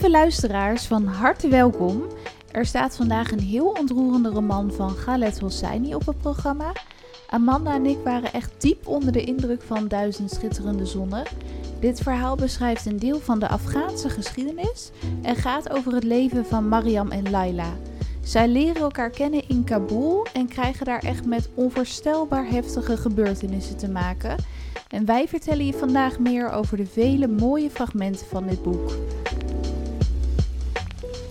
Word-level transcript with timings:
Lieve 0.00 0.18
luisteraars, 0.18 0.86
van 0.86 1.06
harte 1.06 1.48
welkom. 1.48 2.02
Er 2.50 2.66
staat 2.66 2.96
vandaag 2.96 3.32
een 3.32 3.40
heel 3.40 3.66
ontroerende 3.66 4.28
roman 4.28 4.72
van 4.72 4.94
Khaled 4.94 5.40
Hosseini 5.40 5.94
op 5.94 6.06
het 6.06 6.18
programma. 6.18 6.72
Amanda 7.28 7.74
en 7.74 7.86
ik 7.86 7.98
waren 8.04 8.32
echt 8.32 8.52
diep 8.58 8.86
onder 8.86 9.12
de 9.12 9.24
indruk 9.24 9.62
van 9.62 9.88
Duizend 9.88 10.30
Schitterende 10.30 10.86
Zonnen. 10.86 11.22
Dit 11.80 12.00
verhaal 12.00 12.36
beschrijft 12.36 12.86
een 12.86 12.98
deel 12.98 13.20
van 13.20 13.38
de 13.38 13.48
Afghaanse 13.48 14.08
geschiedenis 14.08 14.90
en 15.22 15.36
gaat 15.36 15.70
over 15.70 15.94
het 15.94 16.04
leven 16.04 16.46
van 16.46 16.68
Mariam 16.68 17.10
en 17.10 17.30
Laila. 17.30 17.72
Zij 18.22 18.48
leren 18.48 18.82
elkaar 18.82 19.10
kennen 19.10 19.48
in 19.48 19.64
Kabul 19.64 20.26
en 20.32 20.48
krijgen 20.48 20.86
daar 20.86 21.02
echt 21.02 21.26
met 21.26 21.48
onvoorstelbaar 21.54 22.46
heftige 22.46 22.96
gebeurtenissen 22.96 23.76
te 23.76 23.88
maken. 23.88 24.36
En 24.88 25.04
wij 25.04 25.28
vertellen 25.28 25.66
je 25.66 25.72
vandaag 25.72 26.18
meer 26.18 26.50
over 26.50 26.76
de 26.76 26.86
vele 26.86 27.28
mooie 27.28 27.70
fragmenten 27.70 28.26
van 28.26 28.46
dit 28.46 28.62
boek. 28.62 28.90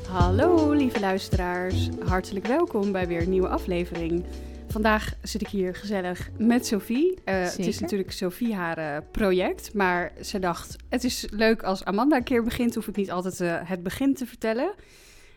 Hallo 0.09 0.71
lieve 0.71 0.99
luisteraars, 0.99 1.89
hartelijk 2.05 2.47
welkom 2.47 2.91
bij 2.91 3.07
weer 3.07 3.21
een 3.21 3.29
nieuwe 3.29 3.47
aflevering. 3.47 4.23
Vandaag 4.67 5.13
zit 5.21 5.41
ik 5.41 5.47
hier 5.47 5.75
gezellig 5.75 6.29
met 6.37 6.65
Sophie. 6.65 7.09
Uh, 7.09 7.43
het 7.43 7.59
is 7.59 7.79
natuurlijk 7.79 8.11
Sophie 8.11 8.55
haar 8.55 8.77
uh, 8.79 8.97
project, 9.11 9.73
maar 9.73 10.11
ze 10.21 10.39
dacht: 10.39 10.75
het 10.87 11.03
is 11.03 11.27
leuk 11.31 11.63
als 11.63 11.85
Amanda 11.85 12.15
een 12.15 12.23
keer 12.23 12.43
begint, 12.43 12.75
hoef 12.75 12.87
ik 12.87 12.95
niet 12.95 13.11
altijd 13.11 13.39
uh, 13.39 13.59
het 13.63 13.83
begin 13.83 14.13
te 14.13 14.25
vertellen. 14.25 14.73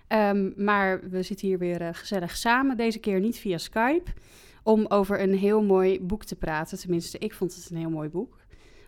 Um, 0.08 0.52
maar 0.56 1.00
we 1.10 1.22
zitten 1.22 1.48
hier 1.48 1.58
weer 1.58 1.94
gezellig 1.94 2.36
samen, 2.36 2.77
deze 2.77 2.98
keer 2.98 3.20
niet 3.20 3.38
via 3.38 3.58
Skype, 3.58 4.10
om 4.62 4.86
over 4.88 5.20
een 5.20 5.34
heel 5.34 5.62
mooi 5.62 6.00
boek 6.00 6.25
te 6.25 6.36
praten. 6.36 6.78
Tenminste, 6.78 7.19
ik 7.19 7.34
vond 7.34 7.54
het 7.54 7.70
een 7.70 7.77
heel 7.77 7.91
mooi 7.91 8.08
boek. 8.08 8.41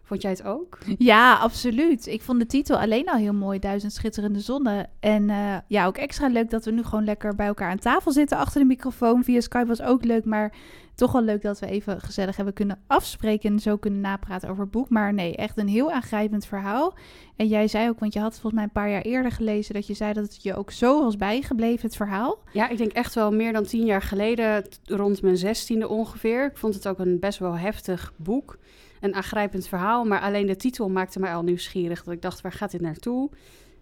Vond 0.04 0.22
jij 0.22 0.30
het 0.30 0.44
ook? 0.44 0.78
Ja, 0.98 1.34
absoluut. 1.34 2.06
Ik 2.06 2.22
vond 2.22 2.38
de 2.38 2.46
titel 2.46 2.78
alleen 2.78 3.08
al 3.08 3.16
heel 3.16 3.32
mooi, 3.32 3.58
Duizend 3.58 3.92
Schitterende 3.92 4.40
Zonnen. 4.40 4.90
En 5.00 5.28
uh, 5.28 5.56
ja, 5.66 5.86
ook 5.86 5.96
extra 5.96 6.28
leuk 6.28 6.50
dat 6.50 6.64
we 6.64 6.70
nu 6.70 6.82
gewoon 6.82 7.04
lekker 7.04 7.34
bij 7.34 7.46
elkaar 7.46 7.70
aan 7.70 7.78
tafel 7.78 8.12
zitten 8.12 8.38
achter 8.38 8.60
de 8.60 8.66
microfoon. 8.66 9.24
Via 9.24 9.40
Skype 9.40 9.66
was 9.66 9.82
ook 9.82 10.04
leuk, 10.04 10.24
maar 10.24 10.52
toch 10.94 11.12
wel 11.12 11.22
leuk 11.22 11.42
dat 11.42 11.58
we 11.58 11.66
even 11.66 12.00
gezellig 12.00 12.36
hebben 12.36 12.54
kunnen 12.54 12.78
afspreken 12.86 13.52
en 13.52 13.58
zo 13.58 13.76
kunnen 13.76 14.00
napraten 14.00 14.48
over 14.48 14.62
het 14.62 14.70
boek. 14.70 14.88
Maar 14.88 15.14
nee, 15.14 15.36
echt 15.36 15.58
een 15.58 15.68
heel 15.68 15.92
aangrijpend 15.92 16.46
verhaal. 16.46 16.94
En 17.36 17.46
jij 17.46 17.68
zei 17.68 17.88
ook, 17.88 17.98
want 17.98 18.12
je 18.12 18.20
had 18.20 18.32
volgens 18.32 18.52
mij 18.52 18.62
een 18.62 18.70
paar 18.70 18.90
jaar 18.90 19.02
eerder 19.02 19.32
gelezen, 19.32 19.74
dat 19.74 19.86
je 19.86 19.94
zei 19.94 20.12
dat 20.12 20.24
het 20.24 20.42
je 20.42 20.54
ook 20.54 20.70
zo 20.70 21.02
was 21.02 21.16
bijgebleven, 21.16 21.86
het 21.86 21.96
verhaal. 21.96 22.38
Ja, 22.52 22.68
ik 22.68 22.78
denk 22.78 22.92
echt 22.92 23.14
wel 23.14 23.32
meer 23.32 23.52
dan 23.52 23.64
tien 23.64 23.84
jaar 23.84 24.02
geleden, 24.02 24.64
rond 24.84 25.22
mijn 25.22 25.36
zestiende 25.36 25.88
ongeveer. 25.88 26.44
Ik 26.44 26.56
vond 26.56 26.74
het 26.74 26.88
ook 26.88 26.98
een 26.98 27.18
best 27.20 27.38
wel 27.38 27.56
heftig 27.58 28.12
boek 28.16 28.58
een 29.04 29.14
aangrijpend 29.14 29.66
verhaal. 29.66 30.04
Maar 30.04 30.20
alleen 30.20 30.46
de 30.46 30.56
titel 30.56 30.88
maakte 30.88 31.20
mij 31.20 31.34
al 31.34 31.42
nieuwsgierig. 31.42 32.04
Dat 32.04 32.14
ik 32.14 32.22
dacht, 32.22 32.40
waar 32.40 32.52
gaat 32.52 32.70
dit 32.70 32.80
naartoe? 32.80 33.30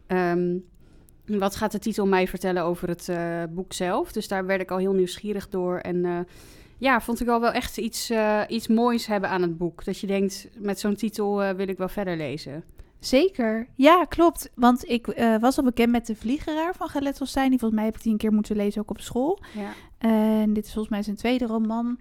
Um, 0.06 0.64
wat 1.26 1.56
gaat 1.56 1.72
de 1.72 1.78
titel 1.78 2.06
mij 2.06 2.28
vertellen 2.28 2.62
over 2.62 2.88
het 2.88 3.08
uh, 3.08 3.42
boek 3.50 3.72
zelf? 3.72 4.12
Dus 4.12 4.28
daar 4.28 4.46
werd 4.46 4.60
ik 4.60 4.70
al 4.70 4.78
heel 4.78 4.92
nieuwsgierig 4.92 5.48
door. 5.48 5.78
En 5.78 5.96
uh, 5.96 6.18
ja, 6.78 7.00
vond 7.00 7.20
ik 7.20 7.28
al 7.28 7.40
wel 7.40 7.52
echt 7.52 7.78
iets, 7.78 8.10
uh, 8.10 8.40
iets 8.48 8.68
moois 8.68 9.06
hebben 9.06 9.30
aan 9.30 9.42
het 9.42 9.58
boek. 9.58 9.84
Dat 9.84 9.98
je 9.98 10.06
denkt, 10.06 10.48
met 10.58 10.80
zo'n 10.80 10.94
titel 10.94 11.54
wil 11.54 11.68
ik 11.68 11.78
wel 11.78 11.88
verder 11.88 12.16
lezen. 12.16 12.64
Zeker, 12.98 13.68
ja, 13.74 14.04
klopt. 14.04 14.50
Want 14.54 14.88
ik 14.88 15.06
was 15.40 15.58
al 15.58 15.64
bekend 15.64 15.90
met 15.90 16.06
De 16.06 16.16
Vliegeraar 16.16 16.74
van 16.74 16.88
Galet 16.88 17.18
Hosseini. 17.18 17.58
Volgens 17.58 17.80
mij 17.80 17.84
heb 17.84 17.96
ik 17.96 18.02
die 18.02 18.12
een 18.12 18.18
keer 18.18 18.32
moeten 18.32 18.56
lezen, 18.56 18.80
ook 18.80 18.90
op 18.90 19.00
school. 19.00 19.42
Ja. 19.54 19.72
En 19.98 20.52
dit 20.52 20.64
is 20.64 20.72
volgens 20.72 20.94
mij 20.94 21.02
zijn 21.02 21.16
tweede 21.16 21.46
roman 21.46 21.98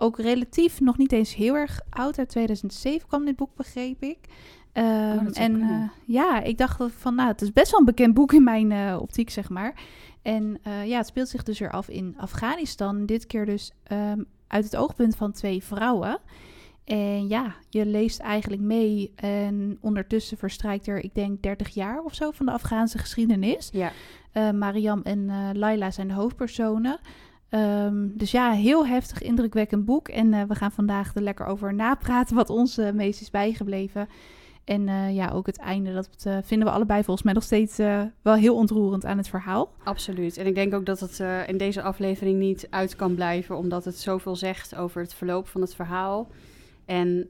ook 0.00 0.18
relatief 0.18 0.80
nog 0.80 0.98
niet 0.98 1.12
eens 1.12 1.34
heel 1.34 1.54
erg 1.54 1.80
oud. 1.90 2.18
Uit 2.18 2.28
2007 2.28 3.08
kwam 3.08 3.24
dit 3.24 3.36
boek, 3.36 3.54
begreep 3.54 4.02
ik. 4.02 4.18
Um, 4.72 5.26
en 5.26 5.56
uh, 5.56 5.88
ja, 6.04 6.42
ik 6.42 6.58
dacht 6.58 6.82
van, 6.96 7.14
nou, 7.14 7.28
het 7.28 7.42
is 7.42 7.52
best 7.52 7.70
wel 7.70 7.80
een 7.80 7.86
bekend 7.86 8.14
boek 8.14 8.32
in 8.32 8.44
mijn 8.44 8.70
uh, 8.70 8.98
optiek, 9.00 9.30
zeg 9.30 9.48
maar. 9.48 9.74
En 10.22 10.58
uh, 10.66 10.86
ja, 10.86 10.96
het 10.96 11.06
speelt 11.06 11.28
zich 11.28 11.42
dus 11.42 11.58
weer 11.58 11.70
af 11.70 11.88
in 11.88 12.14
Afghanistan. 12.18 13.06
Dit 13.06 13.26
keer 13.26 13.46
dus 13.46 13.72
um, 13.92 14.26
uit 14.46 14.64
het 14.64 14.76
oogpunt 14.76 15.16
van 15.16 15.32
twee 15.32 15.62
vrouwen. 15.64 16.18
En 16.84 17.28
ja, 17.28 17.54
je 17.68 17.86
leest 17.86 18.20
eigenlijk 18.20 18.62
mee. 18.62 19.12
En 19.16 19.78
ondertussen 19.80 20.38
verstrijkt 20.38 20.86
er, 20.86 21.04
ik 21.04 21.14
denk, 21.14 21.42
30 21.42 21.68
jaar 21.68 22.02
of 22.02 22.14
zo 22.14 22.30
van 22.30 22.46
de 22.46 22.52
Afghaanse 22.52 22.98
geschiedenis. 22.98 23.70
Ja. 23.72 23.92
Mariam 24.52 25.00
en 25.02 25.30
Laila 25.58 25.90
zijn 25.90 26.08
de 26.08 26.14
hoofdpersonen. 26.14 27.00
Um, 27.54 28.12
dus 28.16 28.30
ja, 28.30 28.52
heel 28.52 28.86
heftig, 28.86 29.22
indrukwekkend 29.22 29.84
boek. 29.84 30.08
En 30.08 30.32
uh, 30.32 30.42
we 30.42 30.54
gaan 30.54 30.72
vandaag 30.72 31.14
er 31.14 31.22
lekker 31.22 31.46
over 31.46 31.74
napraten 31.74 32.36
wat 32.36 32.50
ons 32.50 32.78
uh, 32.78 32.90
meest 32.90 33.20
is 33.20 33.30
bijgebleven. 33.30 34.08
En 34.64 34.86
uh, 34.86 35.14
ja, 35.14 35.30
ook 35.30 35.46
het 35.46 35.58
einde, 35.58 35.92
dat 35.92 36.26
vinden 36.46 36.68
we 36.68 36.74
allebei 36.74 37.04
volgens 37.04 37.24
mij 37.24 37.34
nog 37.34 37.42
steeds 37.42 37.76
wel 38.22 38.34
heel 38.34 38.54
ontroerend 38.56 39.04
aan 39.04 39.16
het 39.16 39.28
verhaal. 39.28 39.72
Absoluut. 39.84 40.36
En 40.36 40.46
ik 40.46 40.54
denk 40.54 40.74
ook 40.74 40.86
dat 40.86 41.00
het 41.00 41.22
in 41.46 41.56
deze 41.56 41.82
aflevering 41.82 42.38
niet 42.38 42.66
uit 42.70 42.96
kan 42.96 43.14
blijven, 43.14 43.56
omdat 43.56 43.84
het 43.84 43.98
zoveel 43.98 44.36
zegt 44.36 44.74
over 44.76 45.02
het 45.02 45.14
verloop 45.14 45.48
van 45.48 45.60
het 45.60 45.74
verhaal. 45.74 46.28
En 46.84 47.28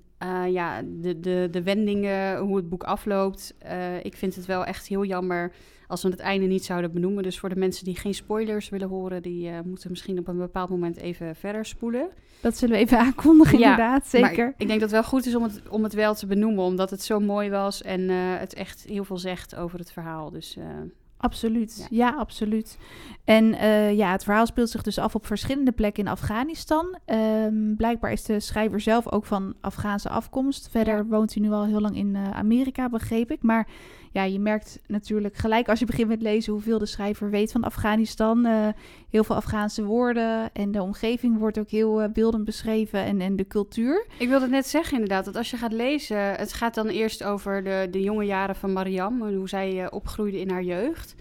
ja, 0.48 0.82
de, 0.82 1.20
de, 1.20 1.48
de 1.50 1.62
wendingen, 1.62 2.38
hoe 2.38 2.56
het 2.56 2.68
boek 2.68 2.84
afloopt. 2.84 3.54
ik 4.02 4.16
vind 4.16 4.34
het 4.34 4.46
wel 4.46 4.64
echt 4.64 4.86
heel 4.86 5.04
jammer 5.04 5.52
als 5.90 6.02
we 6.02 6.08
het 6.08 6.18
einde 6.18 6.46
niet 6.46 6.64
zouden 6.64 6.92
benoemen. 6.92 7.22
Dus 7.22 7.38
voor 7.38 7.48
de 7.48 7.56
mensen 7.56 7.84
die 7.84 7.96
geen 7.96 8.14
spoilers 8.14 8.68
willen 8.68 8.88
horen, 8.88 9.22
die 9.22 9.50
uh, 9.50 9.58
moeten 9.64 9.90
misschien 9.90 10.18
op 10.18 10.28
een 10.28 10.38
bepaald 10.38 10.70
moment 10.70 10.96
even 10.96 11.36
verder 11.36 11.66
spoelen. 11.66 12.08
Dat 12.40 12.56
zullen 12.56 12.74
we 12.74 12.80
even 12.80 12.98
aankondigen, 12.98 13.58
ja, 13.58 13.70
inderdaad, 13.70 14.06
zeker. 14.06 14.54
ik 14.56 14.66
denk 14.66 14.80
dat 14.80 14.90
het 14.90 14.90
wel 14.90 15.04
goed 15.04 15.26
is 15.26 15.34
om 15.34 15.42
het, 15.42 15.62
om 15.68 15.82
het 15.82 15.92
wel 15.92 16.14
te 16.14 16.26
benoemen, 16.26 16.64
omdat 16.64 16.90
het 16.90 17.02
zo 17.02 17.20
mooi 17.20 17.50
was 17.50 17.82
en 17.82 18.00
uh, 18.00 18.16
het 18.38 18.54
echt 18.54 18.84
heel 18.88 19.04
veel 19.04 19.18
zegt 19.18 19.56
over 19.56 19.78
het 19.78 19.92
verhaal. 19.92 20.30
Dus 20.30 20.56
uh, 20.56 20.64
Absoluut, 21.20 21.76
ja, 21.78 21.86
ja 21.90 22.18
absoluut. 22.18 22.78
En 23.24 23.44
uh, 23.44 23.96
ja, 23.96 24.12
het 24.12 24.24
verhaal 24.24 24.46
speelt 24.46 24.70
zich 24.70 24.82
dus 24.82 24.98
af 24.98 25.14
op 25.14 25.26
verschillende 25.26 25.72
plekken 25.72 26.04
in 26.04 26.10
Afghanistan. 26.10 26.98
Um, 27.06 27.76
blijkbaar 27.76 28.12
is 28.12 28.24
de 28.24 28.40
schrijver 28.40 28.80
zelf 28.80 29.12
ook 29.12 29.26
van 29.26 29.54
Afghaanse 29.60 30.08
afkomst. 30.08 30.68
Verder 30.70 30.96
ja. 30.96 31.04
woont 31.04 31.34
hij 31.34 31.42
nu 31.42 31.50
al 31.50 31.64
heel 31.64 31.80
lang 31.80 31.96
in 31.96 32.14
uh, 32.14 32.30
Amerika, 32.30 32.88
begreep 32.88 33.30
ik. 33.30 33.42
Maar 33.42 33.68
ja, 34.10 34.24
je 34.24 34.38
merkt 34.38 34.78
natuurlijk 34.86 35.36
gelijk 35.36 35.68
als 35.68 35.78
je 35.78 35.84
begint 35.84 36.08
met 36.08 36.22
lezen 36.22 36.52
hoeveel 36.52 36.78
de 36.78 36.86
schrijver 36.86 37.30
weet 37.30 37.52
van 37.52 37.64
Afghanistan. 37.64 38.46
Uh, 38.46 38.68
heel 39.10 39.24
veel 39.24 39.36
Afghaanse 39.36 39.84
woorden 39.84 40.50
en 40.52 40.72
de 40.72 40.82
omgeving 40.82 41.38
wordt 41.38 41.58
ook 41.58 41.70
heel 41.70 42.08
beeldend 42.08 42.44
beschreven 42.44 43.04
en, 43.04 43.20
en 43.20 43.36
de 43.36 43.46
cultuur. 43.46 44.06
Ik 44.18 44.28
wilde 44.28 44.48
net 44.48 44.66
zeggen 44.66 44.92
inderdaad, 44.92 45.24
dat 45.24 45.36
als 45.36 45.50
je 45.50 45.56
gaat 45.56 45.72
lezen, 45.72 46.34
het 46.34 46.52
gaat 46.52 46.74
dan 46.74 46.86
eerst 46.88 47.24
over 47.24 47.64
de, 47.64 47.88
de 47.90 48.02
jonge 48.02 48.24
jaren 48.24 48.56
van 48.56 48.72
Mariam, 48.72 49.22
hoe 49.22 49.48
zij 49.48 49.90
opgroeide 49.90 50.40
in 50.40 50.50
haar 50.50 50.62
jeugd. 50.62 51.14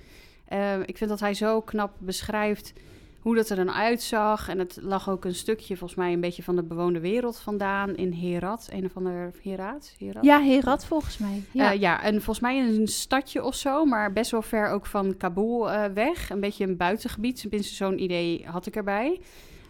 Ik 0.85 0.97
vind 0.97 1.09
dat 1.09 1.19
hij 1.19 1.33
zo 1.33 1.61
knap 1.61 1.91
beschrijft 1.99 2.73
hoe 3.19 3.35
dat 3.35 3.49
er 3.49 3.55
dan 3.55 3.71
uitzag. 3.71 4.49
En 4.49 4.59
het 4.59 4.77
lag 4.81 5.09
ook 5.09 5.25
een 5.25 5.35
stukje, 5.35 5.77
volgens 5.77 5.99
mij, 5.99 6.13
een 6.13 6.19
beetje 6.19 6.43
van 6.43 6.55
de 6.55 6.63
bewoonde 6.63 6.99
wereld 6.99 7.39
vandaan 7.39 7.95
in 7.95 8.13
Herat. 8.13 8.67
Een 8.71 8.85
of 8.85 8.95
ander 8.95 9.31
Herat? 9.43 9.95
Herat? 9.97 10.23
Ja, 10.23 10.41
Herat 10.41 10.85
volgens 10.85 11.17
mij. 11.17 11.43
Ja. 11.51 11.73
Uh, 11.73 11.79
ja, 11.79 12.03
en 12.03 12.13
volgens 12.13 12.39
mij 12.39 12.59
een 12.59 12.87
stadje 12.87 13.43
of 13.43 13.55
zo, 13.55 13.85
maar 13.85 14.13
best 14.13 14.31
wel 14.31 14.41
ver 14.41 14.69
ook 14.69 14.85
van 14.85 15.17
Kabul 15.17 15.71
uh, 15.71 15.85
weg. 15.93 16.29
Een 16.29 16.39
beetje 16.39 16.65
een 16.65 16.77
buitengebied, 16.77 17.41
tenminste 17.41 17.75
zo'n 17.75 18.03
idee 18.03 18.45
had 18.45 18.65
ik 18.65 18.75
erbij. 18.75 19.21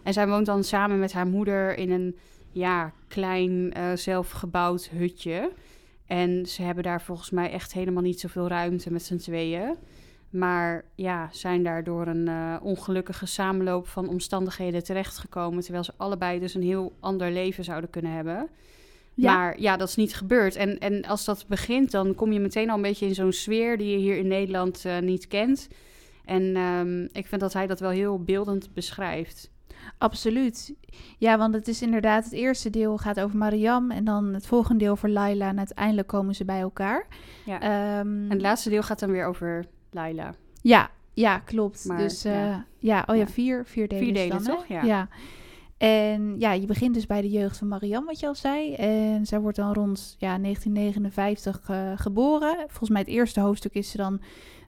En 0.02 0.12
zij 0.12 0.28
woont 0.28 0.46
dan 0.46 0.64
samen 0.64 0.98
met 0.98 1.12
haar 1.12 1.26
moeder 1.26 1.78
in 1.78 1.90
een 1.90 2.16
ja, 2.50 2.92
klein 3.08 3.72
zelfgebouwd 3.94 4.88
hutje. 4.88 5.52
En 6.06 6.46
ze 6.46 6.62
hebben 6.62 6.84
daar 6.84 7.02
volgens 7.02 7.30
mij 7.30 7.50
echt 7.50 7.72
helemaal 7.72 8.02
niet 8.02 8.20
zoveel 8.20 8.48
ruimte 8.48 8.92
met 8.92 9.02
z'n 9.02 9.16
tweeën. 9.16 9.76
Maar 10.30 10.84
ja, 10.94 11.28
zijn 11.32 11.62
daardoor 11.62 12.06
een 12.06 12.26
uh, 12.26 12.56
ongelukkige 12.62 13.26
samenloop 13.26 13.88
van 13.88 14.08
omstandigheden 14.08 14.84
terechtgekomen. 14.84 15.62
Terwijl 15.62 15.84
ze 15.84 15.92
allebei 15.96 16.40
dus 16.40 16.54
een 16.54 16.62
heel 16.62 16.92
ander 17.00 17.30
leven 17.30 17.64
zouden 17.64 17.90
kunnen 17.90 18.12
hebben. 18.12 18.48
Ja. 19.14 19.34
Maar 19.34 19.60
ja, 19.60 19.76
dat 19.76 19.88
is 19.88 19.96
niet 19.96 20.14
gebeurd. 20.14 20.56
En, 20.56 20.78
en 20.78 21.04
als 21.04 21.24
dat 21.24 21.44
begint, 21.48 21.90
dan 21.90 22.14
kom 22.14 22.32
je 22.32 22.40
meteen 22.40 22.70
al 22.70 22.76
een 22.76 22.82
beetje 22.82 23.06
in 23.06 23.14
zo'n 23.14 23.32
sfeer 23.32 23.78
die 23.78 23.90
je 23.90 23.96
hier 23.96 24.16
in 24.16 24.26
Nederland 24.26 24.84
uh, 24.86 24.98
niet 24.98 25.26
kent. 25.26 25.68
En 26.24 26.56
um, 26.56 27.08
ik 27.12 27.26
vind 27.26 27.40
dat 27.40 27.52
hij 27.52 27.66
dat 27.66 27.80
wel 27.80 27.90
heel 27.90 28.22
beeldend 28.22 28.74
beschrijft. 28.74 29.50
Absoluut. 29.98 30.74
Ja, 31.18 31.38
want 31.38 31.54
het 31.54 31.68
is 31.68 31.82
inderdaad 31.82 32.24
het 32.24 32.32
eerste 32.32 32.70
deel 32.70 32.98
gaat 32.98 33.20
over 33.20 33.36
Mariam 33.36 33.90
en 33.90 34.04
dan 34.04 34.34
het 34.34 34.46
volgende 34.46 34.84
deel 34.84 34.92
over 34.92 35.10
Laila 35.10 35.48
en 35.48 35.58
uiteindelijk 35.58 36.08
komen 36.08 36.34
ze 36.34 36.44
bij 36.44 36.60
elkaar. 36.60 37.06
Ja. 37.44 37.98
Um, 37.98 38.24
en 38.24 38.30
het 38.30 38.40
laatste 38.40 38.70
deel 38.70 38.82
gaat 38.82 38.98
dan 38.98 39.10
weer 39.10 39.26
over 39.26 39.64
Laila. 39.90 40.34
Ja, 40.62 40.90
ja, 41.12 41.38
klopt. 41.38 41.84
Maar, 41.84 41.98
dus 41.98 42.26
uh, 42.26 42.32
ja. 42.32 42.66
ja. 42.78 43.04
oh 43.06 43.16
ja, 43.16 43.26
vier, 43.26 43.66
vier 43.66 43.88
delen. 43.88 44.04
Vier 44.04 44.14
delen, 44.14 44.44
dan, 44.44 44.54
toch? 44.56 44.66
Ja. 44.66 44.82
ja. 44.82 45.08
En 45.78 46.38
ja, 46.38 46.52
je 46.52 46.66
begint 46.66 46.94
dus 46.94 47.06
bij 47.06 47.20
de 47.20 47.30
jeugd 47.30 47.58
van 47.58 47.68
Mariam, 47.68 48.04
wat 48.04 48.20
je 48.20 48.26
al 48.26 48.34
zei. 48.34 48.74
En 48.74 49.26
zij 49.26 49.40
wordt 49.40 49.56
dan 49.56 49.72
rond 49.72 50.16
ja, 50.18 50.38
1959 50.38 51.68
uh, 51.70 51.92
geboren. 51.94 52.56
Volgens 52.66 52.90
mij 52.90 53.00
het 53.00 53.10
eerste 53.10 53.40
hoofdstuk 53.40 53.74
is 53.74 53.90
ze 53.90 53.96
dan 53.96 54.20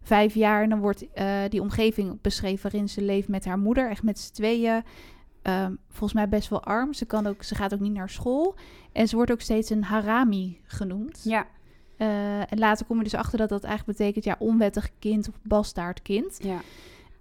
vijf 0.02 0.34
jaar. 0.34 0.62
En 0.62 0.68
dan 0.68 0.80
wordt 0.80 1.04
uh, 1.14 1.38
die 1.48 1.60
omgeving 1.60 2.20
beschreven 2.20 2.70
waarin 2.70 2.88
ze 2.88 3.02
leeft 3.02 3.28
met 3.28 3.44
haar 3.44 3.58
moeder. 3.58 3.90
Echt 3.90 4.02
met 4.02 4.18
z'n 4.18 4.32
tweeën. 4.32 4.82
Um, 5.42 5.78
volgens 5.88 6.12
mij 6.12 6.28
best 6.28 6.48
wel 6.48 6.62
arm. 6.62 6.92
Ze, 6.94 7.04
kan 7.04 7.26
ook, 7.26 7.42
ze 7.42 7.54
gaat 7.54 7.74
ook 7.74 7.80
niet 7.80 7.92
naar 7.92 8.10
school. 8.10 8.54
En 8.92 9.08
ze 9.08 9.16
wordt 9.16 9.32
ook 9.32 9.40
steeds 9.40 9.70
een 9.70 9.84
harami 9.84 10.60
genoemd. 10.66 11.20
Ja. 11.24 11.46
En 11.96 12.58
later 12.58 12.86
kom 12.86 12.96
je 12.96 13.02
dus 13.02 13.14
achter 13.14 13.38
dat 13.38 13.48
dat 13.48 13.64
eigenlijk 13.64 13.98
betekent 13.98 14.24
ja, 14.24 14.36
onwettig 14.38 14.90
kind 14.98 15.28
of 15.28 15.34
bastaardkind. 15.42 16.38
Ja. 16.42 16.60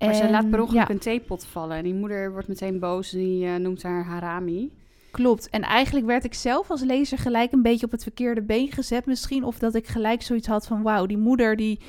Maar 0.05 0.15
ze 0.15 0.29
laat 0.29 0.49
per 0.49 0.61
ongeluk 0.61 0.89
een 0.89 0.99
theepot 0.99 1.45
vallen. 1.45 1.77
En 1.77 1.83
die 1.83 1.93
moeder 1.93 2.31
wordt 2.31 2.47
meteen 2.47 2.79
boos. 2.79 3.09
Die 3.09 3.45
uh, 3.45 3.55
noemt 3.55 3.83
haar 3.83 4.05
Harami. 4.05 4.71
Klopt. 5.11 5.49
En 5.49 5.61
eigenlijk 5.61 6.05
werd 6.05 6.23
ik 6.23 6.33
zelf 6.33 6.69
als 6.69 6.81
lezer 6.81 7.17
gelijk 7.17 7.51
een 7.51 7.61
beetje 7.61 7.85
op 7.85 7.91
het 7.91 8.03
verkeerde 8.03 8.41
been 8.41 8.71
gezet. 8.71 9.05
Misschien 9.05 9.43
of 9.43 9.59
dat 9.59 9.75
ik 9.75 9.87
gelijk 9.87 10.21
zoiets 10.21 10.47
had 10.47 10.67
van... 10.67 10.81
wauw, 10.81 11.05
die 11.05 11.17
moeder 11.17 11.55
die 11.55 11.79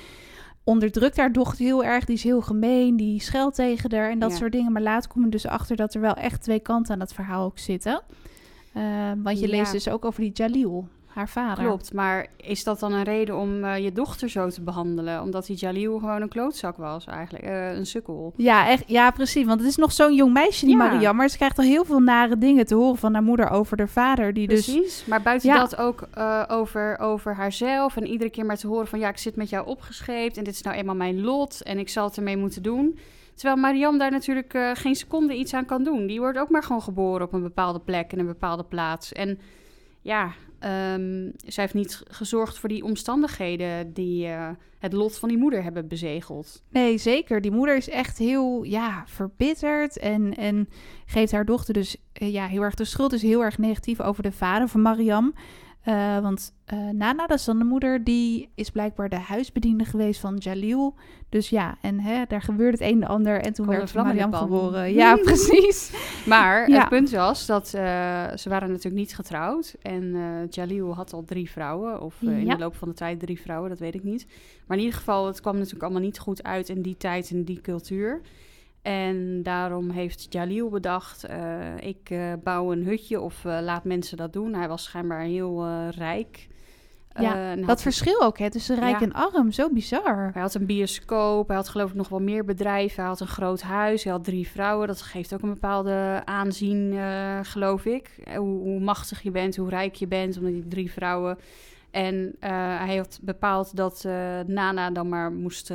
onderdrukt 0.65 1.17
haar 1.17 1.33
dochter 1.33 1.65
heel 1.65 1.85
erg. 1.85 2.05
Die 2.05 2.17
is 2.17 2.23
heel 2.23 2.41
gemeen, 2.41 2.97
die 2.97 3.21
scheldt 3.21 3.57
tegen 3.57 3.95
haar 3.95 4.11
en 4.11 4.19
dat 4.19 4.33
soort 4.33 4.53
dingen. 4.53 4.73
Maar 4.73 4.83
later 4.83 5.11
kom 5.11 5.25
je 5.25 5.31
dus 5.31 5.47
achter 5.47 5.77
dat 5.77 5.95
er 5.95 6.01
wel 6.01 6.15
echt 6.15 6.43
twee 6.43 6.61
kanten 6.61 6.93
aan 6.93 6.99
dat 6.99 7.15
verhaal 7.15 7.45
ook 7.45 7.59
zitten. 7.59 8.03
Uh, 8.77 8.83
want 9.23 9.41
je 9.41 9.49
leest 9.49 9.73
dus 9.73 9.89
ook 9.89 10.05
over 10.05 10.21
die 10.21 10.33
Jalil 10.33 10.89
haar 11.15 11.29
vader. 11.29 11.65
Klopt, 11.65 11.93
maar 11.93 12.27
is 12.37 12.65
dat 12.65 12.81
dan 12.81 12.93
een 12.93 13.03
reden 13.03 13.37
om 13.37 13.65
uh, 13.65 13.79
je 13.79 13.93
dochter 13.93 14.29
zo 14.29 14.49
te 14.49 14.63
behandelen? 14.63 15.23
Omdat 15.23 15.47
die 15.47 15.57
Jalil 15.57 15.99
gewoon 15.99 16.23
een 16.23 16.29
klootzak 16.29 16.77
was 16.77 17.05
eigenlijk, 17.07 17.45
uh, 17.45 17.77
een 17.77 17.87
sukkel. 17.87 18.33
Ja, 18.37 18.69
echt, 18.69 18.85
ja, 18.87 19.11
precies. 19.11 19.45
Want 19.45 19.61
het 19.61 19.69
is 19.69 19.77
nog 19.77 19.93
zo'n 19.93 20.15
jong 20.15 20.33
meisje, 20.33 20.65
die 20.65 20.77
ja. 20.77 20.91
Maria. 20.91 21.13
Maar 21.13 21.29
ze 21.29 21.37
krijgt 21.37 21.59
al 21.59 21.65
heel 21.65 21.85
veel 21.85 22.01
nare 22.01 22.39
dingen 22.39 22.67
te 22.67 22.75
horen 22.75 22.99
van 22.99 23.13
haar 23.13 23.23
moeder 23.23 23.51
over 23.51 23.79
haar 23.79 23.89
vader. 23.89 24.35
Die 24.35 24.49
dus- 24.49 24.65
precies, 24.65 24.83
dus, 24.83 25.05
maar 25.05 25.23
buiten 25.23 25.55
dat 25.55 25.77
ook 25.77 26.09
uh, 26.19 26.43
over, 26.49 26.99
over 26.99 27.35
haarzelf. 27.35 27.97
En 27.97 28.07
iedere 28.07 28.31
keer 28.31 28.47
maar 28.47 28.59
te 28.59 28.67
horen 28.67 28.87
van... 28.87 28.99
ja, 28.99 29.09
ik 29.09 29.19
zit 29.19 29.37
met 29.37 29.49
jou 29.49 29.67
opgescheept 29.67 30.37
en 30.37 30.45
dit 30.45 30.55
is 30.55 30.63
nou 30.63 30.77
eenmaal 30.77 30.95
mijn 30.95 31.21
lot... 31.21 31.63
en 31.63 31.79
ik 31.79 31.89
zal 31.89 32.05
het 32.05 32.17
ermee 32.17 32.37
moeten 32.37 32.63
doen... 32.63 32.99
Terwijl 33.35 33.61
Mariam 33.61 33.99
daar 33.99 34.11
natuurlijk 34.11 34.59
geen 34.75 34.95
seconde 34.95 35.35
iets 35.35 35.55
aan 35.55 35.65
kan 35.65 35.85
doen. 35.85 36.07
Die 36.07 36.21
wordt 36.21 36.39
ook 36.39 36.51
maar 36.51 36.63
gewoon 36.63 36.83
geboren 36.83 37.27
op 37.27 37.33
een 37.33 37.43
bepaalde 37.43 37.81
plek 37.81 38.13
en 38.13 38.19
een 38.19 38.27
bepaalde 38.27 38.65
plaats. 38.65 39.13
En 39.13 39.39
ja, 40.03 40.33
Um, 40.65 41.33
zij 41.47 41.63
heeft 41.63 41.75
niet 41.75 42.03
gezorgd 42.05 42.59
voor 42.59 42.69
die 42.69 42.85
omstandigheden 42.85 43.93
die 43.93 44.27
uh, 44.27 44.49
het 44.79 44.93
lot 44.93 45.19
van 45.19 45.29
die 45.29 45.39
moeder 45.39 45.63
hebben 45.63 45.89
bezegeld. 45.89 46.63
Nee, 46.71 46.99
zeker. 46.99 47.41
Die 47.41 47.51
moeder 47.51 47.77
is 47.77 47.89
echt 47.89 48.19
heel 48.19 48.63
ja, 48.63 49.05
verbitterd 49.07 49.99
en, 49.99 50.37
en 50.37 50.69
geeft 51.07 51.33
haar 51.33 51.45
dochter 51.45 51.75
dus 51.75 51.97
uh, 52.23 52.33
ja, 52.33 52.47
heel 52.47 52.63
erg 52.63 52.75
de 52.75 52.85
schuld. 52.85 53.13
Is 53.13 53.23
heel 53.23 53.45
erg 53.45 53.59
negatief 53.59 54.01
over 54.01 54.23
de 54.23 54.33
vader 54.33 54.69
van 54.69 54.83
Mariam. 54.83 55.35
Uh, 55.89 56.19
want 56.19 56.55
uh, 56.75 56.89
Nana, 56.91 57.27
dat 57.27 57.39
is 57.39 57.45
dan 57.45 57.59
de 57.59 57.65
moeder, 57.65 58.05
die 58.05 58.49
is 58.55 58.71
blijkbaar 58.71 59.09
de 59.09 59.19
huisbediende 59.19 59.85
geweest 59.85 60.21
van 60.21 60.37
Jalil. 60.37 60.95
Dus 61.29 61.49
ja, 61.49 61.77
en 61.81 62.01
hè, 62.01 62.25
daar 62.29 62.43
gebeurde 62.43 62.85
het 62.85 62.93
een 62.93 63.03
en 63.03 63.09
ander. 63.09 63.41
En 63.41 63.53
toen 63.53 63.67
werd 63.67 63.95
Mariam 63.95 64.35
geboren. 64.35 64.93
Ja, 64.93 65.17
precies. 65.25 65.93
Maar 66.27 66.71
ja. 66.71 66.79
het 66.79 66.89
punt 66.89 67.11
was 67.11 67.47
dat 67.47 67.73
uh, 67.77 67.83
ze 68.37 68.49
waren 68.49 68.69
natuurlijk 68.69 68.95
niet 68.95 69.15
getrouwd. 69.15 69.77
En 69.83 70.17
Jalil 70.51 70.95
had 70.95 71.13
al 71.13 71.25
drie 71.25 71.51
vrouwen. 71.51 72.01
Of 72.01 72.17
ja. 72.19 72.31
in 72.31 72.49
de 72.49 72.59
loop 72.59 72.77
van 72.77 72.89
de 72.89 72.95
tijd 72.95 73.21
drie 73.21 73.41
vrouwen, 73.41 73.71
dat 73.71 73.79
weet 73.79 73.95
ik 73.95 74.05
niet. 74.05 74.27
Maar 74.67 74.77
in 74.77 74.83
ieder 74.83 74.99
geval, 74.99 75.27
het 75.27 75.41
kwam 75.41 75.55
natuurlijk 75.55 75.83
allemaal 75.83 76.03
niet 76.03 76.19
goed 76.19 76.43
uit 76.43 76.69
in 76.69 76.83
die 76.83 76.97
tijd, 76.97 77.31
in 77.31 77.45
die 77.45 77.61
cultuur. 77.61 78.21
En 78.83 79.43
daarom 79.43 79.91
heeft 79.91 80.27
Jalil 80.31 80.69
bedacht, 80.69 81.31
uh, 81.31 81.77
ik 81.81 82.11
uh, 82.11 82.33
bouw 82.43 82.73
een 82.73 82.85
hutje 82.85 83.21
of 83.21 83.45
uh, 83.45 83.59
laat 83.61 83.85
mensen 83.85 84.17
dat 84.17 84.33
doen. 84.33 84.55
Hij 84.55 84.69
was 84.69 84.83
schijnbaar 84.83 85.21
heel 85.21 85.67
rijk. 85.91 86.49
Ja, 87.19 87.57
dat 87.57 87.83
verschil 87.83 88.23
ook 88.23 88.39
hè, 88.39 88.51
tussen 88.51 88.79
rijk 88.79 89.01
ja. 89.01 89.07
en 89.07 89.13
arm, 89.13 89.53
zo 89.53 89.71
bizar. 89.71 90.31
Hij 90.33 90.43
had 90.43 90.55
een 90.55 90.67
bioscoop, 90.67 91.47
hij 91.47 91.57
had 91.57 91.69
geloof 91.69 91.91
ik 91.91 91.97
nog 91.97 92.09
wel 92.09 92.21
meer 92.21 92.45
bedrijven. 92.45 92.97
Hij 92.97 93.07
had 93.07 93.21
een 93.21 93.27
groot 93.27 93.63
huis, 93.63 94.05
hij 94.05 94.13
had 94.13 94.25
drie 94.25 94.49
vrouwen. 94.49 94.87
Dat 94.87 95.03
geeft 95.03 95.35
ook 95.35 95.43
een 95.43 95.53
bepaalde 95.53 96.23
aanzien, 96.25 96.99
geloof 97.43 97.85
ik. 97.85 98.11
Hoe, 98.37 98.61
hoe, 98.61 98.81
machtig 98.81 99.23
je 99.23 99.31
bent, 99.31 99.57
hoe 99.57 99.69
rijk 99.69 99.95
je 99.95 100.07
bent, 100.07 100.37
omdat 100.37 100.53
die 100.53 100.69
drie 100.69 100.93
vrouwen... 100.93 101.39
En 101.93 102.37
hij 102.87 102.97
had 102.97 103.19
bepaald 103.23 103.77
dat 103.77 104.05
Nana 104.47 104.91
dan 104.91 105.09
maar 105.09 105.33
moest 105.33 105.73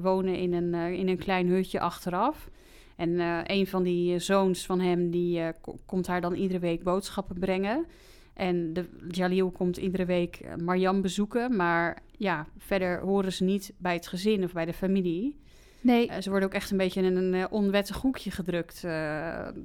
wonen 0.00 0.36
in 0.36 0.52
een, 0.52 0.74
in 0.74 1.08
een 1.08 1.18
klein 1.18 1.46
hutje 1.46 1.80
achteraf. 1.80 2.50
En 2.96 3.20
een 3.46 3.66
van 3.66 3.82
die 3.82 4.18
zoons 4.18 4.66
van 4.66 4.80
hem, 4.80 5.10
die 5.10 5.42
komt 5.86 6.06
haar 6.06 6.20
dan 6.20 6.34
iedere 6.34 6.58
week 6.58 6.82
boodschappen 6.82 7.38
brengen. 7.38 7.86
En 8.34 8.72
de, 8.72 8.88
Jalil 9.08 9.50
komt 9.50 9.76
iedere 9.76 10.04
week 10.04 10.40
Marjam 10.62 11.00
bezoeken. 11.02 11.56
Maar 11.56 12.02
ja, 12.16 12.46
verder 12.58 13.00
horen 13.00 13.32
ze 13.32 13.44
niet 13.44 13.72
bij 13.78 13.94
het 13.94 14.06
gezin 14.06 14.44
of 14.44 14.52
bij 14.52 14.64
de 14.64 14.72
familie. 14.72 15.40
Nee. 15.80 16.08
Uh, 16.08 16.16
ze 16.20 16.30
worden 16.30 16.48
ook 16.48 16.54
echt 16.54 16.70
een 16.70 16.76
beetje 16.76 17.02
in 17.02 17.16
een 17.16 17.50
onwettig 17.50 17.96
hoekje 17.96 18.30
gedrukt 18.30 18.80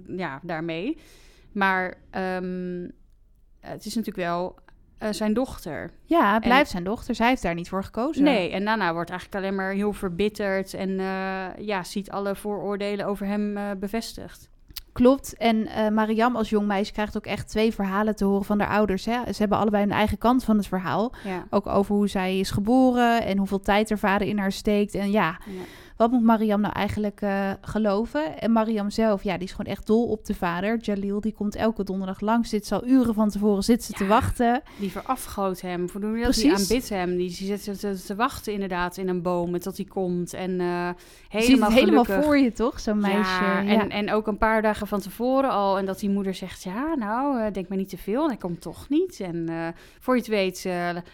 ja, 0.07 0.39
daarmee. 0.43 0.97
Maar 1.51 1.97
um, 2.37 2.91
het 3.59 3.85
is 3.85 3.95
natuurlijk 3.95 4.27
wel 4.27 4.55
uh, 4.99 5.09
zijn 5.11 5.33
dochter. 5.33 5.91
Ja, 6.05 6.33
het 6.33 6.43
blijft 6.43 6.69
zijn 6.69 6.83
dochter. 6.83 7.15
Zij 7.15 7.27
heeft 7.27 7.41
daar 7.41 7.53
niet 7.53 7.69
voor 7.69 7.83
gekozen. 7.83 8.23
Nee, 8.23 8.51
en 8.51 8.63
Nana 8.63 8.93
wordt 8.93 9.09
eigenlijk 9.09 9.43
alleen 9.43 9.55
maar 9.55 9.71
heel 9.71 9.93
verbitterd 9.93 10.73
en 10.73 10.89
uh, 10.89 11.45
ja, 11.57 11.83
ziet 11.83 12.11
alle 12.11 12.35
vooroordelen 12.35 13.05
over 13.05 13.25
hem 13.25 13.57
uh, 13.57 13.63
bevestigd. 13.79 14.49
Klopt. 14.91 15.37
En 15.37 15.67
Mariam 15.93 16.35
als 16.35 16.49
jong 16.49 16.67
meisje 16.67 16.91
krijgt 16.91 17.17
ook 17.17 17.25
echt 17.25 17.47
twee 17.47 17.73
verhalen 17.73 18.15
te 18.15 18.25
horen 18.25 18.45
van 18.45 18.59
haar 18.59 18.69
ouders. 18.69 19.05
Hè? 19.05 19.19
Ze 19.25 19.39
hebben 19.39 19.57
allebei 19.57 19.83
een 19.83 19.91
eigen 19.91 20.17
kant 20.17 20.43
van 20.43 20.57
het 20.57 20.67
verhaal. 20.67 21.13
Ja. 21.23 21.45
Ook 21.49 21.67
over 21.67 21.95
hoe 21.95 22.07
zij 22.07 22.39
is 22.39 22.51
geboren 22.51 23.23
en 23.23 23.37
hoeveel 23.37 23.59
tijd 23.59 23.89
haar 23.89 23.97
vader 23.97 24.27
in 24.27 24.37
haar 24.37 24.51
steekt. 24.51 24.95
En 24.95 25.11
ja. 25.11 25.37
ja 25.45 25.61
wat 25.97 26.11
moet 26.11 26.23
Mariam 26.23 26.61
nou 26.61 26.73
eigenlijk 26.73 27.21
uh, 27.21 27.51
geloven? 27.61 28.39
En 28.39 28.51
Mariam 28.51 28.89
zelf, 28.89 29.23
ja, 29.23 29.37
die 29.37 29.47
is 29.47 29.51
gewoon 29.51 29.71
echt 29.71 29.87
dol 29.87 30.07
op 30.07 30.25
de 30.25 30.35
vader. 30.35 30.77
Jalil, 30.77 31.21
die 31.21 31.33
komt 31.33 31.55
elke 31.55 31.83
donderdag 31.83 32.19
langs. 32.19 32.49
Dit 32.49 32.65
zal 32.65 32.85
uren 32.85 33.13
van 33.13 33.29
tevoren 33.29 33.63
zitten 33.63 33.89
ja, 33.91 33.97
te 33.97 34.05
wachten. 34.05 34.61
Die 34.79 34.91
verafgoot 34.91 35.61
hem. 35.61 35.89
Voor 35.89 36.01
dat? 36.01 36.33
Die 36.33 36.53
aanbidt 36.53 36.89
hem. 36.89 37.09
Die, 37.17 37.35
die 37.37 37.57
zit 37.57 37.79
te, 37.79 38.03
te, 38.05 38.15
wachten 38.15 38.53
inderdaad 38.53 38.97
in 38.97 39.07
een 39.07 39.21
boom 39.21 39.59
tot 39.59 39.77
hij 39.77 39.85
komt. 39.85 40.33
En 40.33 40.51
uh, 40.59 40.89
helemaal 41.29 41.71
helemaal 41.71 42.05
voor 42.05 42.37
je, 42.37 42.51
toch? 42.51 42.79
Zo'n 42.79 42.99
meisje. 42.99 43.43
Ja, 43.43 43.65
en, 43.65 43.89
en 43.89 44.11
ook 44.11 44.27
een 44.27 44.37
paar 44.37 44.61
dagen 44.61 44.87
van 44.87 44.99
tevoren 44.99 45.49
al. 45.49 45.77
En 45.77 45.85
dat 45.85 45.99
die 45.99 46.09
moeder 46.09 46.33
zegt, 46.33 46.63
ja, 46.63 46.95
nou, 46.95 47.39
uh, 47.39 47.51
denk 47.51 47.67
maar 47.67 47.77
niet 47.77 47.89
te 47.89 47.97
veel. 47.97 48.21
En 48.21 48.27
hij 48.27 48.37
komt 48.37 48.61
toch 48.61 48.89
niet. 48.89 49.19
En 49.19 49.49
voor 49.99 50.13
je 50.13 50.19
het 50.19 50.29
weet, 50.29 50.67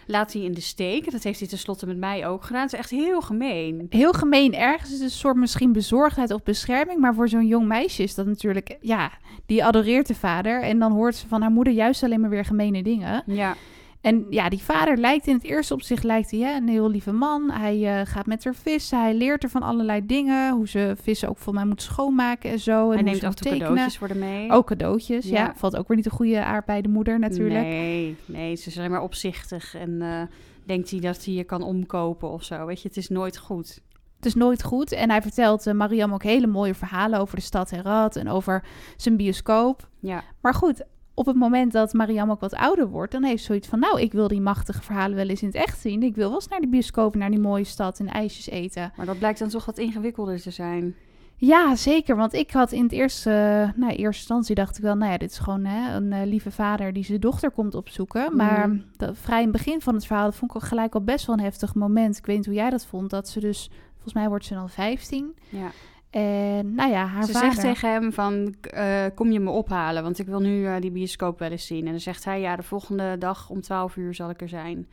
laat 0.06 0.32
hij 0.32 0.42
in 0.42 0.52
de 0.54 0.60
steek. 0.60 1.10
Dat 1.10 1.22
heeft 1.22 1.38
hij 1.38 1.48
tenslotte 1.48 1.86
met 1.86 1.96
mij 1.96 2.26
ook 2.26 2.44
gedaan. 2.44 2.62
Het 2.62 2.72
is 2.72 2.78
echt 2.78 2.90
heel 2.90 3.20
gemeen. 3.20 3.86
Heel 3.90 4.12
gemeen, 4.12 4.54
erg 4.54 4.69
ergens 4.72 4.92
is 4.92 5.00
een 5.00 5.10
soort 5.10 5.36
misschien 5.36 5.72
bezorgdheid 5.72 6.30
of 6.30 6.42
bescherming. 6.42 7.00
Maar 7.00 7.14
voor 7.14 7.28
zo'n 7.28 7.46
jong 7.46 7.66
meisje 7.66 8.02
is 8.02 8.14
dat 8.14 8.26
natuurlijk, 8.26 8.76
ja, 8.80 9.10
die 9.46 9.64
adoreert 9.64 10.06
de 10.06 10.14
vader. 10.14 10.62
En 10.62 10.78
dan 10.78 10.92
hoort 10.92 11.14
ze 11.14 11.28
van 11.28 11.40
haar 11.40 11.50
moeder 11.50 11.72
juist 11.72 12.02
alleen 12.02 12.20
maar 12.20 12.30
weer 12.30 12.44
gemene 12.44 12.82
dingen. 12.82 13.22
Ja. 13.26 13.56
En 14.00 14.26
ja, 14.30 14.48
die 14.48 14.62
vader 14.62 14.96
lijkt 14.96 15.26
in 15.26 15.34
het 15.34 15.44
eerste 15.44 15.74
opzicht 15.74 16.04
lijkt 16.04 16.30
hij, 16.30 16.40
hè, 16.40 16.56
een 16.56 16.68
heel 16.68 16.90
lieve 16.90 17.12
man. 17.12 17.50
Hij 17.50 18.00
uh, 18.00 18.06
gaat 18.06 18.26
met 18.26 18.44
haar 18.44 18.54
vissen. 18.54 19.00
Hij 19.00 19.14
leert 19.14 19.42
er 19.42 19.48
van 19.48 19.62
allerlei 19.62 20.06
dingen. 20.06 20.52
Hoe 20.52 20.68
ze 20.68 20.94
vissen 21.02 21.28
ook 21.28 21.38
voor 21.38 21.54
mij 21.54 21.64
moet 21.64 21.82
schoonmaken 21.82 22.50
en 22.50 22.58
zo. 22.58 22.90
En 22.90 22.94
hij 22.94 23.02
neemt 23.02 23.24
af 23.24 23.34
en 23.34 23.36
toe 23.36 23.58
cadeautjes 23.58 23.98
voor 23.98 24.08
de 24.08 24.14
mee. 24.14 24.50
Ook 24.50 24.66
cadeautjes, 24.66 25.28
ja. 25.28 25.36
ja. 25.36 25.52
Valt 25.56 25.76
ook 25.76 25.88
weer 25.88 25.96
niet 25.96 26.06
een 26.06 26.12
goede 26.12 26.44
aard 26.44 26.64
bij 26.64 26.82
de 26.82 26.88
moeder 26.88 27.18
natuurlijk. 27.18 27.64
Nee, 27.64 28.16
nee, 28.26 28.56
ze 28.56 28.68
is 28.68 28.78
alleen 28.78 28.90
maar 28.90 29.02
opzichtig. 29.02 29.74
En 29.74 29.90
uh, 29.90 30.22
denkt 30.64 30.90
hij 30.90 31.00
dat 31.00 31.24
hij 31.24 31.34
je 31.34 31.44
kan 31.44 31.62
omkopen 31.62 32.30
of 32.30 32.44
zo. 32.44 32.66
Weet 32.66 32.82
je, 32.82 32.88
het 32.88 32.96
is 32.96 33.08
nooit 33.08 33.36
goed. 33.36 33.80
Het 34.20 34.28
is 34.28 34.34
nooit 34.34 34.62
goed. 34.62 34.92
En 34.92 35.10
hij 35.10 35.22
vertelt 35.22 35.66
uh, 35.66 35.74
Mariam 35.74 36.12
ook 36.12 36.22
hele 36.22 36.46
mooie 36.46 36.74
verhalen 36.74 37.20
over 37.20 37.36
de 37.36 37.42
stad 37.42 37.70
Herat 37.70 38.16
en 38.16 38.28
over 38.28 38.64
zijn 38.96 39.16
bioscoop. 39.16 39.88
Ja. 39.98 40.22
Maar 40.40 40.54
goed, 40.54 40.82
op 41.14 41.26
het 41.26 41.36
moment 41.36 41.72
dat 41.72 41.92
Mariam 41.92 42.30
ook 42.30 42.40
wat 42.40 42.54
ouder 42.54 42.88
wordt, 42.88 43.12
dan 43.12 43.22
heeft 43.22 43.40
ze 43.40 43.46
zoiets 43.46 43.68
van: 43.68 43.78
Nou, 43.78 44.00
ik 44.00 44.12
wil 44.12 44.28
die 44.28 44.40
machtige 44.40 44.82
verhalen 44.82 45.16
wel 45.16 45.28
eens 45.28 45.42
in 45.42 45.48
het 45.48 45.56
echt 45.56 45.80
zien. 45.80 46.02
Ik 46.02 46.14
wil 46.14 46.26
wel 46.26 46.34
eens 46.34 46.48
naar 46.48 46.60
de 46.60 46.68
bioscoop, 46.68 47.14
naar 47.14 47.30
die 47.30 47.40
mooie 47.40 47.64
stad 47.64 47.98
en 47.98 48.08
ijsjes 48.08 48.48
eten. 48.48 48.92
Maar 48.96 49.06
dat 49.06 49.18
blijkt 49.18 49.38
dan 49.38 49.48
toch 49.48 49.64
wat 49.64 49.78
ingewikkelder 49.78 50.40
te 50.40 50.50
zijn. 50.50 50.94
Ja, 51.36 51.76
zeker. 51.76 52.16
Want 52.16 52.32
ik 52.32 52.50
had 52.50 52.72
in 52.72 52.82
het 52.82 52.92
eerste, 52.92 53.30
uh, 53.30 53.80
nou, 53.80 53.92
eerste 53.92 54.04
instantie 54.04 54.54
dacht 54.54 54.76
ik 54.76 54.82
wel, 54.82 54.94
nou 54.94 55.12
ja, 55.12 55.18
dit 55.18 55.30
is 55.30 55.38
gewoon 55.38 55.64
hè, 55.64 55.96
een 55.96 56.12
uh, 56.12 56.18
lieve 56.24 56.50
vader 56.50 56.92
die 56.92 57.04
zijn 57.04 57.20
dochter 57.20 57.50
komt 57.50 57.74
opzoeken. 57.74 58.26
Mm. 58.30 58.36
Maar 58.36 58.70
dat, 58.96 59.18
vrij 59.18 59.38
in 59.42 59.48
het 59.48 59.56
begin 59.56 59.80
van 59.80 59.94
het 59.94 60.06
verhaal, 60.06 60.24
dat 60.24 60.34
vond 60.34 60.50
ik 60.50 60.56
ook 60.56 60.68
gelijk 60.68 60.94
al 60.94 61.04
best 61.04 61.26
wel 61.26 61.36
een 61.36 61.44
heftig 61.44 61.74
moment. 61.74 62.16
Ik 62.16 62.26
weet 62.26 62.36
niet 62.36 62.46
hoe 62.46 62.54
jij 62.54 62.70
dat 62.70 62.86
vond, 62.86 63.10
dat 63.10 63.28
ze 63.28 63.40
dus 63.40 63.70
Volgens 64.02 64.14
mij 64.14 64.28
wordt 64.28 64.44
ze 64.44 64.54
dan 64.54 64.70
15. 64.70 65.34
Ja. 65.48 65.70
En 66.10 66.74
nou 66.74 66.90
ja, 66.90 67.06
haar 67.06 67.24
ze 67.24 67.32
vader... 67.32 67.52
zegt 67.52 67.60
tegen 67.60 67.90
hem 67.90 68.12
van, 68.12 68.54
uh, 68.74 69.04
kom 69.14 69.30
je 69.30 69.40
me 69.40 69.50
ophalen? 69.50 70.02
Want 70.02 70.18
ik 70.18 70.26
wil 70.26 70.40
nu 70.40 70.60
uh, 70.60 70.74
die 70.80 70.90
bioscoop 70.90 71.38
wel 71.38 71.50
eens 71.50 71.66
zien. 71.66 71.84
En 71.84 71.90
dan 71.90 72.00
zegt 72.00 72.24
hij, 72.24 72.40
ja, 72.40 72.56
de 72.56 72.62
volgende 72.62 73.18
dag 73.18 73.50
om 73.50 73.60
12 73.60 73.96
uur 73.96 74.14
zal 74.14 74.30
ik 74.30 74.40
er 74.40 74.48
zijn. 74.48 74.88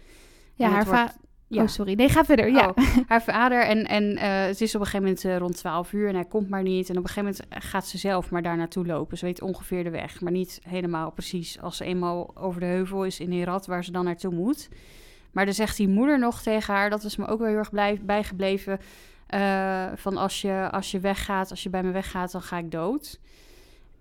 Ja, 0.54 0.70
haar 0.70 0.86
vader... 0.86 1.16
Ja. 1.50 1.62
Oh, 1.62 1.68
sorry. 1.68 1.94
Nee, 1.94 2.10
ga 2.10 2.26
verder. 2.26 2.52
Ja. 2.52 2.68
Oh, 2.68 2.86
haar 3.08 3.24
vader. 3.24 3.64
En, 3.64 3.86
en 3.86 4.04
uh, 4.04 4.22
het 4.22 4.62
is 4.62 4.76
op 4.76 4.82
een 4.82 4.88
gegeven 4.88 5.06
moment 5.06 5.26
uh, 5.26 5.38
rond 5.38 5.58
12 5.58 5.94
uur 5.94 6.08
en 6.08 6.16
hij 6.16 6.26
komt 6.26 6.50
maar 6.50 6.64
niet. 6.64 6.90
En 6.90 6.98
op 6.98 7.04
een 7.04 7.10
gegeven 7.10 7.36
moment 7.50 7.66
gaat 7.66 7.88
ze 7.88 7.98
zelf 7.98 8.32
maar 8.32 8.42
daar 8.42 8.58
naartoe 8.58 8.86
lopen. 8.86 9.18
Ze 9.18 9.26
weet 9.26 9.42
ongeveer 9.42 9.84
de 9.84 9.90
weg, 9.90 10.22
maar 10.22 10.32
niet 10.32 10.60
helemaal 10.64 11.12
precies. 11.12 11.62
Als 11.62 11.78
ze 11.78 11.86
eenmaal 11.86 12.32
over 12.38 12.60
de 12.60 12.66
heuvel 12.66 13.06
is 13.06 13.20
in 13.20 13.32
Herat, 13.32 13.66
waar 13.66 13.84
ze 13.84 13.92
dan 13.92 14.06
naartoe 14.06 14.34
moet. 14.34 14.70
Maar 15.38 15.46
dan 15.46 15.56
zegt 15.56 15.78
die 15.78 15.88
moeder 15.88 16.20
nog 16.20 16.42
tegen 16.42 16.74
haar, 16.74 16.90
dat 16.90 17.04
is 17.04 17.16
me 17.16 17.28
ook 17.28 17.40
wel 17.40 17.48
heel 17.48 17.58
erg 17.58 17.70
blij, 17.70 18.00
bijgebleven. 18.04 18.80
Uh, 19.30 19.86
van 19.96 20.18
als 20.18 20.42
je, 20.42 20.70
als 20.72 20.92
je 20.92 21.00
weggaat, 21.00 21.50
als 21.50 21.64
je 21.64 21.70
bij 21.70 21.84
me 21.84 21.92
weggaat, 21.92 22.32
dan 22.32 22.42
ga 22.42 22.58
ik 22.58 22.72
dood. 22.72 23.20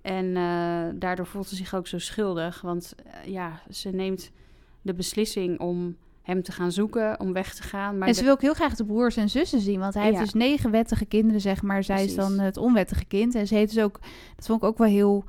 En 0.02 0.24
uh, 0.24 0.82
daardoor 0.94 1.26
voelt 1.26 1.48
ze 1.48 1.56
zich 1.56 1.74
ook 1.74 1.86
zo 1.86 1.98
schuldig. 1.98 2.60
Want 2.60 2.94
uh, 3.06 3.32
ja, 3.32 3.60
ze 3.70 3.90
neemt 3.90 4.30
de 4.82 4.94
beslissing 4.94 5.60
om 5.60 5.96
hem 6.22 6.42
te 6.42 6.52
gaan 6.52 6.72
zoeken, 6.72 7.20
om 7.20 7.32
weg 7.32 7.54
te 7.54 7.62
gaan. 7.62 7.98
Maar 7.98 8.08
en 8.08 8.14
ze 8.14 8.22
wil 8.22 8.32
ook 8.32 8.40
heel 8.40 8.54
graag 8.54 8.74
de 8.74 8.84
broers 8.84 9.16
en 9.16 9.28
zussen 9.28 9.60
zien. 9.60 9.80
Want 9.80 9.94
hij 9.94 10.04
heeft 10.04 10.18
dus 10.18 10.32
negen 10.32 10.70
wettige 10.70 11.06
kinderen, 11.06 11.40
zeg 11.40 11.62
maar. 11.62 11.84
Zij 11.84 12.04
is 12.04 12.14
dan 12.14 12.38
het 12.38 12.56
onwettige 12.56 13.04
kind. 13.04 13.34
En 13.34 13.46
ze 13.46 13.54
heeft 13.54 13.74
dus 13.74 13.84
ook, 13.84 14.00
dat 14.36 14.46
vond 14.46 14.62
ik 14.62 14.68
ook 14.68 14.78
wel 14.78 14.88
heel 14.88 15.24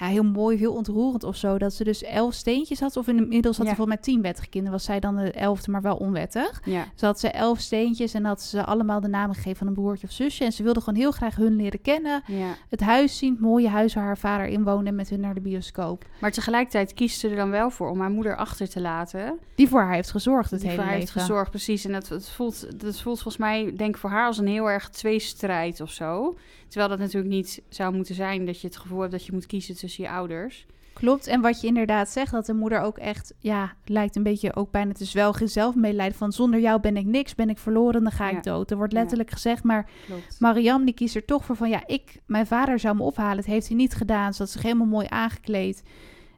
ja, 0.00 0.06
heel 0.06 0.22
mooi, 0.22 0.58
heel 0.58 0.72
ontroerend 0.72 1.24
of 1.24 1.36
zo. 1.36 1.58
Dat 1.58 1.74
ze 1.74 1.84
dus 1.84 2.02
elf 2.02 2.34
steentjes 2.34 2.80
had. 2.80 2.96
Of 2.96 3.08
inmiddels 3.08 3.56
had 3.56 3.66
ja. 3.66 3.70
ze 3.72 3.76
volgens 3.76 3.96
mij 3.96 4.14
tien 4.14 4.22
wettige 4.22 4.48
kinderen. 4.48 4.76
Was 4.76 4.86
zij 4.86 5.00
dan 5.00 5.16
de 5.16 5.32
elfde, 5.32 5.70
maar 5.70 5.82
wel 5.82 5.96
onwettig. 5.96 6.60
Ja. 6.64 6.86
Ze 6.94 7.06
had 7.06 7.20
ze 7.20 7.28
elf 7.30 7.58
steentjes 7.58 8.14
en 8.14 8.24
had 8.24 8.42
ze 8.42 8.64
allemaal 8.64 9.00
de 9.00 9.08
namen 9.08 9.34
gegeven 9.34 9.58
van 9.58 9.66
een 9.66 9.74
broertje 9.74 10.06
of 10.06 10.12
zusje. 10.12 10.44
En 10.44 10.52
ze 10.52 10.62
wilde 10.62 10.80
gewoon 10.80 10.98
heel 10.98 11.10
graag 11.10 11.36
hun 11.36 11.56
leren 11.56 11.80
kennen. 11.80 12.22
Ja. 12.26 12.54
Het 12.68 12.80
huis 12.80 13.18
zien, 13.18 13.32
het 13.32 13.40
mooie 13.40 13.68
huis 13.68 13.94
waar 13.94 14.04
haar 14.04 14.18
vader 14.18 14.46
in 14.46 14.64
woonde 14.64 14.88
en 14.88 14.94
met 14.94 15.08
hun 15.08 15.20
naar 15.20 15.34
de 15.34 15.40
bioscoop. 15.40 16.04
Maar 16.20 16.30
tegelijkertijd 16.32 16.94
kiest 16.94 17.20
ze 17.20 17.28
er 17.28 17.36
dan 17.36 17.50
wel 17.50 17.70
voor 17.70 17.90
om 17.90 18.00
haar 18.00 18.10
moeder 18.10 18.36
achter 18.36 18.68
te 18.68 18.80
laten. 18.80 19.38
Die 19.54 19.68
voor 19.68 19.80
haar 19.80 19.94
heeft 19.94 20.10
gezorgd 20.10 20.50
het 20.50 20.60
Die 20.60 20.68
hele 20.68 20.82
voor 20.82 20.90
haar 20.90 20.98
heeft 20.98 21.12
gezorgd, 21.12 21.50
precies. 21.50 21.84
En 21.84 21.92
dat, 21.92 22.08
het 22.08 22.28
voelt, 22.28 22.80
dat 22.80 23.00
voelt 23.00 23.20
volgens 23.20 23.36
mij, 23.36 23.72
denk 23.76 23.94
ik, 23.94 24.00
voor 24.00 24.10
haar 24.10 24.26
als 24.26 24.38
een 24.38 24.46
heel 24.46 24.70
erg 24.70 24.88
tweestrijd 24.88 25.80
of 25.80 25.90
zo. 25.90 26.36
Terwijl 26.68 26.90
dat 26.90 26.98
natuurlijk 26.98 27.34
niet 27.34 27.62
zou 27.68 27.94
moeten 27.94 28.14
zijn 28.14 28.46
dat 28.46 28.60
je 28.60 28.66
het 28.66 28.76
gevoel 28.76 29.00
hebt 29.00 29.12
dat 29.12 29.26
je 29.26 29.32
moet 29.32 29.46
kiezen 29.46 29.76
tussen 29.76 29.89
je 29.96 30.10
ouders. 30.10 30.66
Klopt. 30.92 31.26
En 31.26 31.40
wat 31.40 31.60
je 31.60 31.66
inderdaad 31.66 32.08
zegt, 32.08 32.32
dat 32.32 32.46
de 32.46 32.54
moeder 32.54 32.80
ook 32.80 32.98
echt, 32.98 33.34
ja, 33.38 33.72
lijkt 33.84 34.16
een 34.16 34.22
beetje 34.22 34.54
ook 34.54 34.70
bijna 34.70 34.92
te 34.92 35.04
zwel 35.04 35.34
zelf 35.44 35.74
meelijden 35.74 36.18
van 36.18 36.32
zonder 36.32 36.60
jou 36.60 36.80
ben 36.80 36.96
ik 36.96 37.06
niks, 37.06 37.34
ben 37.34 37.50
ik 37.50 37.58
verloren, 37.58 38.02
dan 38.02 38.12
ga 38.12 38.30
ik 38.30 38.42
dood. 38.42 38.70
Er 38.70 38.76
wordt 38.76 38.92
letterlijk 38.92 39.30
gezegd, 39.30 39.62
maar 39.62 39.90
Klopt. 40.06 40.40
Mariam 40.40 40.84
die 40.84 40.94
kiest 40.94 41.14
er 41.14 41.24
toch 41.24 41.44
voor 41.44 41.56
van, 41.56 41.68
ja, 41.68 41.82
ik, 41.86 42.20
mijn 42.26 42.46
vader 42.46 42.78
zou 42.78 42.96
me 42.96 43.02
ophalen. 43.02 43.36
Het 43.36 43.46
heeft 43.46 43.68
hij 43.68 43.76
niet 43.76 43.94
gedaan. 43.94 44.32
Ze 44.32 44.42
had 44.42 44.50
zich 44.50 44.62
helemaal 44.62 44.86
mooi 44.86 45.06
aangekleed. 45.08 45.82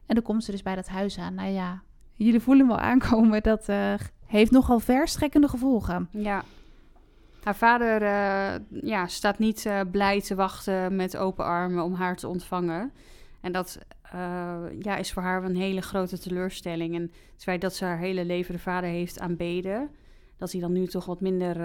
En 0.05 0.15
dan 0.15 0.23
komt 0.23 0.43
ze 0.43 0.51
dus 0.51 0.63
bij 0.63 0.75
dat 0.75 0.87
huis 0.87 1.17
aan. 1.19 1.33
Nou 1.33 1.49
ja, 1.49 1.81
jullie 2.13 2.39
voelen 2.39 2.67
wel 2.67 2.79
aankomen. 2.79 3.43
Dat 3.43 3.69
uh, 3.69 3.93
heeft 4.25 4.51
nogal 4.51 4.79
verstrekkende 4.79 5.47
gevolgen. 5.47 6.07
Ja, 6.11 6.43
haar 7.43 7.55
vader 7.55 8.01
uh, 8.01 8.81
ja, 8.81 9.07
staat 9.07 9.39
niet 9.39 9.65
uh, 9.65 9.79
blij 9.91 10.21
te 10.21 10.35
wachten 10.35 10.95
met 10.95 11.17
open 11.17 11.45
armen 11.45 11.83
om 11.83 11.93
haar 11.93 12.15
te 12.15 12.27
ontvangen. 12.27 12.91
En 13.43 13.51
dat 13.51 13.79
uh, 14.15 14.55
ja, 14.79 14.97
is 14.97 15.11
voor 15.11 15.23
haar 15.23 15.43
een 15.43 15.55
hele 15.55 15.81
grote 15.81 16.19
teleurstelling. 16.19 16.95
En 16.95 17.11
het 17.33 17.43
feit 17.43 17.61
dat 17.61 17.75
ze 17.75 17.85
haar 17.85 17.97
hele 17.97 18.25
leven 18.25 18.53
de 18.53 18.59
vader 18.59 18.89
heeft 18.89 19.19
aanbeden, 19.19 19.89
dat 20.37 20.51
hij 20.51 20.61
dan 20.61 20.71
nu 20.71 20.87
toch 20.87 21.05
wat 21.05 21.21
minder 21.21 21.55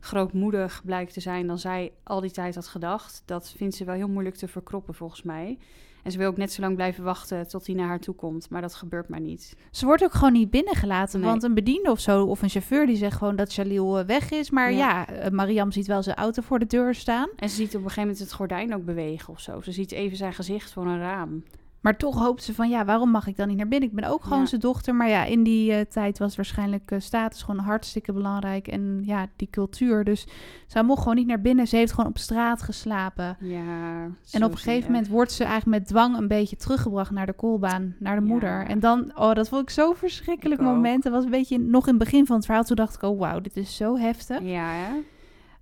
grootmoedig 0.00 0.82
blijkt 0.84 1.12
te 1.12 1.20
zijn 1.20 1.46
dan 1.46 1.58
zij 1.58 1.92
al 2.02 2.20
die 2.20 2.30
tijd 2.30 2.54
had 2.54 2.66
gedacht, 2.66 3.22
dat 3.24 3.54
vindt 3.56 3.74
ze 3.74 3.84
wel 3.84 3.94
heel 3.94 4.08
moeilijk 4.08 4.36
te 4.36 4.48
verkroppen 4.48 4.94
volgens 4.94 5.22
mij. 5.22 5.58
En 6.02 6.12
ze 6.12 6.18
wil 6.18 6.28
ook 6.28 6.36
net 6.36 6.52
zo 6.52 6.60
lang 6.60 6.74
blijven 6.74 7.04
wachten 7.04 7.48
tot 7.48 7.66
hij 7.66 7.74
naar 7.74 7.88
haar 7.88 8.00
toe 8.00 8.14
komt. 8.14 8.50
Maar 8.50 8.60
dat 8.60 8.74
gebeurt 8.74 9.08
maar 9.08 9.20
niet. 9.20 9.56
Ze 9.70 9.86
wordt 9.86 10.04
ook 10.04 10.12
gewoon 10.12 10.32
niet 10.32 10.50
binnengelaten. 10.50 11.20
Want 11.20 11.42
een 11.42 11.54
bediende 11.54 11.90
of 11.90 12.00
zo, 12.00 12.24
of 12.24 12.42
een 12.42 12.48
chauffeur, 12.48 12.86
die 12.86 12.96
zegt 12.96 13.16
gewoon 13.16 13.36
dat 13.36 13.54
Jalil 13.54 13.98
eh, 13.98 14.06
weg 14.06 14.30
is. 14.30 14.50
Maar 14.50 14.72
ja, 14.72 14.78
ja 14.78 15.08
eh, 15.08 15.30
Mariam 15.30 15.72
ziet 15.72 15.86
wel 15.86 16.02
zijn 16.02 16.16
auto 16.16 16.42
voor 16.42 16.58
de 16.58 16.66
deur 16.66 16.94
staan. 16.94 17.28
En 17.36 17.48
ze 17.48 17.54
ziet 17.54 17.68
op 17.68 17.74
een 17.74 17.80
gegeven 17.80 18.02
moment 18.02 18.18
het 18.18 18.32
gordijn 18.32 18.74
ook 18.74 18.84
bewegen 18.84 19.32
of 19.32 19.40
zo. 19.40 19.60
Ze 19.60 19.72
ziet 19.72 19.92
even 19.92 20.16
zijn 20.16 20.34
gezicht 20.34 20.72
voor 20.72 20.86
een 20.86 21.00
raam. 21.00 21.42
Maar 21.82 21.96
toch 21.96 22.18
hoopt 22.18 22.42
ze 22.42 22.54
van, 22.54 22.68
ja, 22.68 22.84
waarom 22.84 23.10
mag 23.10 23.26
ik 23.26 23.36
dan 23.36 23.48
niet 23.48 23.56
naar 23.56 23.68
binnen? 23.68 23.88
Ik 23.88 23.94
ben 23.94 24.04
ook 24.04 24.24
gewoon 24.24 24.46
zijn 24.46 24.60
dochter. 24.60 24.94
Maar 24.94 25.08
ja, 25.08 25.24
in 25.24 25.42
die 25.42 25.72
uh, 25.72 25.80
tijd 25.80 26.18
was 26.18 26.36
waarschijnlijk 26.36 26.90
uh, 26.90 27.00
status 27.00 27.42
gewoon 27.42 27.60
hartstikke 27.60 28.12
belangrijk. 28.12 28.68
En 28.68 29.02
ja, 29.04 29.26
die 29.36 29.48
cultuur. 29.50 30.04
Dus 30.04 30.26
zij 30.66 30.82
mocht 30.82 31.00
gewoon 31.00 31.16
niet 31.16 31.26
naar 31.26 31.40
binnen. 31.40 31.66
Ze 31.66 31.76
heeft 31.76 31.92
gewoon 31.92 32.10
op 32.10 32.18
straat 32.18 32.62
geslapen. 32.62 33.36
Ja, 33.40 34.02
en 34.32 34.44
op 34.44 34.52
een 34.52 34.58
gegeven 34.58 34.92
moment 34.92 35.08
wordt 35.08 35.32
ze 35.32 35.44
eigenlijk 35.44 35.78
met 35.78 35.88
dwang 35.88 36.16
een 36.16 36.28
beetje 36.28 36.56
teruggebracht 36.56 37.10
naar 37.10 37.26
de 37.26 37.32
koolbaan, 37.32 37.94
naar 37.98 38.16
de 38.16 38.26
moeder. 38.26 38.66
En 38.66 38.80
dan, 38.80 39.12
oh, 39.14 39.32
dat 39.32 39.48
vond 39.48 39.62
ik 39.62 39.70
zo 39.70 39.92
verschrikkelijk 39.92 40.60
moment. 40.60 41.02
Dat 41.02 41.12
was 41.12 41.24
een 41.24 41.30
beetje 41.30 41.58
nog 41.58 41.86
in 41.86 41.94
het 41.94 42.04
begin 42.04 42.26
van 42.26 42.36
het 42.36 42.44
verhaal. 42.44 42.64
Toen 42.64 42.76
dacht 42.76 42.94
ik, 42.94 43.02
oh 43.02 43.18
wauw, 43.18 43.40
dit 43.40 43.56
is 43.56 43.76
zo 43.76 43.96
heftig. 43.96 44.40
Ja, 44.42 44.70
hè? 44.72 45.00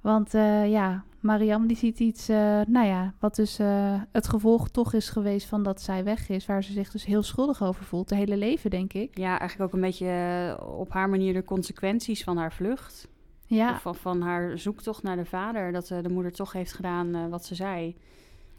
Want 0.00 0.34
uh, 0.34 0.70
ja, 0.70 1.04
Mariam 1.20 1.66
die 1.66 1.76
ziet 1.76 2.00
iets, 2.00 2.30
uh, 2.30 2.36
nou 2.66 2.86
ja, 2.86 3.14
wat 3.18 3.34
dus 3.34 3.60
uh, 3.60 4.00
het 4.12 4.28
gevolg 4.28 4.68
toch 4.68 4.92
is 4.92 5.08
geweest 5.08 5.46
van 5.46 5.62
dat 5.62 5.80
zij 5.80 6.04
weg 6.04 6.28
is, 6.28 6.46
waar 6.46 6.64
ze 6.64 6.72
zich 6.72 6.90
dus 6.90 7.04
heel 7.04 7.22
schuldig 7.22 7.62
over 7.62 7.84
voelt, 7.84 8.08
de 8.08 8.14
hele 8.14 8.36
leven, 8.36 8.70
denk 8.70 8.92
ik. 8.92 9.18
Ja, 9.18 9.38
eigenlijk 9.38 9.70
ook 9.70 9.74
een 9.74 9.86
beetje 9.86 10.58
op 10.76 10.92
haar 10.92 11.08
manier 11.08 11.32
de 11.32 11.44
consequenties 11.44 12.24
van 12.24 12.36
haar 12.36 12.52
vlucht. 12.52 13.08
Ja. 13.46 13.70
Of 13.70 13.80
van, 13.80 13.94
van 13.94 14.20
haar 14.20 14.58
zoektocht 14.58 15.02
naar 15.02 15.16
de 15.16 15.24
vader, 15.24 15.72
dat 15.72 15.86
de 15.86 16.10
moeder 16.10 16.32
toch 16.32 16.52
heeft 16.52 16.72
gedaan 16.72 17.30
wat 17.30 17.44
ze 17.44 17.54
zei. 17.54 17.96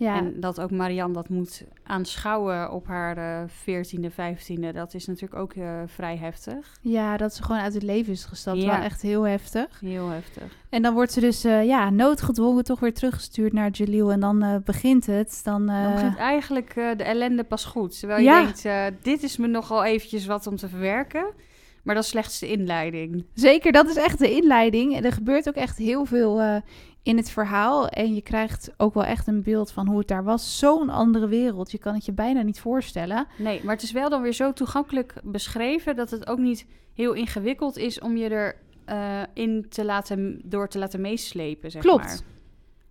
Ja. 0.02 0.16
En 0.16 0.40
dat 0.40 0.62
ook 0.62 0.72
Marianne 0.72 1.14
dat 1.14 1.30
moet 1.30 1.64
aanschouwen 1.84 2.72
op 2.72 2.88
haar 2.88 3.50
veertiende, 3.50 4.08
uh, 4.08 4.14
vijftiende, 4.14 4.72
dat 4.72 4.94
is 4.94 5.08
natuurlijk 5.08 5.42
ook 5.42 5.54
uh, 5.54 5.82
vrij 5.86 6.18
heftig. 6.18 6.78
Ja, 6.82 7.18
dat 7.18 7.36
ze 7.36 7.44
gewoon 7.44 7.62
uit 7.62 7.74
het 7.74 7.84
leven 7.84 8.14
is 8.14 8.26
gestapt. 8.26 8.62
Ja. 8.62 8.66
Wel 8.66 8.84
echt 8.84 9.02
heel 9.02 9.24
heftig. 9.24 9.80
Heel 9.80 10.08
heftig. 10.08 10.58
En 10.70 10.82
dan 10.82 10.94
wordt 10.94 11.12
ze 11.12 11.20
dus 11.20 11.46
uh, 11.46 11.66
ja, 11.66 11.90
noodgedwongen 11.90 12.64
toch 12.64 12.80
weer 12.80 12.94
teruggestuurd 12.94 13.54
naar 13.54 13.70
Jalil. 13.70 14.12
En 14.12 14.20
dan 14.20 14.62
begint 14.66 15.06
het. 15.06 15.42
Dan, 15.44 15.66
dan 15.66 15.94
begint 15.94 16.18
eigenlijk 16.18 16.74
de 16.74 17.04
ellende 17.04 17.44
pas 17.44 17.66
goed. 17.66 18.00
Terwijl 18.00 18.20
je 18.20 18.26
ja. 18.26 18.44
denkt, 18.44 19.04
dit 19.04 19.24
is 19.24 19.38
me 19.38 19.48
nogal 19.48 19.84
eventjes 19.84 20.26
wat 20.26 20.48
om 20.48 20.56
te 20.56 20.70
verwerken. 20.70 21.26
Maar 21.84 21.96
dat 21.96 22.04
is 22.04 22.10
slechts 22.10 22.40
de 22.40 22.52
inleiding. 22.52 23.26
Zeker, 23.34 23.72
dat 23.72 23.90
is 23.90 23.96
echt 23.96 24.20
de 24.20 24.32
inleiding. 24.32 24.96
En 24.96 25.06
er 25.06 25.12
gebeurt 25.12 25.48
ook 25.48 25.56
echt 25.56 25.78
heel 25.78 26.06
veel 26.06 26.62
in 27.04 27.18
het 27.18 27.30
verhaal. 27.30 27.88
En 27.88 28.16
je 28.16 28.22
krijgt 28.22 28.72
ook 28.78 28.94
wel 28.94 29.06
echt 29.06 29.28
een 29.28 29.42
beeld 29.42 29.72
van 29.72 29.88
hoe 29.88 29.98
het 29.98 30.08
daar 30.08 30.24
was. 30.24 30.60
Zo'n 30.60 30.90
andere 30.90 31.28
wereld. 31.28 31.72
Je 31.72 31.78
kan 31.78 31.94
het 31.94 32.06
je 32.06 32.12
bijna 32.12 32.42
niet 32.42 32.60
voorstellen. 32.60 33.28
Nee, 33.38 33.62
maar 33.64 33.74
het 33.74 33.84
is 33.84 33.92
wel 33.92 34.10
dan 34.10 34.22
weer 34.22 34.34
zo 34.34 34.54
toegankelijk 34.54 35.14
beschreven 35.24 35.96
dat 35.96 36.10
het 36.10 36.28
ook 36.28 36.40
niet 36.40 36.66
heel 36.94 37.14
ingewikkeld 37.14 37.78
is 37.78 38.00
om 38.00 38.18
je 38.18 38.30
er 38.30 38.56
uh, 38.90 39.22
in 39.34 39.66
te 39.70 39.86
laten, 39.86 40.42
door 40.44 40.68
te 40.68 40.80
laten 40.80 41.02
meeslepen. 41.02 41.72
Zeg 41.72 41.82
Klopt. 41.82 42.04
Maar. 42.04 42.20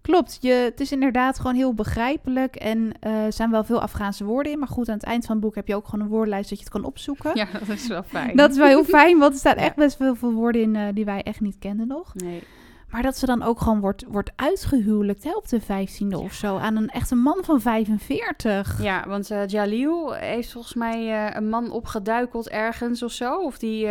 Klopt, 0.03 0.39
je, 0.41 0.53
het 0.53 0.81
is 0.81 0.93
inderdaad 0.93 1.39
gewoon 1.39 1.55
heel 1.55 1.75
begrijpelijk 1.75 2.57
en 2.57 2.79
uh, 2.79 3.25
er 3.25 3.33
zijn 3.33 3.51
wel 3.51 3.65
veel 3.65 3.81
Afghaanse 3.81 4.25
woorden 4.25 4.53
in. 4.53 4.59
Maar 4.59 4.69
goed, 4.69 4.89
aan 4.89 4.95
het 4.95 5.05
eind 5.05 5.27
van 5.27 5.35
het 5.35 5.45
boek 5.45 5.55
heb 5.55 5.69
je 5.69 5.75
ook 5.75 5.85
gewoon 5.89 6.05
een 6.05 6.11
woordenlijst 6.11 6.49
dat 6.49 6.59
je 6.59 6.65
het 6.65 6.73
kan 6.73 6.85
opzoeken. 6.85 7.31
Ja, 7.35 7.47
dat 7.67 7.69
is 7.69 7.87
wel 7.87 8.03
fijn. 8.03 8.37
Dat 8.37 8.51
is 8.51 8.57
wel 8.57 8.67
heel 8.67 8.85
fijn, 8.85 9.19
want 9.19 9.33
er 9.33 9.39
staan 9.39 9.55
echt 9.55 9.77
best 9.77 9.99
wel 9.99 10.15
veel 10.15 10.33
woorden 10.33 10.63
in 10.63 10.75
uh, 10.75 10.87
die 10.95 11.05
wij 11.05 11.23
echt 11.23 11.41
niet 11.41 11.59
kenden 11.59 11.87
nog. 11.87 12.15
Nee. 12.15 12.43
Maar 12.91 13.03
dat 13.03 13.17
ze 13.17 13.27
dan 13.27 13.43
ook 13.43 13.61
gewoon 13.61 13.81
wordt, 13.81 14.05
wordt 14.09 14.31
uitgehuwelijkt 14.37 15.25
hè, 15.25 15.31
op 15.31 15.49
de 15.49 15.61
15e 15.61 16.09
ja. 16.09 16.19
of 16.19 16.33
zo. 16.33 16.57
Aan 16.57 16.77
een 16.77 16.89
echte 16.89 17.15
man 17.15 17.39
van 17.43 17.61
45. 17.61 18.83
Ja, 18.83 19.05
want 19.09 19.31
uh, 19.31 19.47
Jalil 19.47 20.13
heeft 20.13 20.53
volgens 20.53 20.75
mij 20.75 21.07
uh, 21.07 21.37
een 21.37 21.49
man 21.49 21.71
opgeduikeld 21.71 22.49
ergens 22.49 23.03
of 23.03 23.13
zo. 23.13 23.45
Of 23.45 23.59
die, 23.59 23.85
uh, 23.85 23.91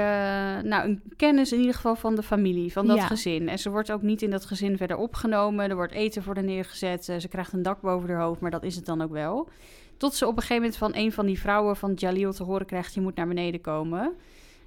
nou, 0.63 0.89
een 0.89 1.01
kennis 1.15 1.51
in 1.51 1.59
ieder 1.59 1.75
geval 1.75 1.95
van 1.95 2.15
de 2.15 2.23
familie, 2.23 2.71
van 2.71 2.87
dat 2.87 2.97
ja. 2.97 3.05
gezin. 3.05 3.49
En 3.49 3.59
ze 3.59 3.69
wordt 3.69 3.91
ook 3.91 4.01
niet 4.01 4.21
in 4.21 4.29
dat 4.29 4.45
gezin 4.45 4.77
verder 4.77 4.97
opgenomen. 4.97 5.69
Er 5.69 5.75
wordt 5.75 5.93
eten 5.93 6.23
voor 6.23 6.35
haar 6.35 6.43
neergezet. 6.43 7.05
ze 7.05 7.27
krijgt 7.29 7.53
een 7.53 7.63
dak 7.63 7.81
boven 7.81 8.09
haar 8.09 8.21
hoofd, 8.21 8.41
maar 8.41 8.51
dat 8.51 8.63
is 8.63 8.75
het 8.75 8.85
dan 8.85 9.01
ook 9.01 9.11
wel. 9.11 9.49
Tot 9.97 10.13
ze 10.13 10.27
op 10.27 10.35
een 10.35 10.41
gegeven 10.41 10.61
moment 10.61 10.77
van 10.77 10.95
een 10.95 11.11
van 11.11 11.25
die 11.25 11.39
vrouwen 11.39 11.75
van 11.75 11.93
Jalil 11.93 12.33
te 12.33 12.43
horen 12.43 12.65
krijgt... 12.65 12.93
je 12.93 13.01
moet 13.01 13.15
naar 13.15 13.27
beneden 13.27 13.61
komen. 13.61 14.13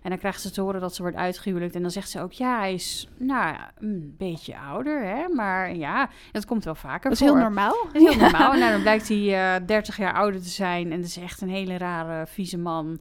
En 0.03 0.11
dan 0.11 0.19
krijgt 0.19 0.41
ze 0.41 0.51
te 0.51 0.61
horen 0.61 0.81
dat 0.81 0.95
ze 0.95 1.03
wordt 1.03 1.17
uitgehuwelijkt. 1.17 1.75
En 1.75 1.83
dan 1.83 1.91
zegt 1.91 2.11
ze 2.11 2.21
ook, 2.21 2.33
ja, 2.33 2.59
hij 2.59 2.75
is 2.75 3.09
nou, 3.17 3.57
een 3.79 4.15
beetje 4.19 4.59
ouder, 4.59 5.05
hè. 5.05 5.29
Maar 5.29 5.77
ja, 5.77 6.09
dat 6.33 6.45
komt 6.45 6.65
wel 6.65 6.75
vaker 6.75 7.11
Dat 7.11 7.21
is 7.21 7.27
heel 7.27 7.37
normaal. 7.37 7.87
Dat 7.93 8.03
is 8.03 8.09
heel 8.09 8.21
normaal. 8.21 8.53
En 8.53 8.59
nou, 8.59 8.73
dan 8.73 8.81
blijkt 8.81 9.09
hij 9.09 9.57
uh, 9.61 9.67
30 9.67 9.97
jaar 9.97 10.15
ouder 10.15 10.43
te 10.43 10.49
zijn. 10.49 10.93
En 10.93 10.97
dat 10.97 11.07
is 11.09 11.17
echt 11.17 11.41
een 11.41 11.49
hele 11.49 11.77
rare, 11.77 12.27
vieze 12.27 12.59
man. 12.59 12.99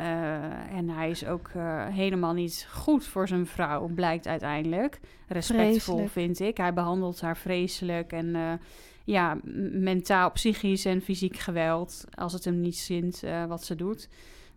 Uh, 0.00 0.76
en 0.76 0.88
hij 0.88 1.10
is 1.10 1.26
ook 1.26 1.50
uh, 1.56 1.86
helemaal 1.86 2.32
niet 2.32 2.68
goed 2.72 3.06
voor 3.06 3.28
zijn 3.28 3.46
vrouw, 3.46 3.86
blijkt 3.86 4.26
uiteindelijk. 4.26 5.00
Respectvol, 5.28 5.96
vreselijk. 5.96 6.10
vind 6.10 6.40
ik. 6.40 6.56
Hij 6.56 6.72
behandelt 6.72 7.20
haar 7.20 7.36
vreselijk 7.36 8.12
en... 8.12 8.26
Uh, 8.26 8.52
ja, 9.04 9.38
mentaal, 9.72 10.30
psychisch 10.30 10.84
en 10.84 11.00
fysiek 11.00 11.36
geweld. 11.36 12.04
Als 12.14 12.32
het 12.32 12.44
hem 12.44 12.60
niet 12.60 12.76
zint 12.76 13.22
wat 13.48 13.64
ze 13.64 13.74
doet. 13.74 14.08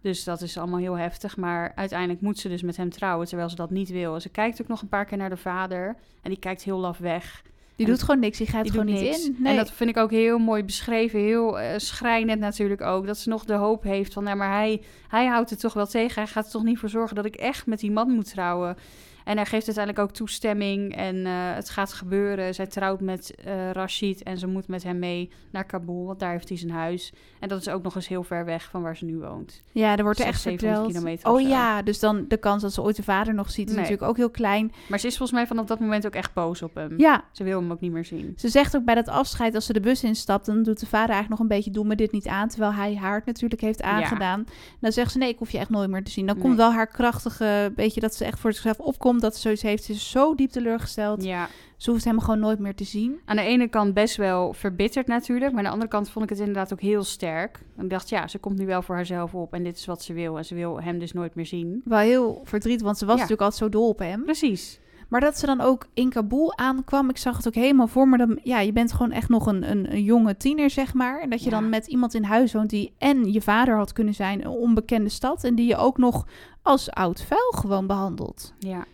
Dus 0.05 0.23
dat 0.23 0.41
is 0.41 0.57
allemaal 0.57 0.79
heel 0.79 0.97
heftig. 0.97 1.37
Maar 1.37 1.71
uiteindelijk 1.75 2.21
moet 2.21 2.39
ze 2.39 2.49
dus 2.49 2.61
met 2.61 2.77
hem 2.77 2.89
trouwen, 2.89 3.27
terwijl 3.27 3.49
ze 3.49 3.55
dat 3.55 3.69
niet 3.69 3.89
wil. 3.89 4.19
Ze 4.19 4.29
kijkt 4.29 4.61
ook 4.61 4.67
nog 4.67 4.81
een 4.81 4.87
paar 4.87 5.05
keer 5.05 5.17
naar 5.17 5.29
de 5.29 5.37
vader. 5.37 5.95
En 6.21 6.29
die 6.29 6.39
kijkt 6.39 6.63
heel 6.63 6.77
laf 6.77 6.97
weg. 6.97 7.41
Die 7.75 7.85
en 7.85 7.91
doet 7.91 8.03
gewoon 8.03 8.19
niks, 8.19 8.37
die 8.37 8.47
gaat 8.47 8.63
die 8.63 8.71
gewoon 8.71 8.85
niet 8.85 9.01
niks. 9.01 9.25
in. 9.25 9.35
Nee. 9.39 9.51
En 9.51 9.57
dat 9.57 9.71
vind 9.71 9.89
ik 9.89 9.97
ook 9.97 10.11
heel 10.11 10.37
mooi 10.37 10.63
beschreven. 10.63 11.19
Heel 11.19 11.59
uh, 11.59 11.67
schrijnend 11.77 12.39
natuurlijk 12.39 12.81
ook. 12.81 13.05
Dat 13.05 13.17
ze 13.17 13.29
nog 13.29 13.45
de 13.45 13.53
hoop 13.53 13.83
heeft 13.83 14.13
van... 14.13 14.23
Nou, 14.23 14.37
maar 14.37 14.51
hij, 14.51 14.81
hij 15.07 15.25
houdt 15.25 15.49
het 15.49 15.59
toch 15.59 15.73
wel 15.73 15.87
tegen. 15.87 16.21
Hij 16.21 16.31
gaat 16.31 16.45
er 16.45 16.51
toch 16.51 16.63
niet 16.63 16.79
voor 16.79 16.89
zorgen 16.89 17.15
dat 17.15 17.25
ik 17.25 17.35
echt 17.35 17.65
met 17.65 17.79
die 17.79 17.91
man 17.91 18.09
moet 18.09 18.29
trouwen. 18.29 18.77
En 19.25 19.35
hij 19.35 19.45
geeft 19.45 19.65
uiteindelijk 19.65 20.07
ook 20.07 20.15
toestemming 20.15 20.95
en 20.95 21.25
eh, 21.25 21.31
het 21.33 21.69
gaat 21.69 21.93
gebeuren. 21.93 22.53
Zij 22.53 22.67
trouwt 22.67 23.01
met 23.01 23.35
uh, 23.47 23.71
Rashid 23.71 24.23
en 24.23 24.37
ze 24.37 24.47
moet 24.47 24.67
met 24.67 24.83
hem 24.83 24.99
mee 24.99 25.31
naar 25.51 25.65
Kabul, 25.65 26.05
want 26.05 26.19
daar 26.19 26.31
heeft 26.31 26.49
hij 26.49 26.57
zijn 26.57 26.71
huis. 26.71 27.13
En 27.39 27.49
dat 27.49 27.59
is 27.59 27.69
ook 27.69 27.83
nog 27.83 27.95
eens 27.95 28.07
heel 28.07 28.23
ver 28.23 28.45
weg 28.45 28.69
van 28.69 28.81
waar 28.81 28.97
ze 28.97 29.05
nu 29.05 29.17
woont. 29.17 29.61
Ja, 29.71 29.97
er 29.97 30.03
wordt 30.03 30.19
er 30.19 30.25
echt 30.25 30.41
verteld. 30.41 31.23
Oh 31.23 31.41
ja, 31.41 31.81
dus 31.81 31.99
dan 31.99 32.25
de 32.27 32.37
kans 32.37 32.61
dat 32.61 32.73
ze 32.73 32.81
ooit 32.81 32.95
de 32.95 33.03
vader 33.03 33.33
nog 33.33 33.51
ziet 33.51 33.69
is 33.69 33.75
natuurlijk 33.75 34.01
ook 34.01 34.17
heel 34.17 34.29
klein. 34.29 34.71
Maar 34.89 34.99
ze 34.99 35.07
is 35.07 35.17
volgens 35.17 35.37
mij 35.37 35.47
vanaf 35.47 35.65
dat 35.65 35.79
moment 35.79 36.05
ook 36.05 36.15
echt 36.15 36.33
boos 36.33 36.61
op 36.61 36.75
hem. 36.75 36.93
Ja. 36.97 37.23
Ze 37.31 37.43
wil 37.43 37.59
hem 37.59 37.71
ook 37.71 37.79
niet 37.79 37.91
meer 37.91 38.05
zien. 38.05 38.33
Ze 38.37 38.49
zegt 38.49 38.75
ook 38.75 38.85
bij 38.85 38.95
dat 38.95 39.07
afscheid, 39.07 39.55
als 39.55 39.65
ze 39.65 39.73
de 39.73 39.79
bus 39.79 40.03
instapt, 40.03 40.45
dan 40.45 40.63
doet 40.63 40.79
de 40.79 40.85
vader 40.85 41.09
eigenlijk 41.09 41.29
nog 41.29 41.39
een 41.39 41.55
beetje, 41.55 41.71
doe 41.71 41.85
me 41.85 41.95
dit 41.95 42.11
niet 42.11 42.27
aan. 42.27 42.47
Terwijl 42.47 42.73
hij 42.73 42.95
haar 42.95 43.15
het 43.15 43.25
natuurlijk 43.25 43.61
heeft 43.61 43.81
aangedaan. 43.81 44.45
Dan 44.79 44.91
zegt 44.91 45.11
ze, 45.11 45.17
nee, 45.17 45.29
ik 45.29 45.37
hoef 45.37 45.51
je 45.51 45.57
echt 45.57 45.69
nooit 45.69 45.89
meer 45.89 46.03
te 46.03 46.11
zien. 46.11 46.25
Dan 46.25 46.37
komt 46.37 46.57
wel 46.57 46.71
haar 46.71 46.87
krachtige, 46.87 47.71
beetje 47.75 48.01
dat 48.01 48.15
ze 48.15 48.25
echt 48.25 48.39
voor 48.39 48.53
zichzelf 48.53 48.79
opkomt, 48.79 49.14
dat 49.21 49.35
ze 49.35 49.41
zoiets 49.41 49.61
heeft. 49.61 49.83
Ze 49.83 49.91
is 49.91 50.09
zo 50.09 50.35
diep 50.35 50.49
teleurgesteld. 50.49 51.23
Ja. 51.23 51.47
Ze 51.77 51.91
hoeft 51.91 52.05
hem 52.05 52.19
gewoon 52.19 52.39
nooit 52.39 52.59
meer 52.59 52.75
te 52.75 52.83
zien. 52.83 53.19
Aan 53.25 53.35
de 53.35 53.41
ene 53.41 53.67
kant 53.67 53.93
best 53.93 54.15
wel 54.15 54.53
verbitterd 54.53 55.07
natuurlijk. 55.07 55.51
Maar 55.51 55.59
aan 55.59 55.65
de 55.65 55.71
andere 55.71 55.89
kant 55.89 56.09
vond 56.09 56.25
ik 56.25 56.29
het 56.29 56.39
inderdaad 56.39 56.73
ook 56.73 56.81
heel 56.81 57.03
sterk. 57.03 57.59
Ik 57.77 57.89
dacht, 57.89 58.09
ja, 58.09 58.27
ze 58.27 58.37
komt 58.37 58.57
nu 58.57 58.65
wel 58.65 58.81
voor 58.81 58.95
haarzelf 58.95 59.33
op. 59.33 59.53
En 59.53 59.63
dit 59.63 59.77
is 59.77 59.85
wat 59.85 60.03
ze 60.03 60.13
wil. 60.13 60.37
En 60.37 60.45
ze 60.45 60.55
wil 60.55 60.81
hem 60.81 60.99
dus 60.99 61.13
nooit 61.13 61.35
meer 61.35 61.45
zien. 61.45 61.81
Wel 61.85 61.99
heel 61.99 62.41
verdriet, 62.43 62.81
want 62.81 62.97
ze 62.97 63.05
was 63.05 63.15
natuurlijk 63.15 63.41
altijd 63.41 63.61
zo 63.61 63.79
dol 63.79 63.89
op 63.89 63.99
hem. 63.99 64.23
Precies. 64.23 64.79
Maar 65.09 65.21
dat 65.21 65.39
ze 65.39 65.45
dan 65.45 65.61
ook 65.61 65.87
in 65.93 66.09
Kabul 66.09 66.57
aankwam, 66.57 67.09
ik 67.09 67.17
zag 67.17 67.37
het 67.37 67.47
ook 67.47 67.55
helemaal 67.55 67.87
voor 67.87 68.07
me. 68.07 68.17
Dan, 68.17 68.39
ja, 68.43 68.59
je 68.59 68.71
bent 68.71 68.93
gewoon 68.93 69.11
echt 69.11 69.29
nog 69.29 69.45
een, 69.45 69.71
een, 69.71 69.91
een 69.91 70.03
jonge 70.03 70.37
tiener, 70.37 70.69
zeg 70.69 70.93
maar. 70.93 71.21
En 71.21 71.29
dat 71.29 71.43
je 71.43 71.49
dan 71.49 71.69
met 71.69 71.87
iemand 71.87 72.13
in 72.13 72.23
huis 72.23 72.53
woont 72.53 72.69
die 72.69 72.93
en 72.97 73.31
je 73.31 73.41
vader 73.41 73.75
had 73.75 73.93
kunnen 73.93 74.13
zijn, 74.13 74.41
een 74.41 74.51
onbekende 74.51 75.09
stad. 75.09 75.43
En 75.43 75.55
die 75.55 75.67
je 75.67 75.77
ook 75.77 75.97
nog 75.97 76.27
als 76.61 76.91
oud 76.91 77.21
vuil 77.21 77.51
gewoon 77.51 77.87
behandelt. 77.87 78.53
Ja. 78.59 78.85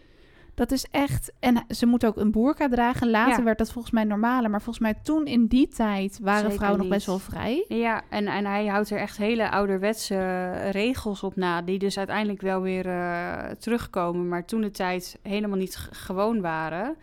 Dat 0.61 0.71
is 0.71 0.85
echt. 0.91 1.31
En 1.39 1.63
ze 1.69 1.85
moet 1.85 2.05
ook 2.05 2.17
een 2.17 2.31
boerka 2.31 2.67
dragen. 2.69 3.09
Later 3.09 3.43
werd 3.43 3.57
dat 3.57 3.71
volgens 3.71 3.93
mij 3.93 4.03
normaler. 4.03 4.49
Maar 4.49 4.61
volgens 4.61 4.85
mij 4.85 4.93
toen 5.03 5.25
in 5.25 5.45
die 5.45 5.67
tijd 5.67 6.19
waren 6.21 6.51
vrouwen 6.51 6.79
nog 6.79 6.89
best 6.89 7.05
wel 7.05 7.19
vrij. 7.19 7.65
Ja, 7.67 8.01
en, 8.09 8.27
en 8.27 8.45
hij 8.45 8.67
houdt 8.67 8.89
er 8.89 8.97
echt 8.97 9.17
hele 9.17 9.49
ouderwetse 9.49 10.51
regels 10.71 11.23
op 11.23 11.35
na. 11.35 11.61
Die 11.61 11.79
dus 11.79 11.97
uiteindelijk 11.97 12.41
wel 12.41 12.61
weer 12.61 12.85
uh, 12.85 13.37
terugkomen. 13.59 14.27
Maar 14.27 14.45
toen 14.45 14.61
de 14.61 14.71
tijd 14.71 15.19
helemaal 15.21 15.57
niet 15.57 15.87
gewoon 15.91 16.41
waren. 16.41 16.95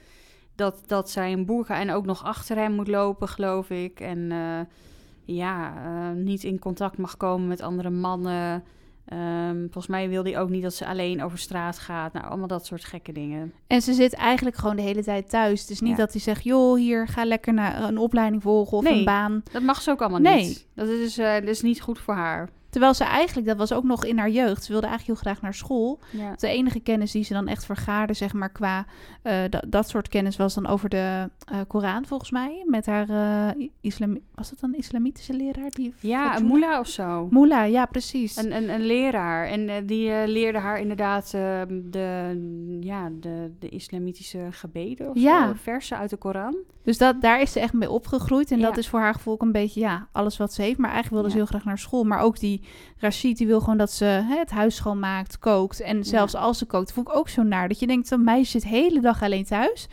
Dat, 0.55 0.83
dat 0.87 1.11
zij 1.11 1.33
een 1.33 1.47
boerka 1.47 1.81
en 1.81 1.91
ook 1.91 2.07
nog 2.07 2.25
achter 2.25 2.57
hem 2.57 2.73
moet 2.73 2.89
lopen, 2.89 3.29
geloof 3.29 3.71
ik. 3.71 4.01
En 4.01 4.19
uh, 4.19 4.61
ja, 5.25 5.73
uh, 5.73 6.23
niet 6.25 6.45
in 6.45 6.59
contact 6.59 6.99
mag 6.99 7.17
komen 7.17 7.49
met 7.49 7.61
andere 7.61 7.91
mannen. 7.91 8.65
Um, 9.13 9.61
volgens 9.61 9.87
mij 9.87 10.09
wil 10.09 10.23
hij 10.23 10.39
ook 10.39 10.49
niet 10.49 10.63
dat 10.63 10.75
ze 10.75 10.87
alleen 10.87 11.23
over 11.23 11.39
straat 11.39 11.79
gaat. 11.79 12.13
Nou, 12.13 12.27
allemaal 12.27 12.47
dat 12.47 12.67
soort 12.67 12.85
gekke 12.85 13.13
dingen. 13.13 13.53
En 13.67 13.83
ze 13.83 13.93
zit 13.93 14.15
eigenlijk 14.15 14.57
gewoon 14.57 14.77
de 14.77 14.83
hele 14.83 15.03
tijd 15.03 15.31
thuis. 15.31 15.61
Het 15.61 15.71
is 15.71 15.81
niet 15.81 15.97
dat 15.97 16.13
hij 16.13 16.21
zegt, 16.21 16.45
joh, 16.45 16.77
hier, 16.77 17.09
ga 17.09 17.25
lekker 17.25 17.55
naar 17.55 17.83
een 17.83 17.99
opleiding 17.99 18.43
volgen 18.43 18.77
of 18.77 18.85
nee, 18.85 18.99
een 18.99 19.05
baan. 19.05 19.43
dat 19.53 19.63
mag 19.63 19.81
ze 19.81 19.91
ook 19.91 20.01
allemaal 20.01 20.21
nee. 20.21 20.45
niet. 20.45 20.67
Dat 20.75 20.89
is, 20.89 21.19
uh, 21.19 21.35
dat 21.35 21.49
is 21.49 21.63
niet 21.63 21.81
goed 21.81 21.99
voor 21.99 22.15
haar. 22.15 22.49
Terwijl 22.79 22.99
ze 22.99 23.05
eigenlijk, 23.05 23.47
dat 23.47 23.57
was 23.57 23.73
ook 23.73 23.85
nog 23.85 24.05
in 24.05 24.19
haar 24.19 24.31
jeugd, 24.31 24.65
ze 24.65 24.73
wilde 24.73 24.87
eigenlijk 24.87 25.21
heel 25.21 25.33
graag 25.33 25.43
naar 25.43 25.55
school. 25.55 25.99
Ja. 26.11 26.35
De 26.37 26.49
enige 26.49 26.81
kennis 26.81 27.13
die 27.13 27.25
ze 27.25 27.33
dan 27.33 27.49
echt 27.49 27.65
vergaarde, 27.65 28.13
zeg 28.13 28.33
maar, 28.33 28.51
qua 28.51 28.87
uh, 29.23 29.35
dat 29.69 29.89
soort 29.89 30.09
kennis 30.09 30.37
was 30.37 30.55
dan 30.55 30.67
over 30.67 30.89
de 30.89 31.31
uh, 31.53 31.59
Koran, 31.67 32.07
volgens 32.07 32.31
mij. 32.31 32.65
Met 32.67 32.87
haar 32.87 33.09
uh, 33.57 33.69
islam, 33.81 34.19
was 34.35 34.51
dat 34.51 34.63
een 34.63 34.77
islamitische 34.77 35.33
leraar? 35.33 35.71
Die 35.71 35.95
ja, 36.01 36.37
een 36.37 36.45
moela 36.45 36.79
of 36.79 36.87
zo. 36.87 37.29
Moela, 37.31 37.63
ja, 37.63 37.87
precies. 37.87 38.37
Een, 38.37 38.57
een, 38.57 38.69
een 38.69 38.87
leraar. 38.87 39.47
En 39.47 39.87
die 39.87 40.27
leerde 40.27 40.59
haar 40.59 40.81
inderdaad 40.81 41.31
de, 41.31 42.79
ja, 42.81 43.11
de, 43.21 43.53
de 43.59 43.69
islamitische 43.69 44.47
gebeden 44.51 45.11
of 45.11 45.17
ja. 45.17 45.55
versen 45.55 45.97
uit 45.97 46.11
de 46.11 46.17
Koran. 46.17 46.57
Dus 46.83 46.99
dat, 46.99 47.21
daar 47.21 47.41
is 47.41 47.53
ze 47.53 47.61
echt 47.61 47.73
mee 47.73 47.91
opgegroeid. 47.91 48.51
En 48.51 48.59
ja. 48.59 48.67
dat 48.67 48.77
is 48.77 48.89
voor 48.89 49.01
haar 49.01 49.15
gevoel 49.15 49.35
ook 49.35 49.43
een 49.43 49.53
beetje, 49.53 49.81
ja, 49.81 50.09
alles 50.13 50.37
wat 50.37 50.53
ze 50.53 50.63
heeft. 50.63 50.79
Maar 50.79 50.91
eigenlijk 50.91 51.15
wilde 51.15 51.31
ze 51.31 51.37
heel 51.37 51.47
graag 51.47 51.65
naar 51.65 51.79
school. 51.79 52.05
Maar 52.05 52.21
ook 52.21 52.39
die 52.39 52.63
Rashid, 52.99 53.37
die 53.37 53.47
wil 53.47 53.61
gewoon 53.61 53.79
dat 53.79 53.93
ze 53.93 54.05
hè, 54.05 54.39
het 54.39 54.51
huis 54.51 54.77
schoonmaakt, 54.77 55.39
kookt. 55.39 55.81
En 55.81 56.05
zelfs 56.05 56.33
ja. 56.33 56.39
als 56.39 56.59
ze 56.59 56.67
kookt, 56.67 56.93
vond 56.93 57.09
ik 57.09 57.17
ook 57.17 57.29
zo 57.29 57.43
naar. 57.43 57.69
Dat 57.69 57.79
je 57.79 57.87
denkt, 57.87 58.11
een 58.11 58.25
meisje 58.25 58.51
zit 58.51 58.63
de 58.63 58.69
hele 58.69 59.01
dag 59.01 59.23
alleen 59.23 59.45
thuis. 59.45 59.89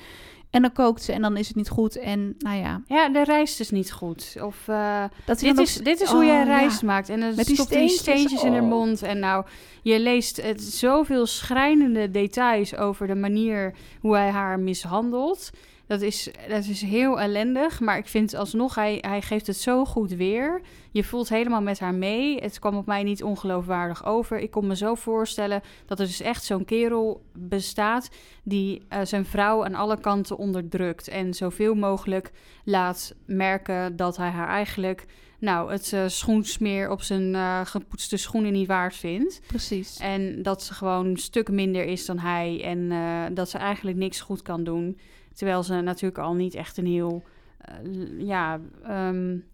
En 0.55 0.61
dan 0.61 0.71
kookt 0.71 1.03
ze 1.03 1.11
en 1.13 1.21
dan 1.21 1.37
is 1.37 1.47
het 1.47 1.55
niet 1.55 1.69
goed. 1.69 1.97
En 1.99 2.35
nou 2.37 2.57
ja. 2.57 2.81
Ja, 2.87 3.09
de 3.09 3.23
rijst 3.23 3.59
is 3.59 3.69
niet 3.69 3.91
goed. 3.91 4.35
Of 4.41 4.67
uh, 4.69 5.03
dat 5.25 5.39
dit, 5.39 5.57
is, 5.57 5.75
dit 5.75 6.01
is 6.01 6.07
oh, 6.07 6.13
hoe 6.13 6.23
je 6.25 6.43
rijst 6.43 6.81
ja. 6.81 6.87
maakt. 6.87 7.09
En 7.09 7.19
dan 7.19 7.35
Met 7.35 7.47
stopt 7.47 7.69
steentjes, 7.69 7.99
steentjes 7.99 8.39
oh. 8.39 8.45
in 8.45 8.53
haar 8.53 8.63
mond. 8.63 9.01
En 9.01 9.19
nou, 9.19 9.45
je 9.81 9.99
leest 9.99 10.41
het, 10.41 10.61
zoveel 10.61 11.25
schrijnende 11.25 12.11
details 12.11 12.75
over 12.75 13.07
de 13.07 13.15
manier 13.15 13.73
hoe 13.99 14.15
hij 14.15 14.29
haar 14.29 14.59
mishandelt. 14.59 15.51
Dat 15.87 16.01
is, 16.01 16.29
dat 16.47 16.65
is 16.65 16.81
heel 16.81 17.19
ellendig, 17.19 17.79
maar 17.79 17.97
ik 17.97 18.07
vind 18.07 18.35
alsnog, 18.35 18.75
hij, 18.75 18.97
hij 19.01 19.21
geeft 19.21 19.47
het 19.47 19.57
zo 19.57 19.85
goed 19.85 20.11
weer. 20.11 20.61
Je 20.91 21.03
voelt 21.03 21.29
helemaal 21.29 21.61
met 21.61 21.79
haar 21.79 21.93
mee. 21.93 22.41
Het 22.41 22.59
kwam 22.59 22.75
op 22.75 22.85
mij 22.85 23.03
niet 23.03 23.23
ongeloofwaardig 23.23 24.05
over. 24.05 24.39
Ik 24.39 24.51
kon 24.51 24.67
me 24.67 24.75
zo 24.75 24.95
voorstellen 24.95 25.61
dat 25.85 25.99
er 25.99 26.05
dus 26.05 26.21
echt 26.21 26.43
zo'n 26.43 26.65
kerel 26.65 27.23
bestaat... 27.33 28.09
die 28.43 28.81
uh, 28.89 28.99
zijn 29.03 29.25
vrouw 29.25 29.65
aan 29.65 29.75
alle 29.75 29.99
kanten 29.99 30.37
onderdrukt... 30.37 31.07
en 31.07 31.33
zoveel 31.33 31.75
mogelijk 31.75 32.31
laat 32.63 33.15
merken 33.25 33.95
dat 33.95 34.17
hij 34.17 34.29
haar 34.29 34.47
eigenlijk... 34.47 35.05
nou, 35.39 35.71
het 35.71 35.91
uh, 35.91 36.03
schoensmeer 36.07 36.89
op 36.89 37.01
zijn 37.01 37.33
uh, 37.33 37.61
gepoetste 37.63 38.17
schoenen 38.17 38.53
niet 38.53 38.67
waard 38.67 38.95
vindt. 38.95 39.41
Precies. 39.47 39.97
En 39.99 40.41
dat 40.41 40.63
ze 40.63 40.73
gewoon 40.73 41.05
een 41.05 41.17
stuk 41.17 41.49
minder 41.49 41.85
is 41.85 42.05
dan 42.05 42.19
hij... 42.19 42.61
en 42.63 43.33
dat 43.33 43.49
ze 43.49 43.57
eigenlijk 43.57 43.97
niks 43.97 44.21
goed 44.21 44.41
kan 44.41 44.63
doen... 44.63 44.97
Terwijl 45.35 45.63
ze 45.63 45.73
natuurlijk 45.73 46.19
al 46.19 46.33
niet 46.33 46.55
echt 46.55 46.77
een 46.77 46.85
heel 46.85 47.23
uh, 47.69 48.27
ja, 48.27 48.59
um, 48.89 49.45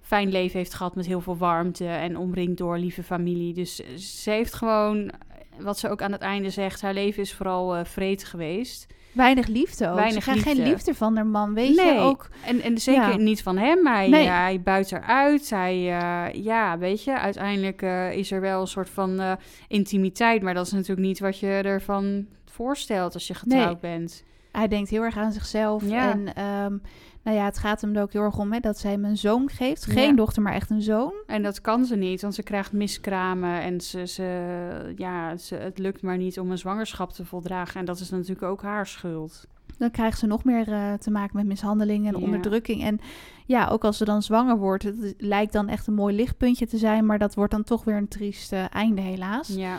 fijn 0.00 0.30
leven 0.30 0.58
heeft 0.58 0.74
gehad 0.74 0.94
met 0.94 1.06
heel 1.06 1.20
veel 1.20 1.36
warmte 1.36 1.86
en 1.86 2.16
omringd 2.16 2.58
door 2.58 2.78
lieve 2.78 3.02
familie. 3.02 3.54
Dus 3.54 3.82
ze 4.22 4.30
heeft 4.30 4.54
gewoon, 4.54 5.10
wat 5.58 5.78
ze 5.78 5.88
ook 5.88 6.02
aan 6.02 6.12
het 6.12 6.20
einde 6.20 6.50
zegt, 6.50 6.82
haar 6.82 6.94
leven 6.94 7.22
is 7.22 7.34
vooral 7.34 7.76
uh, 7.76 7.84
vreed 7.84 8.24
geweest. 8.24 8.86
Weinig 9.12 9.46
liefde 9.46 9.88
ook. 9.88 9.94
Weinig 9.94 10.24
ze 10.24 10.32
liefde. 10.32 10.48
geen 10.50 10.62
liefde 10.62 10.94
van 10.94 11.16
haar 11.16 11.26
man, 11.26 11.54
weet 11.54 11.76
nee. 11.76 11.94
je 11.94 12.00
ook. 12.00 12.28
En, 12.46 12.60
en 12.60 12.78
zeker 12.78 13.08
ja. 13.08 13.16
niet 13.16 13.42
van 13.42 13.58
hem. 13.58 13.86
Hij, 13.86 14.08
nee. 14.08 14.24
ja, 14.24 14.42
hij 14.42 14.60
buit 14.60 14.92
eruit. 14.92 15.50
Hij, 15.50 15.76
uh, 15.76 16.44
ja, 16.44 16.78
weet 16.78 17.04
je, 17.04 17.18
uiteindelijk 17.18 17.82
uh, 17.82 18.12
is 18.12 18.30
er 18.30 18.40
wel 18.40 18.60
een 18.60 18.66
soort 18.66 18.90
van 18.90 19.20
uh, 19.20 19.32
intimiteit. 19.68 20.42
Maar 20.42 20.54
dat 20.54 20.66
is 20.66 20.72
natuurlijk 20.72 21.06
niet 21.06 21.18
wat 21.18 21.38
je 21.38 21.46
ervan 21.46 22.26
voorstelt 22.52 23.14
als 23.14 23.26
je 23.26 23.34
getrouwd 23.34 23.82
nee. 23.82 23.96
bent 23.96 24.24
hij 24.52 24.68
denkt 24.68 24.90
heel 24.90 25.02
erg 25.02 25.16
aan 25.16 25.32
zichzelf. 25.32 25.88
Ja. 25.88 26.10
En 26.10 26.20
um, 26.64 26.82
nou 27.22 27.36
ja, 27.36 27.44
het 27.44 27.58
gaat 27.58 27.80
hem 27.80 27.96
er 27.96 28.02
ook 28.02 28.12
heel 28.12 28.22
erg 28.22 28.38
om 28.38 28.52
hè, 28.52 28.60
dat 28.60 28.78
zij 28.78 28.90
hem 28.90 29.04
een 29.04 29.16
zoon 29.16 29.50
geeft. 29.50 29.84
Geen 29.84 30.10
ja. 30.10 30.16
dochter, 30.16 30.42
maar 30.42 30.52
echt 30.52 30.70
een 30.70 30.82
zoon. 30.82 31.12
En 31.26 31.42
dat 31.42 31.60
kan 31.60 31.84
ze 31.84 31.96
niet, 31.96 32.22
want 32.22 32.34
ze 32.34 32.42
krijgt 32.42 32.72
miskramen. 32.72 33.60
En 33.60 33.80
ze, 33.80 34.06
ze, 34.06 34.94
ja, 34.96 35.36
ze, 35.36 35.54
het 35.54 35.78
lukt 35.78 36.02
maar 36.02 36.16
niet 36.16 36.38
om 36.38 36.50
een 36.50 36.58
zwangerschap 36.58 37.12
te 37.12 37.24
voldragen. 37.24 37.80
En 37.80 37.86
dat 37.86 38.00
is 38.00 38.10
natuurlijk 38.10 38.42
ook 38.42 38.62
haar 38.62 38.86
schuld. 38.86 39.46
Dan 39.78 39.90
krijgt 39.90 40.18
ze 40.18 40.26
nog 40.26 40.44
meer 40.44 40.68
uh, 40.68 40.92
te 40.92 41.10
maken 41.10 41.36
met 41.36 41.46
mishandeling 41.46 42.06
en 42.06 42.18
ja. 42.18 42.24
onderdrukking. 42.24 42.82
En 42.82 43.00
ja, 43.46 43.68
ook 43.68 43.84
als 43.84 43.96
ze 43.96 44.04
dan 44.04 44.22
zwanger 44.22 44.58
wordt, 44.58 44.82
het 44.82 45.14
lijkt 45.18 45.52
dan 45.52 45.68
echt 45.68 45.86
een 45.86 45.94
mooi 45.94 46.14
lichtpuntje 46.14 46.66
te 46.66 46.78
zijn. 46.78 47.06
Maar 47.06 47.18
dat 47.18 47.34
wordt 47.34 47.52
dan 47.52 47.64
toch 47.64 47.84
weer 47.84 47.96
een 47.96 48.08
triest 48.08 48.52
uh, 48.52 48.64
einde, 48.74 49.00
helaas. 49.00 49.48
Ja. 49.48 49.78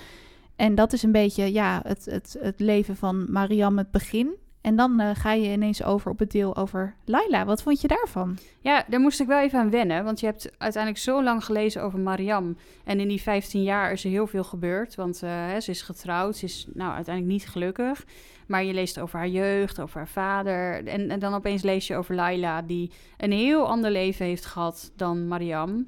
En 0.64 0.76
dat 0.76 0.94
is 0.94 1.04
een 1.04 1.12
beetje 1.12 1.54
ja, 1.54 1.82
het, 1.86 2.06
het, 2.06 2.38
het 2.40 2.60
leven 2.60 2.96
van 2.96 3.32
Mariam, 3.32 3.78
het 3.78 3.92
begin. 3.92 4.36
En 4.62 4.76
dan 4.76 5.02
uh, 5.02 5.10
ga 5.14 5.34
je 5.34 5.52
ineens 5.52 5.84
over 5.84 6.12
op 6.12 6.20
het 6.20 6.32
deel 6.32 6.56
over 6.56 6.96
Laila. 7.06 7.46
Wat 7.46 7.62
vond 7.62 7.82
je 7.82 7.88
daarvan? 7.88 8.38
Ja, 8.60 8.86
daar 8.88 9.00
moest 9.00 9.20
ik 9.20 9.28
wel 9.28 9.40
even 9.40 9.60
aan 9.60 9.70
wennen. 9.70 10.04
Want 10.04 10.20
je 10.20 10.26
hebt 10.26 10.52
uiteindelijk 10.58 11.04
zo 11.04 11.24
lang 11.24 11.46
gelezen 11.46 11.82
over 11.82 12.00
Mariam. 12.00 12.58
En 12.84 13.00
in 13.00 13.08
die 13.08 13.22
15 13.22 13.64
jaar 13.64 13.92
is 13.92 14.04
er 14.04 14.10
heel 14.10 14.28
veel 14.28 14.44
gebeurd. 14.44 14.96
Want 14.96 15.22
hè, 15.22 15.60
ze 15.60 15.72
is 15.72 15.82
getrouwd. 15.82 16.38
Ze 16.38 16.46
is 16.46 16.68
nou 16.74 16.94
uiteindelijk 16.94 17.36
niet 17.36 17.50
gelukkig. 17.50 18.06
Maar 18.48 18.64
je 18.64 18.74
leest 18.74 19.00
over 19.00 19.20
haar 19.20 19.28
jeugd, 19.28 19.80
over 19.80 19.98
haar 19.98 20.08
vader. 20.08 20.88
En, 20.88 21.10
en 21.10 21.20
dan 21.20 21.34
opeens 21.34 21.62
lees 21.62 21.88
je 21.88 21.96
over 21.96 22.16
Laila, 22.16 22.62
die 22.62 22.92
een 23.18 23.32
heel 23.32 23.68
ander 23.68 23.92
leven 23.92 24.26
heeft 24.26 24.46
gehad 24.46 24.92
dan 24.96 25.28
Mariam. 25.28 25.86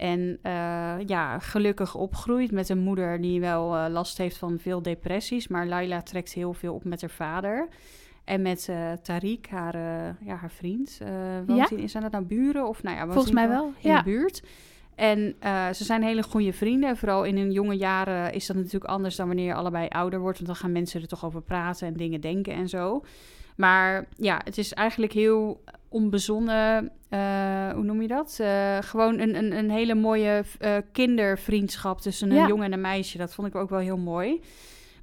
En 0.00 0.38
uh, 0.42 0.94
ja, 1.06 1.38
gelukkig 1.38 1.94
opgroeit 1.94 2.50
met 2.50 2.68
een 2.68 2.78
moeder 2.78 3.20
die 3.20 3.40
wel 3.40 3.76
uh, 3.76 3.86
last 3.88 4.18
heeft 4.18 4.36
van 4.36 4.58
veel 4.58 4.82
depressies. 4.82 5.48
Maar 5.48 5.66
Laila 5.66 6.02
trekt 6.02 6.32
heel 6.32 6.52
veel 6.52 6.74
op 6.74 6.84
met 6.84 7.00
haar 7.00 7.10
vader. 7.10 7.68
En 8.24 8.42
met 8.42 8.68
uh, 8.70 8.92
Tariq, 8.92 9.50
haar, 9.50 9.74
ja, 10.20 10.34
haar 10.34 10.50
vriend. 10.50 11.00
Ja? 11.46 11.70
in, 11.70 11.88
zijn 11.88 12.02
dat 12.02 12.12
nou 12.12 12.24
buren? 12.24 12.68
Of 12.68 12.82
nou 12.82 12.96
ja, 12.96 13.06
Volgens 13.06 13.32
mij 13.32 13.48
wel. 13.48 13.64
In 13.64 13.90
ja. 13.90 13.96
de 13.96 14.04
buurt. 14.04 14.42
En 14.94 15.34
ze 15.74 15.84
zijn 15.84 16.02
hele 16.02 16.22
goede 16.22 16.52
vrienden. 16.52 16.96
Vooral 16.96 17.24
in 17.24 17.36
hun 17.36 17.52
jonge 17.52 17.76
jaren 17.76 18.32
is 18.32 18.46
dat 18.46 18.56
natuurlijk 18.56 18.84
anders 18.84 19.16
dan 19.16 19.26
wanneer 19.26 19.46
je 19.46 19.54
allebei 19.54 19.88
ouder 19.88 20.20
wordt. 20.20 20.36
Want 20.36 20.48
dan 20.48 20.56
gaan 20.56 20.72
mensen 20.72 21.00
er 21.00 21.08
toch 21.08 21.24
over 21.24 21.42
praten 21.42 21.86
en 21.86 21.94
dingen 21.94 22.20
denken 22.20 22.52
en 22.52 22.68
zo. 22.68 23.04
Maar 23.56 24.06
ja, 24.16 24.40
het 24.44 24.58
is 24.58 24.72
eigenlijk 24.72 25.12
heel 25.12 25.60
onbezonnen. 25.90 26.92
hoe 27.74 27.82
noem 27.82 28.02
je 28.02 28.08
dat? 28.08 28.40
gewoon 28.80 29.18
een, 29.18 29.36
een, 29.36 29.52
een 29.52 29.70
hele 29.70 29.94
mooie 29.94 30.44
kindervriendschap 30.92 32.00
tussen 32.00 32.30
een 32.30 32.36
ja. 32.36 32.46
jongen 32.46 32.64
en 32.64 32.72
een 32.72 32.80
meisje. 32.80 33.18
Dat 33.18 33.34
vond 33.34 33.48
ik 33.48 33.54
ook 33.54 33.70
wel 33.70 33.78
heel 33.78 33.98
mooi. 33.98 34.40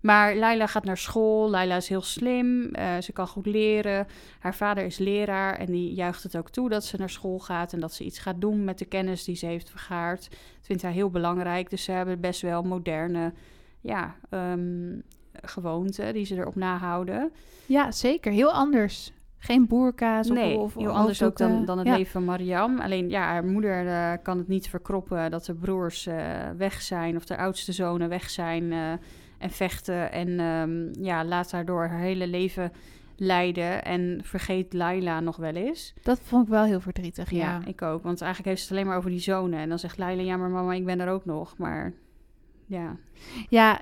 Maar 0.01 0.35
Laila 0.35 0.67
gaat 0.67 0.83
naar 0.83 0.97
school. 0.97 1.49
Laila 1.49 1.75
is 1.75 1.89
heel 1.89 2.01
slim. 2.01 2.75
Uh, 2.75 2.97
ze 2.97 3.11
kan 3.11 3.27
goed 3.27 3.45
leren. 3.45 4.07
Haar 4.39 4.55
vader 4.55 4.85
is 4.85 4.97
leraar 4.97 5.57
en 5.57 5.65
die 5.65 5.93
juicht 5.93 6.23
het 6.23 6.37
ook 6.37 6.49
toe 6.49 6.69
dat 6.69 6.85
ze 6.85 6.97
naar 6.97 7.09
school 7.09 7.39
gaat 7.39 7.73
en 7.73 7.79
dat 7.79 7.93
ze 7.93 8.03
iets 8.03 8.19
gaat 8.19 8.41
doen 8.41 8.63
met 8.63 8.77
de 8.77 8.85
kennis 8.85 9.23
die 9.23 9.35
ze 9.35 9.45
heeft 9.45 9.69
vergaard. 9.69 10.29
Dat 10.29 10.65
vindt 10.65 10.81
hij 10.81 10.91
heel 10.91 11.09
belangrijk. 11.09 11.69
Dus 11.69 11.83
ze 11.83 11.91
hebben 11.91 12.19
best 12.19 12.41
wel 12.41 12.63
moderne 12.63 13.33
ja, 13.81 14.15
um, 14.29 15.03
gewoonten 15.41 16.13
die 16.13 16.25
ze 16.25 16.35
erop 16.35 16.55
nahouden. 16.55 17.31
Ja, 17.65 17.91
zeker. 17.91 18.31
Heel 18.31 18.51
anders. 18.51 19.11
Geen 19.39 19.67
boerkaas 19.67 20.27
nee, 20.27 20.57
of, 20.57 20.75
of 20.75 20.81
heel 20.83 20.91
anders 20.91 21.23
ook 21.23 21.37
dan, 21.37 21.65
dan 21.65 21.77
het 21.77 21.87
leven 21.87 22.11
van 22.11 22.25
Mariam. 22.25 22.79
Alleen 22.79 23.09
ja, 23.09 23.21
haar 23.21 23.45
moeder 23.45 23.85
uh, 23.85 24.13
kan 24.23 24.37
het 24.37 24.47
niet 24.47 24.69
verkroppen 24.69 25.31
dat 25.31 25.45
de 25.45 25.53
broers 25.53 26.07
uh, 26.07 26.15
weg 26.57 26.81
zijn 26.81 27.15
of 27.15 27.25
de 27.25 27.37
oudste 27.37 27.71
zonen 27.71 28.09
weg 28.09 28.29
zijn 28.29 28.63
uh, 28.63 28.91
en 29.37 29.49
vechten. 29.49 30.11
En 30.11 30.39
um, 30.39 30.91
ja, 30.99 31.25
laat 31.25 31.51
haar 31.51 31.65
door 31.65 31.87
haar 31.87 31.99
hele 31.99 32.27
leven 32.27 32.71
leiden 33.15 33.83
en 33.83 34.19
vergeet 34.23 34.73
Laila 34.73 35.19
nog 35.19 35.35
wel 35.35 35.53
eens. 35.53 35.93
Dat 36.01 36.19
vond 36.23 36.43
ik 36.43 36.49
wel 36.49 36.63
heel 36.63 36.79
verdrietig, 36.79 37.31
ja. 37.31 37.37
ja. 37.37 37.61
ik 37.65 37.81
ook. 37.81 38.03
Want 38.03 38.21
eigenlijk 38.21 38.49
heeft 38.49 38.61
ze 38.61 38.67
het 38.67 38.77
alleen 38.77 38.89
maar 38.89 38.97
over 38.97 39.09
die 39.09 39.19
zonen. 39.19 39.59
En 39.59 39.69
dan 39.69 39.79
zegt 39.79 39.97
Laila, 39.97 40.21
ja 40.21 40.37
maar 40.37 40.49
mama, 40.49 40.73
ik 40.73 40.85
ben 40.85 40.99
er 40.99 41.09
ook 41.09 41.25
nog. 41.25 41.57
Maar 41.57 41.93
ja. 42.65 42.97
Ja, 43.49 43.81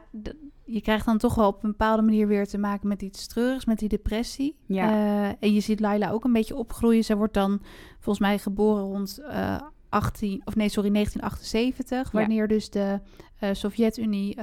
je 0.65 0.82
krijgt 0.82 1.06
dan 1.06 1.17
toch 1.17 1.36
wel 1.36 1.47
op 1.47 1.63
een 1.63 1.69
bepaalde 1.69 2.01
manier 2.01 2.28
weer 2.28 2.47
te 2.47 2.58
maken 2.58 2.88
met 2.88 3.01
iets 3.01 3.28
treurigs, 3.28 3.65
met 3.65 3.80
die 3.80 3.89
depressie. 3.89 4.58
Ja. 4.65 4.89
Uh, 4.89 5.28
en 5.39 5.54
je 5.54 5.60
ziet 5.60 5.80
Laila 5.80 6.10
ook 6.10 6.23
een 6.23 6.34
beetje 6.34 6.56
opgroeien. 6.56 7.04
Ze 7.04 7.15
wordt 7.15 7.34
dan 7.34 7.62
volgens 7.93 8.19
mij 8.19 8.38
geboren 8.39 8.84
rond 8.84 9.19
uh, 9.21 9.58
18, 9.89 10.41
of 10.45 10.56
nee, 10.56 10.69
sorry, 10.69 10.91
1978, 10.91 12.12
wanneer 12.12 12.47
dus 12.47 12.69
de 12.69 12.99
uh, 13.43 13.49
Sovjet-Unie 13.54 14.38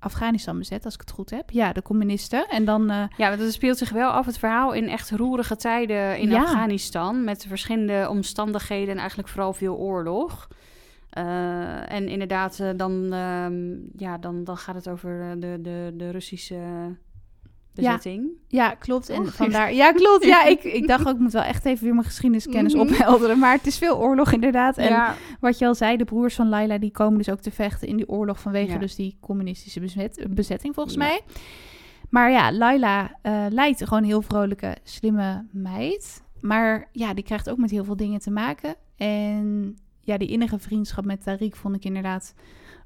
Afghanistan 0.00 0.58
bezet, 0.58 0.84
als 0.84 0.94
ik 0.94 1.00
het 1.00 1.10
goed 1.10 1.30
heb. 1.30 1.50
Ja, 1.50 1.72
de 1.72 1.82
communisten. 1.82 2.48
En 2.48 2.64
dan. 2.64 2.86
Ja, 3.16 3.28
want 3.28 3.40
het 3.40 3.52
speelt 3.52 3.78
zich 3.78 3.90
wel 3.90 4.10
af 4.10 4.26
het 4.26 4.38
verhaal 4.38 4.72
in 4.72 4.88
echt 4.88 5.10
roerige 5.10 5.56
tijden 5.56 6.18
in 6.18 6.28
ja. 6.28 6.42
Afghanistan. 6.42 7.24
Met 7.24 7.46
verschillende 7.48 8.06
omstandigheden 8.10 8.88
en 8.88 8.98
eigenlijk 8.98 9.28
vooral 9.28 9.52
veel 9.52 9.76
oorlog. 9.76 10.48
Uh, 11.18 11.92
en 11.92 12.08
inderdaad, 12.08 12.58
uh, 12.60 12.70
dan, 12.76 12.92
uh, 13.04 13.46
ja, 13.96 14.18
dan, 14.18 14.44
dan 14.44 14.56
gaat 14.56 14.74
het 14.74 14.88
over 14.88 15.40
de, 15.40 15.58
de, 15.62 15.92
de 15.96 16.10
Russische 16.10 16.60
bezetting. 17.74 18.30
Ja, 18.48 18.64
ja 18.64 18.74
klopt. 18.74 19.08
En 19.08 19.20
oh, 19.20 19.26
vandaar, 19.26 19.74
ja, 19.74 19.92
klopt. 19.92 20.24
Ja, 20.24 20.44
ik, 20.44 20.64
ik 20.64 20.86
dacht 20.86 21.06
ook, 21.08 21.14
ik 21.14 21.20
moet 21.20 21.32
wel 21.32 21.42
echt 21.42 21.64
even 21.64 21.84
weer 21.84 21.94
mijn 21.94 22.06
geschiedeniskennis 22.06 22.74
mm 22.74 22.80
ophelderen. 22.80 23.38
Maar 23.38 23.52
het 23.52 23.66
is 23.66 23.78
veel 23.78 23.98
oorlog 23.98 24.32
inderdaad. 24.32 24.76
En 24.76 24.88
ja. 24.88 25.14
wat 25.40 25.58
je 25.58 25.66
al 25.66 25.74
zei, 25.74 25.96
de 25.96 26.04
broers 26.04 26.34
van 26.34 26.48
Laila, 26.48 26.78
die 26.78 26.90
komen 26.90 27.18
dus 27.18 27.30
ook 27.30 27.40
te 27.40 27.50
vechten 27.50 27.88
in 27.88 27.96
die 27.96 28.08
oorlog 28.08 28.40
vanwege 28.40 28.72
ja. 28.72 28.78
dus 28.78 28.94
die 28.94 29.16
communistische 29.20 29.80
bezet, 29.80 30.26
bezetting 30.30 30.74
volgens 30.74 30.96
mij. 30.96 31.20
Maar 32.10 32.30
ja, 32.30 32.52
Laila 32.52 33.16
uh, 33.22 33.46
lijkt 33.48 33.84
gewoon 33.84 34.02
een 34.02 34.08
heel 34.08 34.22
vrolijke, 34.22 34.76
slimme 34.82 35.46
meid. 35.52 36.22
Maar 36.40 36.88
ja, 36.92 37.14
die 37.14 37.24
krijgt 37.24 37.50
ook 37.50 37.58
met 37.58 37.70
heel 37.70 37.84
veel 37.84 37.96
dingen 37.96 38.20
te 38.20 38.30
maken. 38.30 38.74
En 38.96 39.76
ja, 40.08 40.18
die 40.18 40.28
innige 40.28 40.58
vriendschap 40.58 41.04
met 41.04 41.20
Tariq 41.20 41.56
vond 41.56 41.74
ik 41.74 41.84
inderdaad 41.84 42.34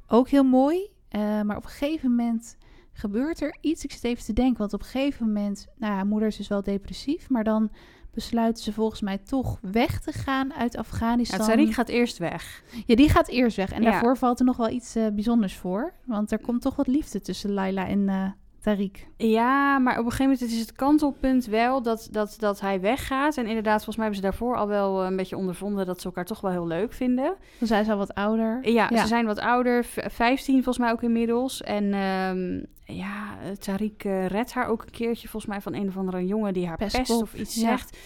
ook 0.07 0.29
heel 0.29 0.45
mooi. 0.45 0.91
Uh, 1.11 1.21
maar 1.43 1.57
op 1.57 1.65
een 1.65 1.71
gegeven 1.71 2.11
moment 2.11 2.57
gebeurt 2.93 3.41
er 3.41 3.57
iets. 3.61 3.85
Ik 3.85 3.93
zit 3.93 4.05
even 4.05 4.25
te 4.25 4.33
denken, 4.33 4.59
want 4.59 4.73
op 4.73 4.81
een 4.81 4.87
gegeven 4.87 5.27
moment, 5.27 5.67
nou 5.77 5.95
ja, 5.95 6.05
moeder 6.05 6.29
is 6.29 6.37
dus 6.37 6.49
wel 6.49 6.63
depressief, 6.63 7.29
maar 7.29 7.45
dan 7.45 7.71
besluiten 8.11 8.63
ze 8.63 8.73
volgens 8.73 9.01
mij 9.01 9.19
toch 9.19 9.59
weg 9.61 10.01
te 10.01 10.13
gaan 10.13 10.55
uit 10.55 10.77
Afghanistan. 10.77 11.47
Ja, 11.47 11.67
Tariq 11.67 11.71
gaat 11.75 11.89
eerst 11.89 12.19
weg. 12.19 12.63
Ja, 12.87 12.95
die 12.95 13.09
gaat 13.09 13.29
eerst 13.29 13.57
weg. 13.57 13.73
En 13.73 13.83
ja. 13.83 13.91
daarvoor 13.91 14.17
valt 14.17 14.39
er 14.39 14.45
nog 14.45 14.57
wel 14.57 14.69
iets 14.69 14.97
uh, 14.97 15.07
bijzonders 15.09 15.57
voor. 15.57 15.95
Want 16.05 16.33
er 16.33 16.39
komt 16.39 16.63
toch 16.63 16.77
wat 16.77 16.87
liefde 16.87 17.21
tussen 17.21 17.53
Laila 17.53 17.87
en 17.87 18.01
uh, 18.09 18.31
Tariq. 18.63 19.07
Ja, 19.17 19.79
maar 19.79 19.99
op 19.99 20.05
een 20.05 20.11
gegeven 20.11 20.33
moment 20.33 20.53
is 20.53 20.61
het 20.61 20.73
kantelpunt 20.73 21.45
wel 21.47 21.83
dat, 21.83 22.09
dat, 22.11 22.37
dat 22.39 22.61
hij 22.61 22.81
weggaat. 22.81 23.37
En 23.37 23.47
inderdaad, 23.47 23.85
volgens 23.85 23.97
mij 23.97 24.05
hebben 24.05 24.23
ze 24.25 24.31
daarvoor 24.31 24.57
al 24.57 24.69
wel 24.69 25.05
een 25.05 25.17
beetje 25.17 25.37
ondervonden 25.37 25.87
dat 25.87 26.01
ze 26.01 26.07
elkaar 26.07 26.25
toch 26.25 26.41
wel 26.41 26.51
heel 26.51 26.67
leuk 26.67 26.93
vinden. 26.93 27.35
Dan 27.59 27.69
zijn 27.69 27.85
ze 27.85 27.91
al 27.91 27.99
wat 27.99 28.15
ouder. 28.15 28.59
Ja, 28.69 28.89
ja. 28.91 29.01
ze 29.01 29.07
zijn 29.07 29.27
wat 29.27 29.39
ouder. 29.39 29.85
15 29.85 30.55
volgens 30.55 30.79
mij 30.79 30.91
ook 30.91 31.03
inmiddels. 31.03 31.63
En 31.63 31.95
um, 31.95 32.67
ja, 32.85 33.37
Tariq 33.59 34.07
uh, 34.07 34.27
redt 34.27 34.53
haar 34.53 34.69
ook 34.69 34.83
een 34.83 34.91
keertje 34.91 35.29
volgens 35.29 35.53
mij 35.53 35.61
van 35.61 35.75
een 35.75 35.89
of 35.89 35.97
andere 35.97 36.27
jongen 36.27 36.53
die 36.53 36.67
haar 36.67 36.77
pest, 36.77 36.97
pest 36.97 37.23
of 37.23 37.35
iets 37.35 37.55
ja. 37.55 37.61
zegt. 37.61 37.97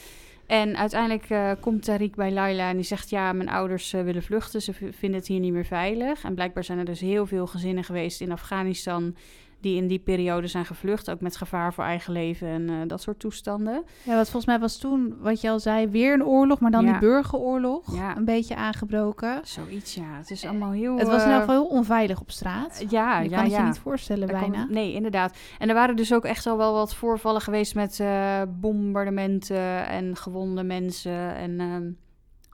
En 0.47 0.77
uiteindelijk 0.77 1.31
uh, 1.31 1.51
komt 1.61 1.91
Tariq 1.91 2.15
bij 2.15 2.33
Laila 2.33 2.69
en 2.69 2.77
die 2.77 2.85
zegt: 2.85 3.11
Ja, 3.11 3.33
mijn 3.33 3.49
ouders 3.49 3.93
uh, 3.93 4.03
willen 4.03 4.23
vluchten. 4.23 4.63
Ze 4.63 4.73
vinden 4.73 5.19
het 5.19 5.27
hier 5.27 5.41
niet 5.41 5.53
meer 5.53 5.65
veilig. 5.65 6.25
En 6.25 6.35
blijkbaar 6.35 6.65
zijn 6.65 6.79
er 6.79 6.85
dus 6.85 7.01
heel 7.01 7.27
veel 7.27 7.47
gezinnen 7.47 7.85
geweest 7.85 8.21
in 8.21 8.33
Afghanistan 8.33 9.15
die 9.61 9.77
in 9.77 9.87
die 9.87 9.99
periode 9.99 10.47
zijn 10.47 10.65
gevlucht, 10.65 11.11
ook 11.11 11.21
met 11.21 11.37
gevaar 11.37 11.75
voor 11.75 11.85
eigen 11.85 12.13
leven 12.13 12.49
en 12.49 12.71
uh, 12.71 12.77
dat 12.87 13.03
soort 13.03 13.19
toestanden. 13.19 13.85
Ja, 14.03 14.17
wat 14.17 14.25
volgens 14.25 14.47
mij 14.47 14.59
was 14.59 14.79
toen, 14.79 15.17
wat 15.21 15.41
je 15.41 15.51
al 15.51 15.61
zei, 15.61 15.89
weer 15.89 16.13
een 16.13 16.25
oorlog, 16.25 16.61
maar 16.61 16.71
dan 16.71 16.85
ja. 16.85 16.91
die 16.91 17.01
burgeroorlog, 17.01 17.97
ja. 17.97 18.17
een 18.17 18.25
beetje 18.25 18.57
aangebroken. 18.57 19.41
Zoiets, 19.45 19.95
ja. 19.95 20.17
Het 20.17 20.31
is 20.31 20.45
allemaal 20.45 20.71
heel... 20.71 20.99
Het 20.99 21.07
was 21.07 21.23
in 21.23 21.29
ieder 21.29 21.41
geval 21.41 21.55
heel 21.55 21.77
onveilig 21.77 22.21
op 22.21 22.31
straat. 22.31 22.85
Ja, 22.89 23.21
je 23.21 23.31
ja, 23.31 23.37
kan 23.37 23.45
het 23.45 23.53
ja. 23.53 23.61
je 23.61 23.67
niet 23.67 23.79
voorstellen 23.79 24.29
Daar 24.29 24.41
bijna. 24.41 24.65
Kon, 24.65 24.75
nee, 24.75 24.93
inderdaad. 24.93 25.37
En 25.59 25.69
er 25.69 25.75
waren 25.75 25.97
dus 25.97 26.15
ook 26.15 26.25
echt 26.25 26.47
al 26.47 26.57
wel 26.57 26.73
wat 26.73 26.95
voorvallen 26.95 27.41
geweest 27.41 27.75
met 27.75 27.99
uh, 27.99 28.43
bombardementen 28.49 29.89
en 29.89 30.17
gewonde 30.17 30.63
mensen 30.63 31.35
en... 31.35 31.61
Uh, 31.61 31.77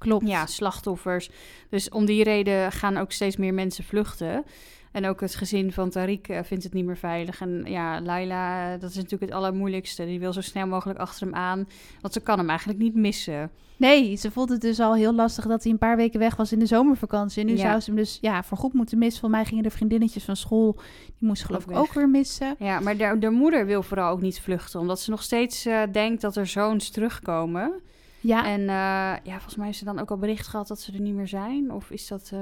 Klopt. 0.02 0.28
Ja, 0.28 0.46
slachtoffers. 0.46 1.30
Dus 1.70 1.88
om 1.88 2.04
die 2.04 2.24
reden 2.24 2.72
gaan 2.72 2.96
ook 2.96 3.12
steeds 3.12 3.36
meer 3.36 3.54
mensen 3.54 3.84
vluchten. 3.84 4.44
En 4.92 5.06
ook 5.06 5.20
het 5.20 5.34
gezin 5.34 5.72
van 5.72 5.90
Tariq 5.90 6.30
uh, 6.30 6.38
vindt 6.42 6.64
het 6.64 6.72
niet 6.72 6.84
meer 6.84 6.96
veilig. 6.96 7.40
En 7.40 7.62
ja, 7.66 8.00
Laila, 8.00 8.76
dat 8.76 8.90
is 8.90 8.96
natuurlijk 8.96 9.22
het 9.22 9.32
allermoeilijkste. 9.32 10.04
Die 10.04 10.20
wil 10.20 10.32
zo 10.32 10.40
snel 10.40 10.66
mogelijk 10.66 10.98
achter 10.98 11.26
hem 11.26 11.34
aan, 11.34 11.68
want 12.00 12.14
ze 12.14 12.20
kan 12.20 12.38
hem 12.38 12.48
eigenlijk 12.48 12.78
niet 12.78 12.94
missen. 12.94 13.50
Nee, 13.76 14.16
ze 14.16 14.30
vond 14.30 14.48
het 14.48 14.60
dus 14.60 14.80
al 14.80 14.94
heel 14.94 15.14
lastig 15.14 15.46
dat 15.46 15.62
hij 15.62 15.72
een 15.72 15.78
paar 15.78 15.96
weken 15.96 16.18
weg 16.18 16.36
was 16.36 16.52
in 16.52 16.58
de 16.58 16.66
zomervakantie. 16.66 17.40
En 17.40 17.46
nu 17.46 17.56
ja. 17.56 17.68
zou 17.68 17.80
ze 17.80 17.90
hem 17.90 17.98
dus 17.98 18.18
ja, 18.20 18.42
voorgoed 18.42 18.72
moeten 18.72 18.98
missen. 18.98 19.20
Voor 19.20 19.30
mij 19.30 19.44
gingen 19.44 19.62
de 19.62 19.70
vriendinnetjes 19.70 20.24
van 20.24 20.36
school, 20.36 20.72
die 21.18 21.28
moesten 21.28 21.46
geloof 21.46 21.66
ik 21.66 21.76
ook 21.76 21.92
weer 21.92 22.08
missen. 22.08 22.54
Ja, 22.58 22.80
maar 22.80 22.96
de, 22.96 23.16
de 23.18 23.30
moeder 23.30 23.66
wil 23.66 23.82
vooral 23.82 24.10
ook 24.10 24.20
niet 24.20 24.40
vluchten, 24.40 24.80
omdat 24.80 25.00
ze 25.00 25.10
nog 25.10 25.22
steeds 25.22 25.66
uh, 25.66 25.82
denkt 25.92 26.20
dat 26.20 26.36
er 26.36 26.46
zoons 26.46 26.90
terugkomen. 26.90 27.72
Ja. 28.22 28.46
En 28.46 28.60
uh, 28.60 28.66
ja, 29.22 29.32
volgens 29.32 29.56
mij 29.56 29.66
heeft 29.66 29.78
ze 29.78 29.84
dan 29.84 29.98
ook 29.98 30.10
al 30.10 30.16
bericht 30.16 30.46
gehad 30.46 30.68
dat 30.68 30.80
ze 30.80 30.92
er 30.92 31.00
niet 31.00 31.14
meer 31.14 31.28
zijn. 31.28 31.72
Of 31.72 31.90
is 31.90 32.08
dat... 32.08 32.30
Uh... 32.34 32.40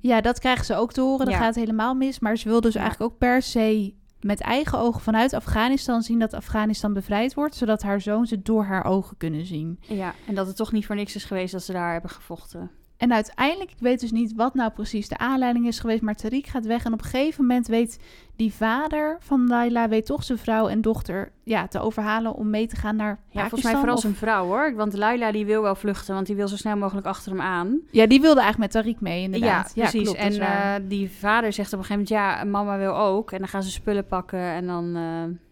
Ja, 0.00 0.20
dat 0.20 0.38
krijgen 0.38 0.64
ze 0.64 0.74
ook 0.74 0.92
te 0.92 1.00
horen. 1.00 1.24
Dan 1.24 1.34
ja. 1.34 1.40
gaat 1.40 1.54
het 1.54 1.64
helemaal 1.64 1.94
mis. 1.94 2.18
Maar 2.18 2.36
ze 2.36 2.48
wil 2.48 2.60
dus 2.60 2.74
ja. 2.74 2.80
eigenlijk 2.80 3.12
ook 3.12 3.18
per 3.18 3.42
se 3.42 3.94
met 4.20 4.40
eigen 4.40 4.78
ogen 4.78 5.00
vanuit 5.00 5.32
Afghanistan 5.32 6.02
zien 6.02 6.18
dat 6.18 6.34
Afghanistan 6.34 6.92
bevrijd 6.92 7.34
wordt. 7.34 7.54
Zodat 7.54 7.82
haar 7.82 8.00
zoons 8.00 8.30
het 8.30 8.44
door 8.44 8.64
haar 8.64 8.84
ogen 8.84 9.16
kunnen 9.16 9.46
zien. 9.46 9.78
Ja, 9.80 10.14
en 10.26 10.34
dat 10.34 10.46
het 10.46 10.56
toch 10.56 10.72
niet 10.72 10.86
voor 10.86 10.96
niks 10.96 11.14
is 11.14 11.24
geweest 11.24 11.52
dat 11.52 11.62
ze 11.62 11.72
daar 11.72 11.92
hebben 11.92 12.10
gevochten. 12.10 12.70
En 13.02 13.12
uiteindelijk, 13.12 13.70
ik 13.70 13.76
weet 13.80 14.00
dus 14.00 14.12
niet 14.12 14.34
wat 14.34 14.54
nou 14.54 14.70
precies 14.70 15.08
de 15.08 15.18
aanleiding 15.18 15.66
is 15.66 15.80
geweest, 15.80 16.02
maar 16.02 16.16
Tariq 16.16 16.48
gaat 16.48 16.66
weg. 16.66 16.84
En 16.84 16.92
op 16.92 16.98
een 16.98 17.10
gegeven 17.10 17.46
moment 17.46 17.66
weet 17.66 17.98
die 18.36 18.52
vader 18.52 19.16
van 19.20 19.46
Laila, 19.46 19.88
weet 19.88 20.06
toch 20.06 20.24
zijn 20.24 20.38
vrouw 20.38 20.68
en 20.68 20.80
dochter 20.80 21.32
ja, 21.44 21.66
te 21.66 21.78
overhalen 21.80 22.34
om 22.34 22.50
mee 22.50 22.66
te 22.66 22.76
gaan 22.76 22.96
naar 22.96 23.14
Pakistan. 23.14 23.42
Ja, 23.42 23.48
volgens 23.48 23.70
mij 23.70 23.74
vooral 23.74 23.94
of... 23.94 24.00
zijn 24.00 24.14
vrouw 24.14 24.46
hoor. 24.46 24.74
Want 24.74 24.96
Laila 24.96 25.32
die 25.32 25.46
wil 25.46 25.62
wel 25.62 25.74
vluchten, 25.74 26.14
want 26.14 26.26
die 26.26 26.36
wil 26.36 26.48
zo 26.48 26.56
snel 26.56 26.76
mogelijk 26.76 27.06
achter 27.06 27.30
hem 27.30 27.40
aan. 27.40 27.80
Ja, 27.90 28.06
die 28.06 28.20
wilde 28.20 28.40
eigenlijk 28.40 28.72
met 28.72 28.84
Tariq 28.84 28.98
mee 28.98 29.22
inderdaad. 29.22 29.72
Ja, 29.74 29.88
precies. 29.88 30.10
Ja, 30.10 30.28
klopt, 30.28 30.40
en 30.40 30.82
uh, 30.82 30.88
die 30.88 31.10
vader 31.10 31.52
zegt 31.52 31.72
op 31.72 31.78
een 31.78 31.84
gegeven 31.84 32.16
moment, 32.16 32.38
ja, 32.38 32.44
mama 32.44 32.78
wil 32.78 32.96
ook. 32.96 33.32
En 33.32 33.38
dan 33.38 33.48
gaan 33.48 33.62
ze 33.62 33.70
spullen 33.70 34.06
pakken 34.06 34.40
en 34.40 34.66
dan... 34.66 34.96
Uh 34.96 35.50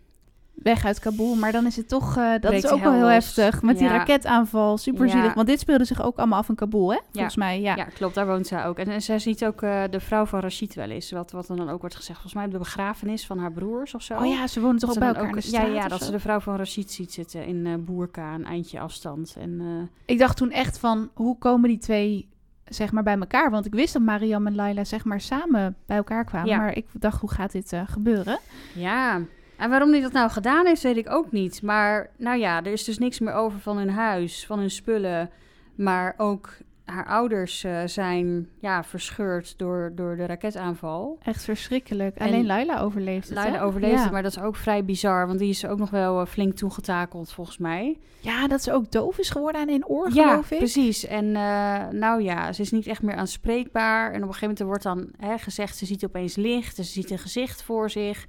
weg 0.63 0.85
uit 0.85 0.99
Kabul. 0.99 1.35
Maar 1.35 1.53
dan 1.53 1.67
is 1.67 1.77
het 1.77 1.89
toch, 1.89 2.17
uh, 2.17 2.31
dat 2.31 2.41
Breekt 2.41 2.65
is 2.65 2.71
ook 2.71 2.83
wel 2.83 2.93
heel 2.93 3.07
heftig. 3.07 3.63
Met 3.63 3.79
ja. 3.79 3.89
die 3.89 3.97
raketaanval, 3.97 4.79
super 4.79 5.11
zielig. 5.11 5.35
Want 5.35 5.47
dit 5.47 5.61
speelde 5.61 5.85
zich 5.85 6.03
ook 6.03 6.17
allemaal 6.17 6.39
af 6.39 6.49
in 6.49 6.55
Kabul, 6.55 6.91
hè? 6.91 6.99
Volgens 7.13 7.35
ja. 7.35 7.45
mij, 7.45 7.61
ja. 7.61 7.77
Ja, 7.77 7.85
klopt, 7.85 8.15
daar 8.15 8.27
woont 8.27 8.47
zij 8.47 8.67
ook. 8.67 8.79
En, 8.79 8.89
en 8.89 9.03
zij 9.03 9.19
ziet 9.19 9.45
ook 9.45 9.63
uh, 9.63 9.83
de 9.91 10.01
vrouw 10.01 10.27
van 10.27 10.41
Rashid 10.41 10.75
wel 10.75 10.91
eens. 10.91 11.11
Wat, 11.11 11.31
wat 11.31 11.49
er 11.49 11.57
dan 11.57 11.71
ook 11.71 11.81
wordt 11.81 11.97
gezegd. 11.97 12.21
Volgens 12.21 12.35
mij 12.35 12.45
op 12.45 12.53
de 12.53 12.59
begrafenis 12.59 13.27
van 13.27 13.39
haar 13.39 13.53
broers 13.53 13.95
of 13.95 14.03
zo. 14.03 14.15
Oh 14.15 14.27
ja, 14.27 14.47
ze 14.47 14.61
wonen 14.61 14.79
toch 14.79 14.91
ook 14.91 14.99
bij 14.99 15.09
elkaar 15.09 15.29
ook, 15.29 15.41
Ja, 15.41 15.65
ja 15.65 15.89
dat 15.89 16.03
ze 16.03 16.11
de 16.11 16.21
vrouw 16.21 16.41
van 16.41 16.57
Rashid 16.57 16.91
ziet 16.91 17.13
zitten 17.13 17.47
in 17.47 17.67
uh, 17.67 17.75
Boerka, 17.79 18.35
een 18.35 18.45
eindje 18.45 18.81
afstand. 18.81 19.37
En, 19.39 19.61
ik 20.05 20.19
dacht 20.19 20.37
toen 20.37 20.51
echt 20.51 20.79
van, 20.79 21.11
hoe 21.15 21.39
komen 21.39 21.69
die 21.69 21.79
twee 21.79 22.29
zeg 22.65 22.93
maar 22.93 23.03
bij 23.03 23.19
elkaar. 23.19 23.51
Want 23.51 23.67
ik 23.67 23.75
wist 23.75 23.93
dat 23.93 24.03
Mariam 24.03 24.47
en 24.47 24.55
Laila 24.55 24.85
zeg 24.85 25.05
maar 25.05 25.21
samen 25.21 25.77
bij 25.87 25.97
elkaar 25.97 26.25
kwamen. 26.25 26.49
Ja. 26.49 26.57
Maar 26.57 26.77
ik 26.77 26.87
dacht, 26.93 27.21
hoe 27.21 27.31
gaat 27.31 27.53
dit 27.53 27.73
uh, 27.73 27.83
gebeuren? 27.87 28.39
Ja, 28.75 29.21
en 29.61 29.71
waarom 29.71 29.91
hij 29.91 30.01
dat 30.01 30.13
nou 30.13 30.31
gedaan 30.31 30.67
heeft, 30.67 30.83
weet 30.83 30.97
ik 30.97 31.11
ook 31.11 31.33
niet. 31.33 31.63
Maar 31.63 32.11
nou 32.17 32.39
ja, 32.39 32.59
er 32.65 32.73
is 32.73 32.85
dus 32.85 32.99
niks 32.99 33.21
meer 33.21 33.35
over 33.35 33.61
van 33.61 33.77
hun 33.77 33.91
huis, 33.91 34.47
van 34.47 34.59
hun 34.59 34.71
spullen. 34.71 35.31
Maar 35.75 36.15
ook 36.17 36.57
haar 36.91 37.07
ouders 37.07 37.65
uh, 37.65 37.81
zijn 37.85 38.49
ja, 38.59 38.85
verscheurd 38.85 39.55
door, 39.59 39.93
door 39.95 40.17
de 40.17 40.27
raketaanval. 40.27 41.19
Echt 41.23 41.45
verschrikkelijk. 41.45 42.19
Alleen 42.19 42.47
Laila 42.47 42.81
overleeft 42.81 43.29
het. 43.29 43.39
Laila 43.39 43.61
overleeft 43.61 44.03
het, 44.03 44.13
maar 44.13 44.23
dat 44.23 44.37
is 44.37 44.43
ook 44.43 44.57
vrij 44.57 44.85
bizar. 44.85 45.27
Want 45.27 45.39
die 45.39 45.49
is 45.49 45.67
ook 45.67 45.79
nog 45.79 45.91
wel 45.91 46.21
uh, 46.21 46.27
flink 46.27 46.57
toegetakeld, 46.57 47.33
volgens 47.33 47.59
mij. 47.59 47.99
Ja, 48.21 48.49
dat 48.49 48.63
ze 48.63 48.73
ook 48.73 48.91
doof 48.91 49.19
is 49.19 49.31
geworden 49.31 49.61
aan 49.61 49.69
een 49.69 49.87
oor, 49.87 50.13
ja, 50.13 50.29
geloof 50.29 50.51
ik. 50.51 50.59
precies. 50.59 51.07
En 51.07 51.25
uh, 51.25 51.89
nou 51.89 52.23
ja, 52.23 52.53
ze 52.53 52.63
is 52.63 52.71
niet 52.71 52.87
echt 52.87 53.03
meer 53.03 53.17
aanspreekbaar. 53.17 54.13
En 54.13 54.23
op 54.23 54.29
een 54.29 54.35
gegeven 54.35 54.57
moment 54.59 54.67
wordt 54.67 54.83
dan 54.83 55.29
hè, 55.29 55.39
gezegd... 55.39 55.77
ze 55.77 55.87
ziet 55.87 56.05
opeens 56.05 56.37
licht, 56.37 56.77
ze 56.77 56.83
ziet 56.83 57.11
een 57.11 57.19
gezicht 57.19 57.63
voor 57.63 57.91
zich... 57.91 58.27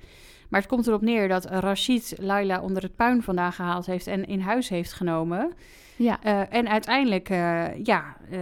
Maar 0.51 0.59
het 0.59 0.69
komt 0.69 0.87
erop 0.87 1.01
neer 1.01 1.27
dat 1.27 1.45
Rashid 1.45 2.15
Laila 2.19 2.61
onder 2.61 2.83
het 2.83 2.95
puin 2.95 3.23
vandaan 3.23 3.53
gehaald 3.53 3.85
heeft 3.85 4.07
en 4.07 4.25
in 4.25 4.39
huis 4.39 4.69
heeft 4.69 4.93
genomen. 4.93 5.53
Ja. 5.95 6.19
Uh, 6.25 6.53
en 6.53 6.69
uiteindelijk 6.69 7.29
uh, 7.29 7.83
ja, 7.83 8.15
uh, 8.31 8.39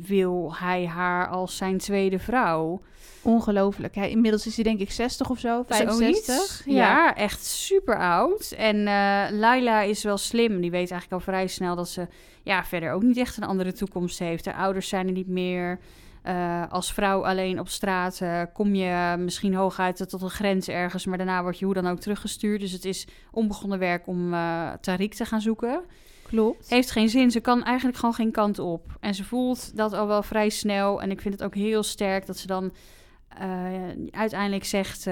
wil 0.00 0.54
hij 0.56 0.86
haar 0.86 1.28
als 1.28 1.56
zijn 1.56 1.78
tweede 1.78 2.18
vrouw. 2.18 2.80
Ongelooflijk. 3.22 3.94
Hij, 3.94 4.10
inmiddels 4.10 4.46
is 4.46 4.54
hij 4.54 4.64
denk 4.64 4.80
ik 4.80 4.90
60 4.90 5.30
of 5.30 5.38
zo, 5.38 5.62
65. 5.66 6.62
Ja. 6.64 6.74
ja, 6.74 7.16
echt 7.16 7.44
super 7.44 7.98
oud. 7.98 8.54
En 8.56 8.82
Laila 9.38 9.80
is 9.80 10.02
wel 10.02 10.18
slim. 10.18 10.60
Die 10.60 10.70
weet 10.70 10.90
eigenlijk 10.90 11.12
al 11.12 11.32
vrij 11.32 11.46
snel 11.46 11.76
dat 11.76 11.88
ze 11.88 12.06
ja, 12.42 12.64
verder 12.64 12.92
ook 12.92 13.02
niet 13.02 13.16
echt 13.16 13.36
een 13.36 13.44
andere 13.44 13.72
toekomst 13.72 14.18
heeft. 14.18 14.44
Haar 14.44 14.54
ouders 14.54 14.88
zijn 14.88 15.06
er 15.06 15.12
niet 15.12 15.28
meer. 15.28 15.78
Uh, 16.24 16.62
als 16.68 16.92
vrouw 16.92 17.24
alleen 17.24 17.60
op 17.60 17.68
straat 17.68 18.20
uh, 18.22 18.42
kom 18.52 18.74
je 18.74 19.16
misschien 19.18 19.54
hooguit 19.54 20.08
tot 20.08 20.22
een 20.22 20.30
grens 20.30 20.68
ergens, 20.68 21.06
maar 21.06 21.16
daarna 21.16 21.42
word 21.42 21.58
je 21.58 21.64
hoe 21.64 21.74
dan 21.74 21.86
ook 21.86 21.98
teruggestuurd. 21.98 22.60
Dus 22.60 22.72
het 22.72 22.84
is 22.84 23.06
onbegonnen 23.30 23.78
werk 23.78 24.06
om 24.06 24.32
uh, 24.32 24.72
Tariq 24.72 25.08
te 25.16 25.24
gaan 25.24 25.40
zoeken. 25.40 25.80
Klopt. 26.22 26.70
Heeft 26.70 26.90
geen 26.90 27.08
zin. 27.08 27.30
Ze 27.30 27.40
kan 27.40 27.62
eigenlijk 27.64 27.98
gewoon 27.98 28.14
geen 28.14 28.32
kant 28.32 28.58
op. 28.58 28.96
En 29.00 29.14
ze 29.14 29.24
voelt 29.24 29.76
dat 29.76 29.92
al 29.92 30.06
wel 30.06 30.22
vrij 30.22 30.48
snel. 30.48 31.02
En 31.02 31.10
ik 31.10 31.20
vind 31.20 31.34
het 31.34 31.42
ook 31.42 31.54
heel 31.54 31.82
sterk 31.82 32.26
dat 32.26 32.36
ze 32.36 32.46
dan 32.46 32.72
uiteindelijk 34.10 34.64
zegt 34.64 35.04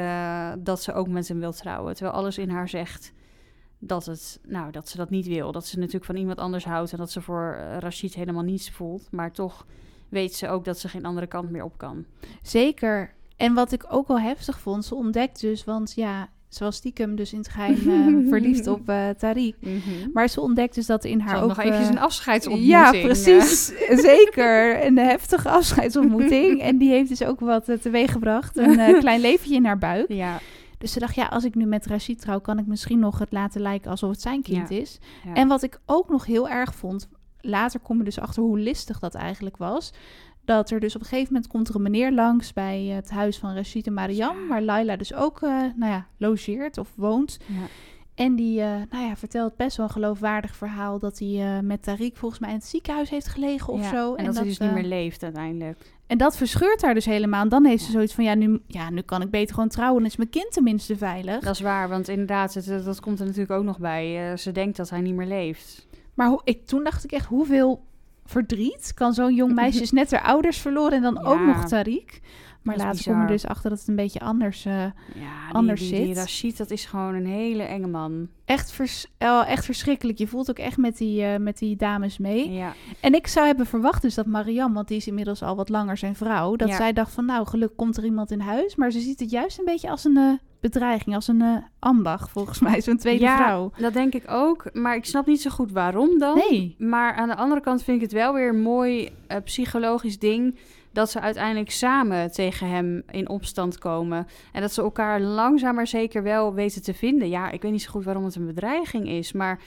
dat 0.59 0.83
ze 0.83 0.93
ook 0.93 1.09
met 1.09 1.29
hem 1.29 1.41
wil 1.41 1.53
trouwen. 1.53 1.95
Terwijl 1.95 2.17
alles 2.17 2.39
in 2.39 2.51
haar 2.51 2.69
zegt 2.69 3.13
dat, 3.79 4.07
het, 4.07 4.41
nou, 4.43 4.71
dat 4.71 4.89
ze 4.89 4.97
dat 4.97 5.11
niet 5.11 5.27
wil. 5.27 5.53
Dat 5.53 5.67
ze 5.67 5.79
natuurlijk 5.79 6.05
van 6.05 6.17
iemand 6.17 6.39
anders 6.39 6.65
houdt 6.65 6.93
en 6.93 6.99
dat 6.99 7.11
ze 7.11 7.21
voor 7.21 7.59
Rashid 7.79 8.15
helemaal 8.15 8.43
niets 8.43 8.71
voelt. 8.71 9.09
Maar 9.11 9.33
toch 9.33 9.67
weet 10.09 10.35
ze 10.35 10.49
ook 10.49 10.65
dat 10.65 10.79
ze 10.79 10.89
geen 10.89 11.05
andere 11.05 11.27
kant 11.27 11.51
meer 11.51 11.65
op 11.65 11.79
kan. 11.79 12.05
Zeker. 12.43 13.15
En 13.37 13.55
wat 13.55 13.73
ik 13.73 13.85
ook 13.89 14.09
wel 14.09 14.21
heftig 14.21 14.61
vond, 14.61 14.85
ze 14.85 14.95
ontdekt 14.95 15.41
dus, 15.41 15.65
want 15.65 15.93
ja, 15.95 16.29
ze 16.49 16.65
was 16.65 16.77
stiekem 16.77 17.17
dus 17.17 17.33
in 17.33 17.39
het 17.39 17.49
geheim 17.49 17.77
uh, 17.87 18.29
verliefd 18.33 18.67
op 18.67 18.89
uh, 18.89 19.09
Tariq. 19.09 19.59
Mm 19.61 19.81
-hmm. 19.81 20.11
Maar 20.13 20.29
ze 20.29 20.41
ontdekt 20.41 20.75
dus 20.75 20.87
dat 20.87 21.05
in 21.05 21.21
haar 21.21 21.43
ook... 21.43 21.49
nog 21.49 21.59
eventjes 21.59 21.87
uh, 21.87 21.93
een 21.93 21.99
afscheidsontmoeting. 21.99 22.73
Ja, 22.73 22.91
precies. 22.91 23.73
Zeker. 24.11 24.87
Een 24.87 24.99
heftige 24.99 25.49
afscheidsontmoeting. 25.49 26.61
en 26.61 26.79
die 26.79 26.91
heeft 26.91 27.09
dus 27.09 27.25
ook 27.25 27.41
wat 27.41 27.69
uh, 27.69 27.77
teweeggebracht. 27.77 28.57
Een 28.57 28.99
klein 29.01 29.21
leventje 29.21 29.55
in 29.55 29.65
haar 29.65 29.79
buik. 29.79 30.13
Ja. 30.13 30.39
Dus 30.79 30.93
ze 30.93 30.99
dacht, 30.99 31.15
ja, 31.15 31.27
als 31.27 31.45
ik 31.45 31.55
nu 31.55 31.65
met 31.65 31.87
Rashid 31.87 32.21
trouw, 32.21 32.41
kan 32.41 32.59
ik 32.59 32.67
misschien 32.67 32.99
nog 32.99 33.19
het 33.19 33.33
laten 33.33 33.61
lijken 33.61 33.91
alsof 33.91 34.11
het 34.11 34.21
zijn 34.21 34.43
kind 34.43 34.69
ja. 34.69 34.77
is. 34.77 34.99
Ja. 35.25 35.35
En 35.35 35.49
wat 35.49 35.63
ik 35.63 35.81
ook 35.87 36.09
nog 36.09 36.27
heel 36.27 36.49
erg 36.49 36.75
vond, 36.75 37.09
later 37.47 37.81
kom 37.81 37.99
je 37.99 38.05
dus 38.05 38.21
achter 38.21 38.43
hoe 38.43 38.59
listig 38.59 38.99
dat 38.99 39.15
eigenlijk 39.15 39.57
was. 39.57 39.93
Dat 40.45 40.71
er 40.71 40.81
dus 40.81 40.95
op 40.95 41.01
een 41.01 41.07
gegeven 41.07 41.33
moment 41.33 41.53
komt 41.53 41.69
er 41.69 41.75
een 41.75 41.83
meneer 41.83 42.13
langs 42.13 42.53
bij 42.53 42.83
het 42.85 43.11
huis 43.11 43.39
van 43.39 43.55
Rashid 43.55 43.87
en 43.87 43.95
Mariam, 43.95 44.41
ja. 44.41 44.47
waar 44.49 44.63
Laila 44.63 44.97
dus 44.97 45.15
ook, 45.15 45.41
uh, 45.41 45.51
nou 45.51 45.93
ja, 45.93 46.07
logeert 46.17 46.79
of 46.79 46.93
woont. 46.95 47.39
Ja. 47.47 47.67
En 48.17 48.37
die, 48.37 48.61
uh, 48.61 48.67
nou 48.91 49.07
ja, 49.07 49.17
vertelt 49.17 49.57
best 49.57 49.77
wel 49.77 49.87
een 49.87 49.93
geloofwaardig 49.93 50.57
verhaal 50.57 50.99
dat 50.99 51.19
hij 51.19 51.29
uh, 51.29 51.61
met 51.61 51.89
Tariq 51.89 52.13
volgens 52.13 52.41
mij 52.41 52.51
in 52.51 52.57
het 52.57 52.65
ziekenhuis 52.65 53.11
heeft 53.11 53.27
gelegen 53.27 53.73
of 53.73 53.81
ja, 53.81 53.91
zo. 53.91 54.15
En, 54.15 54.19
en 54.19 54.25
dat, 54.25 54.35
dat 54.35 54.43
hij 54.43 54.53
dus 54.53 54.59
niet 54.59 54.73
meer 54.73 54.85
leeft 54.85 55.23
uiteindelijk. 55.23 55.95
En 56.07 56.19
dat 56.19 56.37
verscheurt 56.37 56.83
haar 56.83 56.95
dus 56.95 57.05
helemaal. 57.05 57.43
En 57.43 57.49
dan 57.49 57.65
heeft 57.65 57.85
ze 57.85 57.91
zoiets 57.91 58.15
van, 58.15 58.25
ja 58.25 58.35
nu, 58.35 58.61
ja, 58.67 58.91
nu 58.91 59.01
kan 59.01 59.23
ik 59.23 59.31
beter 59.31 59.55
gewoon 59.55 59.69
trouwen. 59.69 60.03
Dan 60.03 60.11
is 60.11 60.17
mijn 60.17 60.29
kind 60.29 60.53
tenminste 60.53 60.97
veilig. 60.97 61.41
Dat 61.41 61.55
is 61.55 61.61
waar, 61.61 61.89
want 61.89 62.09
inderdaad, 62.09 62.55
het, 62.55 62.85
dat 62.85 63.01
komt 63.01 63.19
er 63.21 63.25
natuurlijk 63.25 63.53
ook 63.53 63.65
nog 63.65 63.79
bij. 63.79 64.37
ze 64.37 64.53
denkt 64.53 64.77
dat 64.77 64.91
hij 64.91 65.01
niet 65.01 65.15
meer 65.15 65.27
leeft. 65.27 65.86
Maar 66.17 66.29
hoe, 66.29 66.41
ik, 66.45 66.67
toen 66.67 66.85
dacht 66.85 67.05
ik 67.05 67.13
echt, 67.13 67.27
hoeveel 67.27 67.85
verdriet 68.25 68.93
kan 68.95 69.13
zo'n 69.13 69.35
jong 69.35 69.55
meisje 69.61 69.83
is 69.83 69.93
net 69.93 70.11
haar 70.11 70.23
ouders 70.23 70.59
verloren 70.59 70.93
en 70.93 71.03
dan 71.03 71.19
ja, 71.23 71.31
ook 71.31 71.41
nog 71.41 71.65
Tariq. 71.69 72.21
Maar 72.67 72.77
later 72.77 73.13
kom 73.13 73.21
je 73.21 73.27
dus 73.27 73.47
achter 73.47 73.71
dat 73.71 73.79
het 73.79 73.89
een 73.89 73.97
beetje 73.97 74.21
anders, 74.21 74.67
uh, 74.67 74.73
ja, 75.15 75.49
anders 75.53 75.81
die, 75.81 75.89
zit. 75.89 76.05
Die, 76.05 76.15
Rashid, 76.15 76.57
dat 76.57 76.71
is 76.71 76.85
gewoon 76.85 77.15
een 77.15 77.27
hele 77.27 77.63
enge 77.63 77.87
man. 77.87 78.29
Echt, 78.45 78.73
vers, 78.73 79.07
uh, 79.19 79.45
echt 79.49 79.65
verschrikkelijk. 79.65 80.19
Je 80.19 80.27
voelt 80.27 80.51
ook 80.51 80.59
echt 80.59 80.77
met 80.77 80.97
die, 80.97 81.23
uh, 81.23 81.37
met 81.37 81.59
die 81.59 81.77
dames 81.77 82.19
mee. 82.19 82.53
Ja. 82.53 82.73
En 83.01 83.15
ik 83.15 83.27
zou 83.27 83.47
hebben 83.47 83.67
verwacht 83.67 84.03
dus 84.03 84.15
dat 84.15 84.27
Mariam, 84.27 84.75
want 84.75 84.89
die 84.89 84.97
is 84.97 85.07
inmiddels 85.07 85.43
al 85.43 85.57
wat 85.57 85.69
langer 85.69 85.97
zijn 85.97 86.15
vrouw, 86.15 86.57
dat 86.57 86.69
ja. 86.69 86.77
zij 86.77 86.93
dacht 86.93 87.13
van 87.13 87.25
nou, 87.25 87.47
geluk 87.47 87.77
komt 87.77 87.97
er 87.97 88.05
iemand 88.05 88.31
in 88.31 88.41
huis. 88.41 88.77
Maar 88.77 88.91
ze 88.91 89.01
ziet 89.01 89.21
het 89.21 89.31
juist 89.31 89.59
een 89.59 89.65
beetje 89.65 89.91
als 89.91 90.05
een 90.05 90.17
eh, 90.17 90.33
bedreiging, 90.61 91.15
als 91.15 91.29
een 91.29 91.41
uh, 91.41 91.57
ambacht 91.79 92.31
volgens 92.31 92.59
mij, 92.61 92.81
zo'n 92.81 92.97
tweede 92.97 93.25
ja, 93.25 93.37
vrouw. 93.37 93.73
dat 93.79 93.93
denk 93.93 94.15
ik 94.15 94.25
ook. 94.31 94.71
Maar 94.73 94.97
ik 94.97 95.05
snap 95.05 95.27
niet 95.27 95.41
zo 95.41 95.51
goed 95.51 95.73
waarom 95.73 96.19
dan. 96.19 96.43
Nee. 96.51 96.75
Maar 96.79 97.15
aan 97.15 97.29
de 97.29 97.37
andere 97.37 97.61
kant 97.61 97.83
vind 97.83 97.97
ik 97.97 98.03
het 98.03 98.13
wel 98.13 98.35
weer 98.35 98.49
een 98.49 98.63
mooi 98.63 99.05
uh, 99.05 99.37
psychologisch 99.45 100.19
ding 100.19 100.59
dat 100.93 101.11
ze 101.11 101.21
uiteindelijk 101.21 101.71
samen 101.71 102.33
tegen 102.33 102.69
hem 102.69 103.03
in 103.11 103.29
opstand 103.29 103.79
komen. 103.79 104.27
En 104.53 104.61
dat 104.61 104.73
ze 104.73 104.83
elkaar 104.83 105.21
langzaam 105.21 105.75
maar 105.75 105.87
zeker 105.87 106.23
wel 106.23 106.55
weten 106.55 106.83
te 106.83 106.95
vinden. 106.95 107.29
Ja, 107.29 107.51
ik 107.51 107.63
weet 107.63 107.73
niet 107.73 107.83
zo 107.83 107.91
goed 107.91 108.05
waarom 108.05 108.25
het 108.25 108.35
een 108.35 108.47
bedreiging 108.47 109.09
is, 109.09 109.33
maar... 109.33 109.61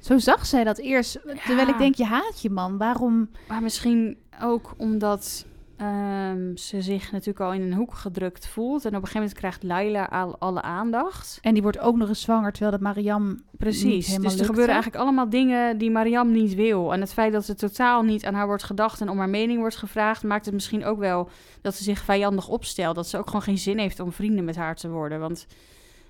Zo 0.00 0.18
zag 0.18 0.46
zij 0.46 0.64
dat 0.64 0.78
eerst. 0.78 1.18
Ja. 1.26 1.34
Terwijl 1.46 1.68
ik 1.68 1.78
denk, 1.78 1.94
je 1.94 2.04
haat 2.04 2.42
je 2.42 2.50
man. 2.50 2.78
Waarom? 2.78 3.30
Maar 3.48 3.62
misschien 3.62 4.16
ook 4.40 4.74
omdat 4.76 5.46
um, 5.82 6.56
ze 6.56 6.82
zich 6.82 7.12
natuurlijk 7.12 7.40
al 7.40 7.52
in 7.52 7.62
een 7.62 7.74
hoek 7.74 7.94
gedrukt 7.94 8.48
voelt. 8.48 8.84
En 8.84 8.88
op 8.88 9.02
een 9.02 9.08
gegeven 9.08 9.20
moment 9.20 9.38
krijgt 9.38 9.62
Laila 9.62 10.04
al 10.04 10.38
alle 10.38 10.62
aandacht. 10.62 11.38
En 11.42 11.52
die 11.52 11.62
wordt 11.62 11.78
ook 11.78 11.96
nog 11.96 12.08
eens 12.08 12.20
zwanger, 12.20 12.52
terwijl 12.52 12.72
dat 12.72 12.80
Mariam 12.80 13.42
Precies. 13.56 14.06
dus 14.06 14.14
er 14.16 14.22
lukte. 14.22 14.44
gebeuren 14.44 14.72
eigenlijk 14.74 15.02
allemaal 15.02 15.28
dingen 15.28 15.78
die 15.78 15.90
Mariam 15.90 16.30
niet 16.30 16.54
wil. 16.54 16.92
En 16.92 17.00
het 17.00 17.12
feit 17.12 17.32
dat 17.32 17.48
er 17.48 17.56
totaal 17.56 18.02
niet 18.02 18.24
aan 18.24 18.34
haar 18.34 18.46
wordt 18.46 18.64
gedacht 18.64 19.00
en 19.00 19.08
om 19.08 19.18
haar 19.18 19.28
mening 19.28 19.58
wordt 19.58 19.76
gevraagd, 19.76 20.22
maakt 20.22 20.44
het 20.44 20.54
misschien 20.54 20.84
ook 20.84 20.98
wel 20.98 21.28
dat 21.60 21.74
ze 21.74 21.82
zich 21.82 21.98
vijandig 21.98 22.48
opstelt. 22.48 22.94
Dat 22.94 23.08
ze 23.08 23.18
ook 23.18 23.26
gewoon 23.26 23.42
geen 23.42 23.58
zin 23.58 23.78
heeft 23.78 24.00
om 24.00 24.12
vrienden 24.12 24.44
met 24.44 24.56
haar 24.56 24.76
te 24.76 24.88
worden. 24.88 25.20
Want 25.20 25.46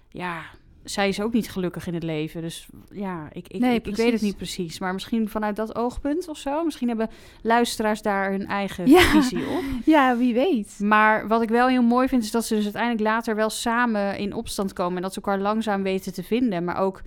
ja, 0.09 0.43
zij 0.85 1.09
is 1.09 1.21
ook 1.21 1.33
niet 1.33 1.51
gelukkig 1.51 1.87
in 1.87 1.95
het 1.95 2.03
leven. 2.03 2.43
Dus 2.43 2.67
ja, 2.91 3.29
ik, 3.33 3.49
ik, 3.49 3.61
nee, 3.61 3.75
ik, 3.75 3.87
ik, 3.87 3.97
weet 3.97 4.13
het 4.13 4.21
niet 4.21 4.37
precies. 4.37 4.79
Maar 4.79 4.93
misschien 4.93 5.29
vanuit 5.29 5.57
dat 5.57 5.77
oogpunt 5.77 6.29
of 6.29 6.39
zo. 6.39 6.65
Misschien 6.65 6.89
hebben 6.89 7.11
luisteraars 7.43 8.03
daar 8.03 8.31
hun 8.31 8.47
eigen 8.47 8.87
ja. 8.87 9.01
visie 9.01 9.47
op. 9.47 9.63
Ja, 9.85 10.17
wie 10.17 10.35
weet. 10.35 10.79
Maar 10.79 11.29
wat 11.29 11.43
ik 11.43 11.49
wel 11.49 11.69
heel 11.69 11.83
mooi 11.83 12.09
vind, 12.09 12.23
is 12.23 12.31
dat 12.31 12.45
ze 12.45 12.55
dus 12.55 12.65
uiteindelijk 12.65 13.03
later 13.03 13.35
wel 13.35 13.51
samen 13.51 14.19
in 14.19 14.35
opstand 14.35 14.73
komen. 14.73 14.97
En 14.97 15.03
dat 15.03 15.13
ze 15.13 15.21
elkaar 15.21 15.39
langzaam 15.39 15.83
weten 15.83 16.13
te 16.13 16.23
vinden. 16.23 16.65
Maar 16.65 16.77
ook 16.77 17.03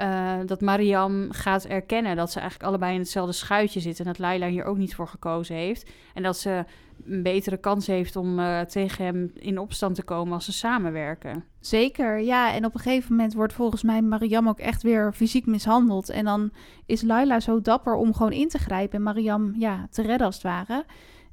uh, 0.00 0.34
dat 0.46 0.60
Mariam 0.60 1.32
gaat 1.32 1.64
erkennen 1.64 2.16
dat 2.16 2.32
ze 2.32 2.38
eigenlijk 2.38 2.68
allebei 2.68 2.94
in 2.94 3.00
hetzelfde 3.00 3.32
schuitje 3.32 3.80
zitten. 3.80 4.04
En 4.04 4.10
dat 4.10 4.20
Laila 4.20 4.48
hier 4.48 4.64
ook 4.64 4.76
niet 4.76 4.94
voor 4.94 5.08
gekozen 5.08 5.56
heeft. 5.56 5.90
En 6.14 6.22
dat 6.22 6.38
ze 6.38 6.64
een 7.06 7.22
betere 7.22 7.56
kans 7.56 7.86
heeft 7.86 8.16
om 8.16 8.38
uh, 8.38 8.60
tegen 8.60 9.04
hem 9.04 9.30
in 9.34 9.58
opstand 9.58 9.94
te 9.94 10.02
komen 10.02 10.32
als 10.32 10.44
ze 10.44 10.52
samenwerken. 10.52 11.44
Zeker, 11.60 12.20
ja. 12.20 12.54
En 12.54 12.64
op 12.64 12.74
een 12.74 12.80
gegeven 12.80 13.16
moment 13.16 13.34
wordt 13.34 13.52
volgens 13.52 13.82
mij 13.82 14.02
Mariam 14.02 14.48
ook 14.48 14.58
echt 14.58 14.82
weer 14.82 15.12
fysiek 15.12 15.46
mishandeld. 15.46 16.10
En 16.10 16.24
dan 16.24 16.50
is 16.86 17.02
Laila 17.02 17.40
zo 17.40 17.60
dapper 17.60 17.94
om 17.94 18.14
gewoon 18.14 18.32
in 18.32 18.48
te 18.48 18.58
grijpen 18.58 18.96
en 18.96 19.02
Mariam 19.02 19.54
ja, 19.56 19.86
te 19.90 20.02
redden 20.02 20.26
als 20.26 20.34
het 20.34 20.44
ware. 20.44 20.84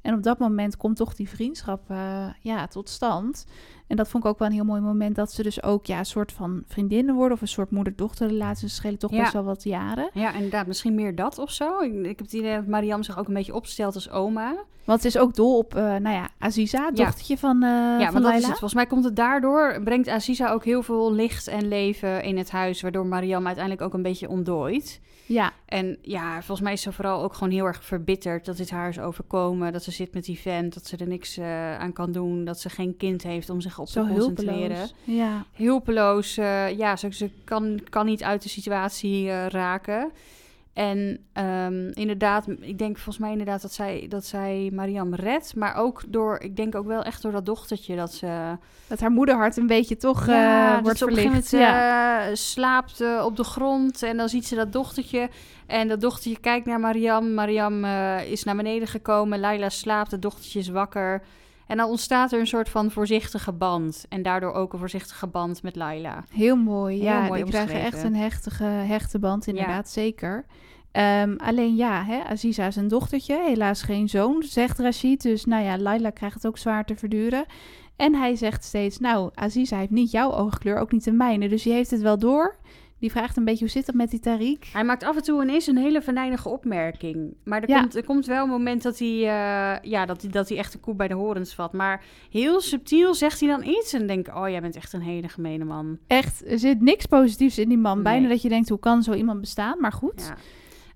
En 0.02 0.14
op 0.14 0.22
dat 0.22 0.38
moment 0.38 0.76
komt 0.76 0.96
toch 0.96 1.14
die 1.14 1.28
vriendschap 1.28 1.90
uh, 1.90 2.26
ja, 2.40 2.66
tot 2.66 2.88
stand. 2.88 3.46
En 3.88 3.96
dat 3.96 4.08
vond 4.08 4.24
ik 4.24 4.30
ook 4.30 4.38
wel 4.38 4.48
een 4.48 4.54
heel 4.54 4.64
mooi 4.64 4.80
moment. 4.80 5.16
Dat 5.16 5.32
ze 5.32 5.42
dus 5.42 5.62
ook 5.62 5.86
ja, 5.86 5.98
een 5.98 6.06
soort 6.06 6.32
van 6.32 6.62
vriendinnen 6.66 7.14
worden. 7.14 7.32
Of 7.32 7.40
een 7.40 7.48
soort 7.48 7.70
moeder-dochterrelatie. 7.70 8.68
Ze 8.68 8.74
schelen 8.74 8.98
toch 8.98 9.10
ja. 9.10 9.20
best 9.20 9.32
wel 9.32 9.44
wat 9.44 9.62
jaren. 9.62 10.10
Ja, 10.12 10.34
inderdaad. 10.34 10.66
Misschien 10.66 10.94
meer 10.94 11.14
dat 11.14 11.38
of 11.38 11.50
zo. 11.50 11.80
Ik, 11.80 11.94
ik 11.94 12.06
heb 12.06 12.18
het 12.18 12.32
idee 12.32 12.54
dat 12.54 12.66
Mariam 12.66 13.02
zich 13.02 13.18
ook 13.18 13.28
een 13.28 13.34
beetje 13.34 13.54
opstelt 13.54 13.94
als 13.94 14.10
oma. 14.10 14.54
Want 14.84 15.02
het 15.02 15.14
is 15.14 15.20
ook 15.20 15.34
dol 15.34 15.58
op, 15.58 15.74
uh, 15.74 15.80
nou 15.82 16.08
ja, 16.08 16.28
Aziza, 16.38 16.90
dochtertje 16.90 17.34
ja. 17.34 17.40
van 17.40 17.56
uh, 17.56 17.70
Ja, 18.00 18.10
van 18.12 18.22
dat 18.22 18.32
is 18.32 18.38
het. 18.38 18.48
Volgens 18.48 18.74
mij 18.74 18.86
komt 18.86 19.04
het 19.04 19.16
daardoor, 19.16 19.80
brengt 19.84 20.08
Aziza 20.08 20.50
ook 20.50 20.64
heel 20.64 20.82
veel 20.82 21.12
licht 21.12 21.48
en 21.48 21.68
leven 21.68 22.22
in 22.22 22.36
het 22.38 22.50
huis. 22.50 22.80
Waardoor 22.80 23.06
Mariam 23.06 23.46
uiteindelijk 23.46 23.84
ook 23.84 23.94
een 23.94 24.02
beetje 24.02 24.28
ontdooit. 24.28 25.00
Ja. 25.26 25.52
En 25.66 25.98
ja, 26.02 26.32
volgens 26.32 26.60
mij 26.60 26.72
is 26.72 26.82
ze 26.82 26.92
vooral 26.92 27.22
ook 27.22 27.34
gewoon 27.34 27.52
heel 27.52 27.64
erg 27.64 27.84
verbitterd 27.84 28.44
dat 28.44 28.56
dit 28.56 28.70
haar 28.70 28.88
is 28.88 28.98
overkomen. 28.98 29.72
Dat 29.72 29.82
ze 29.82 29.90
zit 29.90 30.14
met 30.14 30.24
die 30.24 30.38
vent, 30.38 30.74
dat 30.74 30.86
ze 30.86 30.96
er 30.96 31.06
niks 31.06 31.38
uh, 31.38 31.78
aan 31.78 31.92
kan 31.92 32.12
doen. 32.12 32.44
Dat 32.44 32.60
ze 32.60 32.70
geen 32.70 32.96
kind 32.96 33.22
heeft 33.22 33.50
om 33.50 33.60
zich 33.60 33.77
op 33.78 33.88
Zo 33.88 34.02
te 34.02 34.08
concentreren. 34.08 34.76
Hulpeloos. 34.76 34.94
Ja. 35.04 35.44
Hulpeloos. 35.52 36.38
Uh, 36.38 36.78
ja, 36.78 36.96
ze, 36.96 37.14
ze 37.14 37.30
kan, 37.44 37.80
kan 37.90 38.06
niet 38.06 38.22
uit 38.22 38.42
de 38.42 38.48
situatie 38.48 39.24
uh, 39.24 39.46
raken. 39.46 40.12
En 40.72 41.18
um, 41.44 41.90
inderdaad, 41.92 42.46
ik 42.60 42.78
denk 42.78 42.96
volgens 42.96 43.18
mij 43.18 43.30
inderdaad 43.30 43.62
dat 43.62 43.72
zij, 43.72 44.06
dat 44.08 44.24
zij 44.24 44.70
Mariam 44.72 45.14
redt. 45.14 45.56
Maar 45.56 45.76
ook 45.76 46.02
door, 46.08 46.40
ik 46.40 46.56
denk 46.56 46.74
ook 46.74 46.86
wel 46.86 47.02
echt 47.02 47.22
door 47.22 47.32
dat 47.32 47.46
dochtertje 47.46 47.96
dat 47.96 48.12
ze... 48.12 48.56
Dat 48.86 49.00
haar 49.00 49.10
moederhart 49.10 49.56
een 49.56 49.66
beetje 49.66 49.96
toch 49.96 50.26
ja, 50.26 50.76
uh, 50.76 50.82
wordt 50.82 50.98
verlicht. 50.98 51.26
op 51.26 51.34
een 51.34 51.42
gegeven 51.42 51.58
moment 51.58 52.28
uh, 52.28 52.34
slaapt 52.34 53.00
uh, 53.00 53.24
op 53.24 53.36
de 53.36 53.44
grond 53.44 54.02
en 54.02 54.16
dan 54.16 54.28
ziet 54.28 54.46
ze 54.46 54.54
dat 54.54 54.72
dochtertje. 54.72 55.28
En 55.66 55.88
dat 55.88 56.00
dochtertje 56.00 56.40
kijkt 56.40 56.66
naar 56.66 56.80
Mariam. 56.80 57.34
Mariam 57.34 57.84
is 58.30 58.44
naar 58.44 58.56
beneden 58.56 58.88
gekomen. 58.88 59.40
Laila 59.40 59.68
slaapt, 59.68 60.10
het 60.10 60.22
dochtertje 60.22 60.58
is 60.58 60.68
wakker. 60.68 61.22
En 61.68 61.76
dan 61.76 61.88
ontstaat 61.88 62.32
er 62.32 62.40
een 62.40 62.46
soort 62.46 62.68
van 62.68 62.90
voorzichtige 62.90 63.52
band. 63.52 64.06
En 64.08 64.22
daardoor 64.22 64.52
ook 64.52 64.72
een 64.72 64.78
voorzichtige 64.78 65.26
band 65.26 65.62
met 65.62 65.76
Laila. 65.76 66.24
Heel 66.30 66.56
mooi, 66.56 66.96
Heel 66.96 67.04
ja. 67.04 67.26
Mooi 67.26 67.42
die 67.42 67.50
krijgen 67.52 67.80
echt 67.80 68.02
een 68.02 68.16
hechtige, 68.16 68.64
hechte 68.64 69.18
band, 69.18 69.46
inderdaad, 69.46 69.88
zeker. 69.88 70.44
Um, 70.92 71.36
alleen 71.36 71.76
ja, 71.76 72.04
hè, 72.04 72.22
Aziza 72.24 72.66
is 72.66 72.76
een 72.76 72.88
dochtertje, 72.88 73.42
helaas 73.44 73.82
geen 73.82 74.08
zoon, 74.08 74.42
zegt 74.42 74.78
Rashid. 74.78 75.22
Dus 75.22 75.44
nou 75.44 75.64
ja, 75.64 75.78
Laila 75.78 76.10
krijgt 76.10 76.34
het 76.34 76.46
ook 76.46 76.58
zwaar 76.58 76.84
te 76.84 76.96
verduren. 76.96 77.44
En 77.96 78.14
hij 78.14 78.36
zegt 78.36 78.64
steeds, 78.64 78.98
nou, 78.98 79.30
Aziza 79.34 79.76
heeft 79.76 79.90
niet 79.90 80.10
jouw 80.10 80.32
oogkleur, 80.32 80.78
ook 80.78 80.92
niet 80.92 81.04
de 81.04 81.12
mijne. 81.12 81.48
Dus 81.48 81.62
die 81.62 81.72
heeft 81.72 81.90
het 81.90 82.00
wel 82.00 82.18
door. 82.18 82.56
Die 82.98 83.10
vraagt 83.10 83.36
een 83.36 83.44
beetje 83.44 83.64
hoe 83.64 83.72
zit 83.72 83.86
het 83.86 83.94
met 83.94 84.10
die 84.10 84.20
Tariq. 84.20 84.72
Hij 84.72 84.84
maakt 84.84 85.02
af 85.02 85.16
en 85.16 85.22
toe 85.22 85.42
ineens 85.42 85.66
een 85.66 85.76
hele 85.76 86.02
venijnige 86.02 86.48
opmerking. 86.48 87.34
Maar 87.44 87.62
er, 87.62 87.80
komt, 87.80 87.96
er 87.96 88.04
komt 88.04 88.26
wel 88.26 88.42
een 88.42 88.48
moment 88.48 88.82
dat 88.82 88.98
hij, 88.98 89.08
uh, 89.08 89.90
ja, 89.90 90.06
dat, 90.06 90.22
hij, 90.22 90.30
dat 90.30 90.48
hij 90.48 90.58
echt 90.58 90.72
de 90.72 90.78
koe 90.78 90.94
bij 90.94 91.08
de 91.08 91.14
horens 91.14 91.54
vat. 91.54 91.72
Maar 91.72 92.04
heel 92.30 92.60
subtiel 92.60 93.14
zegt 93.14 93.40
hij 93.40 93.48
dan 93.48 93.64
iets 93.64 93.92
en 93.92 94.06
denk 94.06 94.28
oh, 94.28 94.48
jij 94.48 94.60
bent 94.60 94.76
echt 94.76 94.92
een 94.92 95.02
hele 95.02 95.28
gemene 95.28 95.64
man. 95.64 95.98
Echt, 96.06 96.50
er 96.50 96.58
zit 96.58 96.80
niks 96.80 97.06
positiefs 97.06 97.58
in 97.58 97.68
die 97.68 97.78
man. 97.78 98.02
Bijna 98.02 98.28
dat 98.28 98.42
je 98.42 98.48
denkt, 98.48 98.68
hoe 98.68 98.78
kan 98.78 99.02
zo 99.02 99.12
iemand 99.12 99.40
bestaan? 99.40 99.80
Maar 99.80 99.92
goed. 99.92 100.24
Ja. 100.28 100.36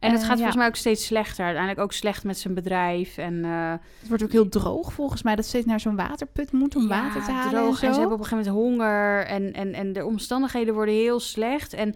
En 0.02 0.12
het 0.12 0.20
gaat 0.20 0.30
uh, 0.30 0.36
volgens 0.36 0.56
mij 0.56 0.66
ook 0.66 0.76
steeds 0.76 1.06
slechter. 1.06 1.44
Uiteindelijk 1.44 1.84
ook 1.84 1.92
slecht 1.92 2.24
met 2.24 2.38
zijn 2.38 2.54
bedrijf. 2.54 3.18
En, 3.18 3.34
uh, 3.34 3.70
het 3.70 4.08
wordt 4.08 4.22
ook 4.22 4.32
heel 4.32 4.48
droog 4.48 4.92
volgens 4.92 5.22
mij. 5.22 5.36
Dat 5.36 5.44
steeds 5.44 5.66
naar 5.66 5.80
zo'n 5.80 5.96
waterput 5.96 6.52
moet 6.52 6.76
om 6.76 6.82
ja, 6.82 6.88
water 6.88 7.24
te 7.24 7.30
halen. 7.30 7.50
Droog. 7.50 7.82
En, 7.82 7.88
en, 7.88 7.94
ze 7.94 8.00
hebben 8.00 8.18
op 8.18 8.24
een 8.24 8.28
gegeven 8.28 8.52
moment 8.52 8.78
honger. 8.78 9.26
En, 9.26 9.52
en, 9.52 9.72
en 9.74 9.92
de 9.92 10.04
omstandigheden 10.04 10.74
worden 10.74 10.94
heel 10.94 11.20
slecht. 11.20 11.72
En 11.72 11.88
op 11.88 11.94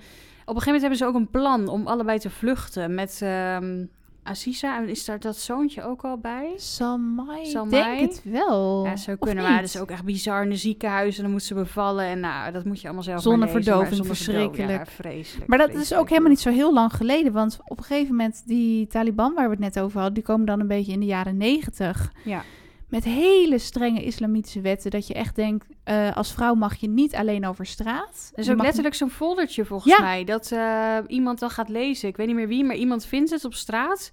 een 0.55 0.63
gegeven 0.63 0.65
moment 0.65 0.81
hebben 0.81 0.99
ze 0.99 1.07
ook 1.07 1.15
een 1.15 1.31
plan 1.31 1.69
om 1.69 1.87
allebei 1.87 2.19
te 2.19 2.31
vluchten. 2.31 2.95
Met, 2.95 3.21
um, 3.23 3.91
Aziza, 4.27 4.81
is 4.81 5.05
daar 5.05 5.21
dat 5.21 5.37
zoontje 5.37 5.83
ook 5.83 6.05
al 6.05 6.19
bij? 6.19 6.53
Samai, 6.57 7.47
Samai. 7.47 7.71
denk 7.71 8.01
het 8.01 8.23
wel. 8.25 8.85
Ja, 8.85 8.97
zo 8.97 9.17
kunnen 9.17 9.45
we. 9.45 9.63
Is 9.63 9.79
ook 9.79 9.91
echt 9.91 10.05
bizar 10.05 10.43
in 10.43 10.51
de 10.51 10.57
ziekenhuizen. 10.57 11.23
Dan 11.23 11.33
moet 11.33 11.43
ze 11.43 11.55
bevallen. 11.55 12.05
En 12.05 12.21
nou, 12.21 12.53
dat 12.53 12.65
moet 12.65 12.81
je 12.81 12.85
allemaal 12.85 13.05
zelf 13.05 13.23
Zonder 13.23 13.49
verdoving, 13.49 14.07
verschrikkelijk. 14.07 14.87
Ja, 14.87 14.87
vreselijk. 14.87 15.49
Maar 15.49 15.59
dat 15.59 15.75
is 15.75 15.95
ook 15.95 16.09
helemaal 16.09 16.31
niet 16.31 16.41
zo 16.41 16.51
heel 16.51 16.73
lang 16.73 16.93
geleden. 16.93 17.33
Want 17.33 17.59
op 17.65 17.79
een 17.79 17.85
gegeven 17.85 18.17
moment, 18.17 18.43
die 18.47 18.87
Taliban 18.87 19.35
waar 19.35 19.45
we 19.45 19.51
het 19.51 19.75
net 19.75 19.81
over 19.81 19.97
hadden... 19.97 20.15
die 20.15 20.23
komen 20.23 20.47
dan 20.47 20.61
een 20.61 20.67
beetje 20.67 20.93
in 20.93 21.01
de 21.01 21.07
jaren 21.07 21.37
negentig. 21.37 22.13
Ja 22.25 22.43
met 22.89 23.05
hele 23.05 23.59
strenge 23.59 24.03
islamitische 24.03 24.61
wetten. 24.61 24.91
Dat 24.91 25.07
je 25.07 25.15
echt 25.15 25.37
denkt, 25.37 25.67
uh, 25.85 26.17
als 26.17 26.33
vrouw 26.33 26.55
mag 26.55 26.77
je 26.77 26.89
niet 26.89 27.15
alleen 27.15 27.47
over 27.47 27.67
straat. 27.67 28.31
Er 28.35 28.39
is 28.39 28.51
ook 28.51 28.63
letterlijk 28.63 28.95
zo'n 28.95 29.11
foldertje 29.11 29.65
volgens 29.65 29.99
mij. 29.99 30.25
Dat 30.25 30.51
uh, 30.51 30.99
iemand 31.07 31.39
dan 31.39 31.51
gaat 31.51 31.69
lezen. 31.69 32.09
Ik 32.09 32.17
weet 32.17 32.27
niet 32.27 32.37
meer 32.37 32.49
wie, 32.49 32.65
maar 32.65 32.77
iemand 32.77 33.07
vindt 33.07 33.31
het 33.31 33.45
op 33.45 33.55
straat. 33.55 34.11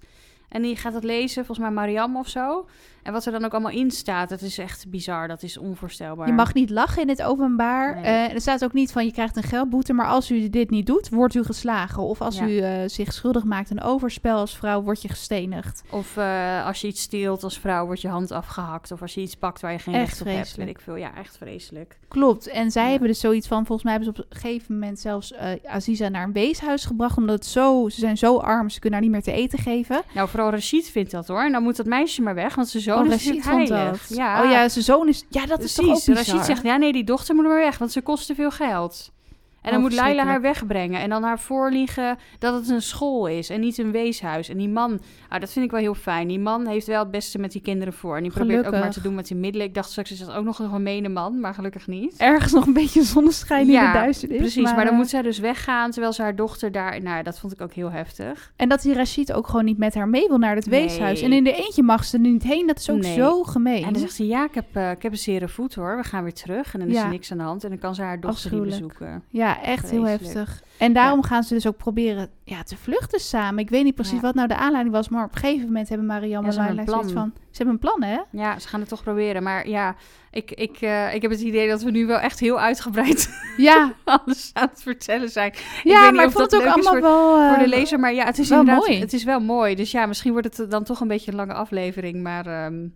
En 0.48 0.62
die 0.62 0.76
gaat 0.76 0.94
het 0.94 1.04
lezen, 1.04 1.44
volgens 1.44 1.66
mij 1.66 1.76
Mariam 1.76 2.16
of 2.16 2.28
zo. 2.28 2.66
En 3.04 3.12
wat 3.12 3.26
er 3.26 3.32
dan 3.32 3.44
ook 3.44 3.52
allemaal 3.52 3.70
in 3.70 3.90
staat, 3.90 4.28
dat 4.28 4.40
is 4.40 4.58
echt 4.58 4.88
bizar. 4.88 5.28
Dat 5.28 5.42
is 5.42 5.58
onvoorstelbaar. 5.58 6.26
Je 6.26 6.32
mag 6.32 6.54
niet 6.54 6.70
lachen 6.70 7.02
in 7.02 7.08
het 7.08 7.22
openbaar. 7.22 7.94
Nee. 7.94 8.04
Uh, 8.04 8.34
er 8.34 8.40
staat 8.40 8.64
ook 8.64 8.72
niet 8.72 8.92
van 8.92 9.04
je 9.04 9.12
krijgt 9.12 9.36
een 9.36 9.42
geldboete. 9.42 9.92
Maar 9.92 10.06
als 10.06 10.30
u 10.30 10.50
dit 10.50 10.70
niet 10.70 10.86
doet, 10.86 11.08
wordt 11.08 11.34
u 11.34 11.42
geslagen. 11.42 12.02
Of 12.02 12.20
als 12.20 12.40
u 12.40 12.46
uh, 12.46 12.68
zich 12.86 13.12
schuldig 13.12 13.44
maakt 13.44 13.70
aan 13.70 13.80
overspel 13.80 14.36
als 14.36 14.56
vrouw, 14.56 14.82
word 14.82 15.02
je 15.02 15.08
gestenigd. 15.08 15.82
Of 15.90 16.16
uh, 16.16 16.66
als 16.66 16.80
je 16.80 16.86
iets 16.86 17.02
steelt 17.02 17.42
als 17.42 17.58
vrouw, 17.58 17.86
wordt 17.86 18.00
je 18.00 18.08
hand 18.08 18.32
afgehakt. 18.32 18.92
Of 18.92 19.02
als 19.02 19.14
je 19.14 19.20
iets 19.20 19.36
pakt 19.36 19.60
waar 19.60 19.72
je 19.72 19.78
geen 19.78 19.94
echt 19.94 20.02
recht 20.02 20.20
op 20.20 20.26
vreselijk. 20.26 20.46
hebt. 20.46 20.56
Weet 20.56 20.68
ik 20.68 20.80
veel. 20.80 20.96
Ja, 20.96 21.14
echt 21.16 21.36
vreselijk. 21.36 21.98
Klopt. 22.08 22.46
En 22.46 22.70
zij 22.70 22.84
ja. 22.84 22.90
hebben 22.90 23.08
dus 23.08 23.20
zoiets 23.20 23.46
van, 23.46 23.66
volgens 23.66 23.82
mij 23.82 23.92
hebben 23.92 24.14
ze 24.14 24.20
op 24.20 24.26
een 24.30 24.40
gegeven 24.40 24.74
moment 24.74 24.98
zelfs 24.98 25.34
Aziza 25.64 26.08
naar 26.08 26.24
een 26.24 26.32
weeshuis 26.32 26.84
gebracht. 26.84 27.16
Omdat 27.16 27.34
het 27.34 27.46
zo, 27.46 27.88
ze 27.88 28.00
zijn 28.00 28.16
zo 28.16 28.36
arm, 28.36 28.68
ze 28.68 28.80
kunnen 28.80 28.98
haar 28.98 29.08
niet 29.08 29.16
meer 29.16 29.34
te 29.34 29.42
eten 29.42 29.58
geven. 29.58 30.02
Nou, 30.14 30.28
vooral 30.28 30.50
Rashid 30.50 30.90
vindt 30.90 31.10
dat 31.10 31.26
hoor. 31.26 31.42
En 31.42 31.52
dan 31.52 31.62
moet 31.62 31.76
dat 31.76 31.86
meisje 31.86 32.22
maar 32.22 32.34
weg, 32.34 32.54
want 32.54 32.68
ze 32.68 32.80
zo 32.80 32.93
zoon 32.94 33.06
oh, 33.06 33.12
is 33.12 33.26
natuurlijk 33.26 33.70
heilig. 33.70 34.08
Ja. 34.08 34.42
Oh 34.42 34.50
ja, 34.50 34.68
zijn 34.68 34.84
zoon 34.84 35.08
is... 35.08 35.24
Ja, 35.28 35.46
dat 35.46 35.58
Precies. 35.58 35.78
is 35.78 35.84
toch 35.84 35.96
ook 35.96 36.04
bizar. 36.04 36.14
Rashid 36.14 36.44
zegt, 36.44 36.62
ja 36.62 36.76
nee, 36.76 36.92
die 36.92 37.04
dochter 37.04 37.34
moet 37.34 37.44
maar 37.44 37.58
weg, 37.58 37.78
want 37.78 37.92
ze 37.92 38.00
kost 38.00 38.26
te 38.26 38.34
veel 38.34 38.50
geld. 38.50 39.12
En 39.64 39.70
dan 39.70 39.74
oh, 39.74 39.88
moet 39.88 39.94
Laila 39.94 40.24
haar 40.24 40.40
wegbrengen. 40.40 41.00
En 41.00 41.08
dan 41.08 41.22
haar 41.22 41.40
voorliegen 41.40 42.18
dat 42.38 42.54
het 42.54 42.68
een 42.68 42.82
school 42.82 43.26
is 43.26 43.50
en 43.50 43.60
niet 43.60 43.78
een 43.78 43.90
weeshuis. 43.90 44.48
En 44.48 44.56
die 44.56 44.68
man, 44.68 45.00
ah, 45.34 45.40
dat 45.40 45.52
vind 45.52 45.64
ik 45.64 45.70
wel 45.70 45.80
heel 45.80 45.94
fijn. 45.94 46.28
Die 46.28 46.38
man 46.38 46.66
heeft 46.66 46.86
wel 46.86 46.98
het 46.98 47.10
beste 47.10 47.38
met 47.38 47.52
die 47.52 47.60
kinderen 47.60 47.92
voor. 47.92 48.16
En 48.16 48.22
die 48.22 48.32
gelukkig. 48.32 48.56
probeert 48.56 48.74
ook 48.74 48.82
maar 48.82 48.92
te 48.92 49.00
doen 49.00 49.14
met 49.14 49.26
zijn 49.26 49.40
middelen. 49.40 49.66
Ik 49.66 49.74
dacht 49.74 49.90
straks 49.90 50.10
is 50.10 50.18
dat 50.18 50.32
ook 50.32 50.44
nog 50.44 50.58
een 50.58 50.68
gemene 50.68 51.08
man, 51.08 51.40
maar 51.40 51.54
gelukkig 51.54 51.86
niet. 51.86 52.16
Ergens 52.16 52.52
nog 52.52 52.66
een 52.66 52.72
beetje 52.72 53.02
zonneschijn 53.02 53.66
ja, 53.66 53.80
in 53.80 53.92
de 53.92 53.98
duisternis. 53.98 54.38
Precies, 54.38 54.62
maar, 54.62 54.74
maar, 54.74 54.84
dan 54.84 54.94
moet 54.94 55.08
zij 55.08 55.22
dus 55.22 55.38
weggaan 55.38 55.90
terwijl 55.90 56.12
ze 56.12 56.22
haar 56.22 56.36
dochter 56.36 56.72
daar... 56.72 57.02
Nou, 57.02 57.22
dat 57.22 57.38
vond 57.38 57.52
ik 57.52 57.60
ook 57.60 57.72
heel 57.72 57.90
heftig. 57.90 58.52
En 58.56 58.68
dat 58.68 58.82
die 58.82 58.94
Rashid 58.94 59.32
ook 59.32 59.46
gewoon 59.46 59.64
niet 59.64 59.78
met 59.78 59.94
haar 59.94 60.08
mee 60.08 60.28
wil 60.28 60.38
naar 60.38 60.54
het 60.54 60.66
nee. 60.66 60.80
weeshuis. 60.80 61.20
En 61.20 61.32
in 61.32 61.44
de 61.44 61.52
eentje 61.52 61.82
mag 61.82 62.04
ze 62.04 62.16
er 62.16 62.22
niet 62.22 62.42
heen. 62.42 62.66
Dat 62.66 62.78
is 62.78 62.90
ook 62.90 63.00
nee. 63.00 63.14
zo 63.14 63.42
gemeen. 63.42 63.84
En 63.84 63.92
dan 63.92 64.00
zegt 64.00 64.14
ze, 64.14 64.26
ja, 64.26 64.44
ik 64.44 64.54
heb, 64.54 64.76
uh, 64.76 64.90
ik 64.90 65.02
heb 65.02 65.12
een 65.12 65.18
zere 65.18 65.48
voet 65.48 65.74
hoor. 65.74 65.96
We 65.96 66.04
gaan 66.04 66.22
weer 66.22 66.34
terug. 66.34 66.74
En 66.74 66.80
dan 66.80 66.88
is 66.88 66.94
ja. 66.94 67.04
er 67.04 67.10
niks 67.10 67.32
aan 67.32 67.38
de 67.38 67.44
hand. 67.44 67.64
En 67.64 67.70
dan 67.70 67.78
kan 67.78 67.94
ze 67.94 68.02
haar 68.02 68.20
dochter 68.20 68.54
niet 68.54 68.64
bezoeken. 68.64 69.22
Ja, 69.28 69.62
echt 69.62 69.90
heel 69.90 70.06
heftig. 70.06 70.62
En 70.78 70.92
daarom 70.92 71.20
ja. 71.20 71.26
gaan 71.26 71.42
ze 71.42 71.54
dus 71.54 71.66
ook 71.66 71.76
proberen 71.76 72.28
ja, 72.44 72.62
te 72.62 72.76
vluchten 72.76 73.20
samen. 73.20 73.62
Ik 73.62 73.70
weet 73.70 73.84
niet 73.84 73.94
precies 73.94 74.20
wat 74.20 74.34
nou 74.34 74.48
de 74.48 74.56
aanleiding 74.56 74.94
was, 74.94 75.08
maar 75.08 75.23
op 75.24 75.34
een 75.34 75.40
gegeven 75.40 75.66
moment 75.66 75.88
hebben 75.88 76.06
Marianne 76.06 76.48
en 76.48 76.54
Laila 76.54 76.84
zoiets 76.84 77.12
van... 77.12 77.32
Ze 77.34 77.62
hebben 77.62 77.74
een 77.74 77.80
plan, 77.80 78.02
hè? 78.02 78.18
Ja, 78.30 78.58
ze 78.58 78.68
gaan 78.68 78.80
het 78.80 78.88
toch 78.88 79.02
proberen. 79.02 79.42
Maar 79.42 79.68
ja, 79.68 79.96
ik, 80.30 80.50
ik, 80.50 80.80
uh, 80.80 81.14
ik 81.14 81.22
heb 81.22 81.30
het 81.30 81.40
idee 81.40 81.68
dat 81.68 81.82
we 81.82 81.90
nu 81.90 82.06
wel 82.06 82.18
echt 82.18 82.40
heel 82.40 82.60
uitgebreid 82.60 83.28
ja. 83.56 83.92
alles 84.04 84.50
aan 84.52 84.68
het 84.68 84.82
vertellen 84.82 85.28
zijn. 85.28 85.52
Ja, 85.54 85.60
ik 85.60 85.84
weet 85.84 85.94
niet 85.94 86.12
maar 86.12 86.24
of 86.24 86.30
ik 86.30 86.38
vond 86.38 86.50
dat 86.50 86.62
het 86.62 86.70
ook 86.70 86.74
allemaal 86.74 87.00
wel... 87.00 87.40
Uh, 87.40 87.48
voor 87.48 87.62
de 87.62 87.68
lezer, 87.68 88.00
maar 88.00 88.14
ja, 88.14 88.24
het 88.24 88.38
is 88.38 88.50
inderdaad... 88.50 88.86
Mooi. 88.86 89.00
Het 89.00 89.12
is 89.12 89.24
wel 89.24 89.40
mooi. 89.40 89.74
Dus 89.74 89.90
ja, 89.90 90.06
misschien 90.06 90.32
wordt 90.32 90.56
het 90.56 90.70
dan 90.70 90.84
toch 90.84 91.00
een 91.00 91.08
beetje 91.08 91.30
een 91.30 91.36
lange 91.36 91.54
aflevering, 91.54 92.22
maar... 92.22 92.64
Um, 92.64 92.94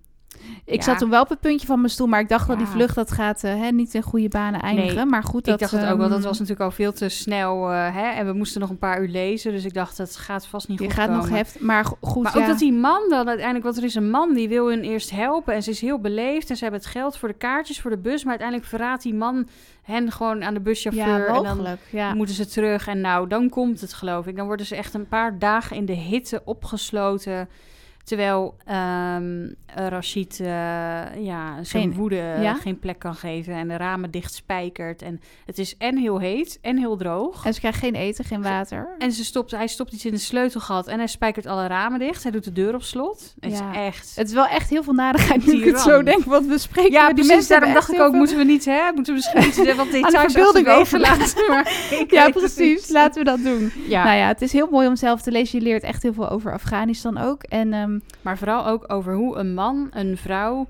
ik 0.64 0.76
ja. 0.76 0.82
zat 0.82 0.98
toen 0.98 1.10
wel 1.10 1.22
op 1.22 1.28
het 1.28 1.40
puntje 1.40 1.66
van 1.66 1.78
mijn 1.78 1.90
stoel, 1.90 2.06
maar 2.06 2.20
ik 2.20 2.28
dacht 2.28 2.46
ja. 2.46 2.48
dat 2.48 2.58
die 2.58 2.66
vlucht 2.66 2.94
dat 2.94 3.10
gaat 3.10 3.44
uh, 3.44 3.50
hè, 3.54 3.70
niet 3.70 3.94
in 3.94 4.02
goede 4.02 4.28
banen 4.28 4.60
eindigen. 4.60 4.94
Nee, 4.94 5.04
maar 5.04 5.22
goed, 5.22 5.44
dat, 5.44 5.54
ik 5.54 5.60
dacht 5.60 5.82
het 5.82 5.92
ook 5.92 5.98
wel. 5.98 6.08
Dat 6.08 6.24
was 6.24 6.38
natuurlijk 6.38 6.64
al 6.64 6.70
veel 6.70 6.92
te 6.92 7.08
snel. 7.08 7.70
Uh, 7.70 7.94
hè, 7.94 8.08
en 8.08 8.26
we 8.26 8.32
moesten 8.32 8.60
nog 8.60 8.70
een 8.70 8.78
paar 8.78 9.02
uur 9.02 9.08
lezen, 9.08 9.52
dus 9.52 9.64
ik 9.64 9.74
dacht 9.74 9.96
dat 9.96 10.16
gaat 10.16 10.46
vast 10.46 10.68
niet 10.68 10.78
goed 10.78 10.92
gaat 10.92 11.06
komen. 11.06 11.22
nog 11.22 11.36
heft, 11.36 11.60
maar 11.60 11.84
goed. 12.00 12.22
Maar 12.22 12.36
ja. 12.36 12.40
ook 12.40 12.46
dat 12.46 12.58
die 12.58 12.72
man 12.72 13.00
dan 13.08 13.28
uiteindelijk, 13.28 13.64
want 13.64 13.76
er 13.76 13.84
is 13.84 13.94
een 13.94 14.10
man 14.10 14.34
die 14.34 14.48
wil 14.48 14.68
hun 14.68 14.82
eerst 14.82 15.10
helpen 15.10 15.54
en 15.54 15.62
ze 15.62 15.70
is 15.70 15.80
heel 15.80 15.98
beleefd 15.98 16.50
en 16.50 16.56
ze 16.56 16.62
hebben 16.62 16.80
het 16.80 16.90
geld 16.90 17.16
voor 17.16 17.28
de 17.28 17.34
kaartjes 17.34 17.80
voor 17.80 17.90
de 17.90 17.98
bus, 17.98 18.22
maar 18.22 18.30
uiteindelijk 18.30 18.68
verraadt 18.68 19.02
die 19.02 19.14
man 19.14 19.48
hen 19.82 20.12
gewoon 20.12 20.44
aan 20.44 20.54
de 20.54 20.60
buschauffeur 20.60 21.18
ja, 21.18 21.26
en 21.26 21.78
dan 21.90 22.16
moeten 22.16 22.34
ze 22.34 22.46
terug 22.46 22.86
en 22.86 23.00
nou 23.00 23.28
dan 23.28 23.48
komt 23.48 23.80
het 23.80 23.92
geloof 23.92 24.26
ik. 24.26 24.36
Dan 24.36 24.46
worden 24.46 24.66
ze 24.66 24.76
echt 24.76 24.94
een 24.94 25.08
paar 25.08 25.38
dagen 25.38 25.76
in 25.76 25.84
de 25.84 25.92
hitte 25.92 26.42
opgesloten. 26.44 27.48
Terwijl 28.08 28.56
um, 29.16 29.54
Rashid 29.74 30.38
uh, 30.40 30.46
ja, 31.24 31.62
zijn 31.62 31.82
geen, 31.82 31.94
woede 31.94 32.36
ja? 32.40 32.54
geen 32.54 32.78
plek 32.78 32.98
kan 32.98 33.14
geven 33.14 33.54
en 33.54 33.68
de 33.68 33.76
ramen 33.76 34.10
dicht 34.10 34.34
spijkert. 34.34 35.02
En 35.02 35.20
het 35.46 35.58
is 35.58 35.76
en 35.76 35.96
heel 35.96 36.18
heet 36.18 36.58
en 36.62 36.76
heel 36.76 36.96
droog. 36.96 37.44
En 37.44 37.54
ze 37.54 37.60
krijgt 37.60 37.78
geen 37.78 37.94
eten, 37.94 38.24
geen 38.24 38.42
water. 38.42 38.88
En 38.98 39.12
ze 39.12 39.24
stopt, 39.24 39.50
hij 39.50 39.66
stopt 39.66 39.92
iets 39.92 40.04
in 40.04 40.12
de 40.12 40.18
sleutelgat 40.18 40.86
en 40.86 40.98
hij 40.98 41.06
spijkert 41.06 41.46
alle 41.46 41.66
ramen 41.66 41.98
dicht. 41.98 42.22
Hij 42.22 42.32
doet 42.32 42.44
de 42.44 42.52
deur 42.52 42.74
op 42.74 42.82
slot. 42.82 43.34
Het 43.40 43.52
ja. 43.52 43.70
is 43.70 43.76
echt... 43.76 44.12
Het 44.16 44.28
is 44.28 44.34
wel 44.34 44.46
echt 44.46 44.70
heel 44.70 44.82
veel 44.82 44.92
nadigheid 44.92 45.46
nu 45.46 45.52
ik 45.52 45.64
het 45.64 45.80
zo 45.80 46.02
denk, 46.02 46.24
wat 46.24 46.44
we 46.44 46.58
spreken. 46.58 46.92
Ja, 46.92 47.06
die 47.06 47.14
precies, 47.14 47.32
mensen 47.32 47.50
daarom 47.50 47.72
dacht 47.72 47.92
ik 47.92 48.00
ook, 48.00 48.12
moeten 48.12 48.36
we 48.36 48.44
niet, 48.44 48.64
hè? 48.64 48.92
Moeten 48.94 49.14
we 49.14 49.20
misschien 49.20 49.46
iets 49.64 49.74
wat 49.76 49.90
details 49.90 50.66
overlaten. 50.66 51.64
ja, 52.16 52.30
precies. 52.30 52.88
Laten 52.88 53.24
we 53.24 53.30
dat 53.30 53.42
doen. 53.42 53.72
Ja. 53.88 54.04
Nou 54.04 54.16
ja, 54.16 54.26
het 54.26 54.42
is 54.42 54.52
heel 54.52 54.68
mooi 54.70 54.88
om 54.88 54.96
zelf 54.96 55.22
te 55.22 55.30
lezen. 55.30 55.58
Je 55.58 55.64
leert 55.64 55.82
echt 55.82 56.02
heel 56.02 56.12
veel 56.12 56.28
over 56.28 56.52
Afghanistan 56.52 57.18
ook. 57.18 57.42
En... 57.42 57.74
Um, 57.74 57.97
maar 58.22 58.38
vooral 58.38 58.66
ook 58.66 58.92
over 58.92 59.14
hoe 59.14 59.36
een 59.36 59.54
man 59.54 59.88
een 59.90 60.16
vrouw 60.16 60.68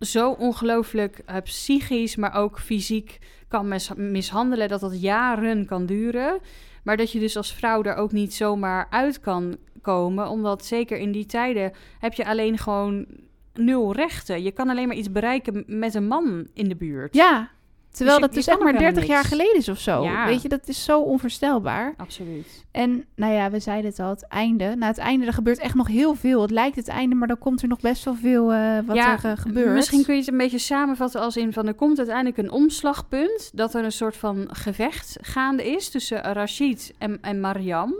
zo 0.00 0.30
ongelooflijk 0.30 1.22
uh, 1.30 1.36
psychisch, 1.44 2.16
maar 2.16 2.34
ook 2.34 2.60
fysiek 2.60 3.18
kan 3.48 3.68
mis 3.68 3.90
mishandelen. 3.96 4.68
Dat 4.68 4.80
dat 4.80 5.00
jaren 5.00 5.66
kan 5.66 5.86
duren. 5.86 6.38
Maar 6.82 6.96
dat 6.96 7.12
je 7.12 7.18
dus 7.18 7.36
als 7.36 7.54
vrouw 7.54 7.82
er 7.82 7.94
ook 7.94 8.12
niet 8.12 8.34
zomaar 8.34 8.86
uit 8.90 9.20
kan 9.20 9.56
komen. 9.82 10.28
Omdat 10.28 10.64
zeker 10.64 10.98
in 10.98 11.12
die 11.12 11.26
tijden 11.26 11.72
heb 11.98 12.12
je 12.12 12.26
alleen 12.26 12.58
gewoon 12.58 13.06
nul 13.54 13.92
rechten. 13.92 14.42
Je 14.42 14.52
kan 14.52 14.68
alleen 14.68 14.88
maar 14.88 14.96
iets 14.96 15.12
bereiken 15.12 15.64
met 15.66 15.94
een 15.94 16.06
man 16.06 16.46
in 16.54 16.68
de 16.68 16.76
buurt. 16.76 17.14
Ja, 17.14 17.50
Terwijl 17.96 18.18
dus 18.18 18.26
dat 18.26 18.36
dus 18.36 18.46
echt 18.46 18.62
maar 18.62 18.78
30 18.78 19.06
jaar 19.06 19.24
geleden 19.24 19.56
is 19.56 19.68
of 19.68 19.78
zo. 19.78 20.02
Ja. 20.02 20.26
Weet 20.26 20.42
je, 20.42 20.48
dat 20.48 20.68
is 20.68 20.84
zo 20.84 21.00
onvoorstelbaar. 21.00 21.94
Absoluut. 21.96 22.64
En 22.70 23.04
nou 23.14 23.32
ja, 23.32 23.50
we 23.50 23.58
zeiden 23.58 23.90
het 23.90 24.00
al, 24.00 24.10
het 24.10 24.26
einde. 24.28 24.74
Na 24.76 24.86
het 24.86 24.98
einde, 24.98 25.26
er 25.26 25.32
gebeurt 25.32 25.58
echt 25.58 25.74
nog 25.74 25.88
heel 25.88 26.14
veel. 26.14 26.42
Het 26.42 26.50
lijkt 26.50 26.76
het 26.76 26.88
einde, 26.88 27.14
maar 27.14 27.28
dan 27.28 27.38
komt 27.38 27.62
er 27.62 27.68
nog 27.68 27.80
best 27.80 28.04
wel 28.04 28.14
veel 28.14 28.52
uh, 28.52 28.78
wat 28.86 28.96
ja, 28.96 29.12
er 29.22 29.30
uh, 29.30 29.32
gebeurt. 29.36 29.74
Misschien 29.74 30.04
kun 30.04 30.14
je 30.14 30.20
het 30.20 30.30
een 30.30 30.36
beetje 30.36 30.58
samenvatten 30.58 31.20
als 31.20 31.36
in 31.36 31.52
van... 31.52 31.66
er 31.66 31.74
komt 31.74 31.98
uiteindelijk 31.98 32.36
een 32.36 32.50
omslagpunt... 32.50 33.50
dat 33.54 33.74
er 33.74 33.84
een 33.84 33.92
soort 33.92 34.16
van 34.16 34.48
gevecht 34.50 35.16
gaande 35.20 35.70
is 35.70 35.88
tussen 35.88 36.20
Rashid 36.20 36.94
en, 36.98 37.18
en 37.22 37.40
Mariam... 37.40 37.94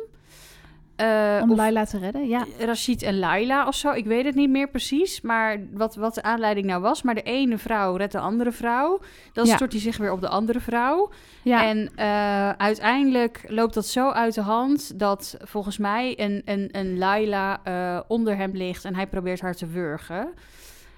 Uh, 1.00 1.42
Om 1.42 1.54
Laila 1.54 1.84
te 1.84 1.98
redden, 1.98 2.28
ja. 2.28 2.46
Rashid 2.58 3.02
en 3.02 3.18
Laila 3.18 3.66
of 3.66 3.74
zo. 3.74 3.92
Ik 3.92 4.04
weet 4.04 4.24
het 4.24 4.34
niet 4.34 4.50
meer 4.50 4.68
precies. 4.68 5.20
Maar 5.20 5.58
wat, 5.72 5.94
wat 5.94 6.14
de 6.14 6.22
aanleiding 6.22 6.66
nou 6.66 6.82
was. 6.82 7.02
Maar 7.02 7.14
de 7.14 7.22
ene 7.22 7.58
vrouw 7.58 7.96
redt 7.96 8.12
de 8.12 8.18
andere 8.18 8.52
vrouw. 8.52 9.00
Dan 9.32 9.46
stort 9.46 9.72
hij 9.72 9.80
zich 9.80 9.96
weer 9.96 10.12
op 10.12 10.20
de 10.20 10.28
andere 10.28 10.60
vrouw. 10.60 11.10
Ja. 11.42 11.64
En 11.64 11.90
uh, 11.96 12.50
uiteindelijk 12.50 13.44
loopt 13.48 13.74
dat 13.74 13.86
zo 13.86 14.10
uit 14.10 14.34
de 14.34 14.40
hand. 14.40 14.98
Dat 14.98 15.36
volgens 15.40 15.78
mij 15.78 16.14
een, 16.20 16.42
een, 16.44 16.68
een 16.72 16.98
Laila 16.98 17.60
uh, 17.68 18.00
onder 18.08 18.36
hem 18.36 18.50
ligt. 18.52 18.84
En 18.84 18.94
hij 18.94 19.06
probeert 19.06 19.40
haar 19.40 19.54
te 19.54 19.66
wurgen. 19.66 20.28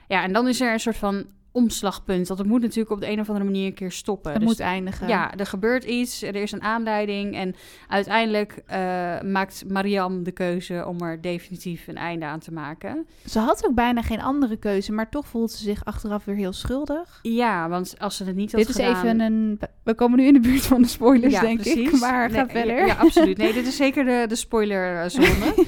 Ja, 0.09 0.23
en 0.23 0.33
dan 0.33 0.49
is 0.49 0.61
er 0.61 0.73
een 0.73 0.81
soort 0.81 0.97
van 0.97 1.27
omslagpunt. 1.53 2.27
Dat 2.27 2.39
het 2.39 2.47
moet 2.47 2.61
natuurlijk 2.61 2.91
op 2.91 3.01
de 3.01 3.11
een 3.11 3.21
of 3.21 3.29
andere 3.29 3.45
manier 3.45 3.67
een 3.67 3.75
keer 3.75 3.93
stoppen. 3.93 4.31
Het 4.31 4.41
dus 4.41 4.49
moet 4.49 4.61
eindigen. 4.61 5.09
Ja, 5.09 5.35
er 5.37 5.47
gebeurt 5.47 5.85
iets, 5.85 6.23
er 6.23 6.35
is 6.35 6.53
een 6.53 6.63
aanleiding. 6.63 7.35
En 7.35 7.55
uiteindelijk 7.89 8.63
uh, 8.71 8.77
maakt 9.21 9.65
Mariam 9.69 10.23
de 10.23 10.33
keuze 10.33 10.85
om 10.87 11.01
er 11.01 11.21
definitief 11.21 11.87
een 11.87 11.97
einde 11.97 12.25
aan 12.25 12.39
te 12.39 12.53
maken. 12.53 13.07
Ze 13.25 13.39
had 13.39 13.67
ook 13.67 13.75
bijna 13.75 14.03
geen 14.03 14.23
andere 14.23 14.57
keuze, 14.57 14.93
maar 14.93 15.11
toch 15.11 15.27
voelt 15.27 15.51
ze 15.51 15.63
zich 15.63 15.85
achteraf 15.85 16.25
weer 16.25 16.37
heel 16.37 16.53
schuldig. 16.53 17.19
Ja, 17.23 17.69
want 17.69 17.95
als 17.99 18.17
ze 18.17 18.25
het 18.25 18.37
niet 18.37 18.53
had 18.53 18.61
dit 18.61 18.71
gedaan... 18.71 18.89
Dit 18.89 18.97
is 18.97 19.03
even 19.03 19.21
een... 19.21 19.59
We 19.83 19.95
komen 19.95 20.19
nu 20.19 20.27
in 20.27 20.33
de 20.33 20.41
buurt 20.41 20.67
van 20.67 20.83
de 20.83 20.89
spoilers, 20.89 21.33
ja, 21.33 21.41
denk 21.41 21.61
precies. 21.61 21.93
ik. 21.93 22.01
Maar 22.01 22.31
ga 22.31 22.49
verder. 22.49 22.87
Ja, 22.87 22.95
absoluut. 22.95 23.37
Nee, 23.37 23.53
dit 23.53 23.67
is 23.67 23.77
zeker 23.77 24.05
de, 24.05 24.25
de 24.29 24.37
spoilerzone. 24.37 25.55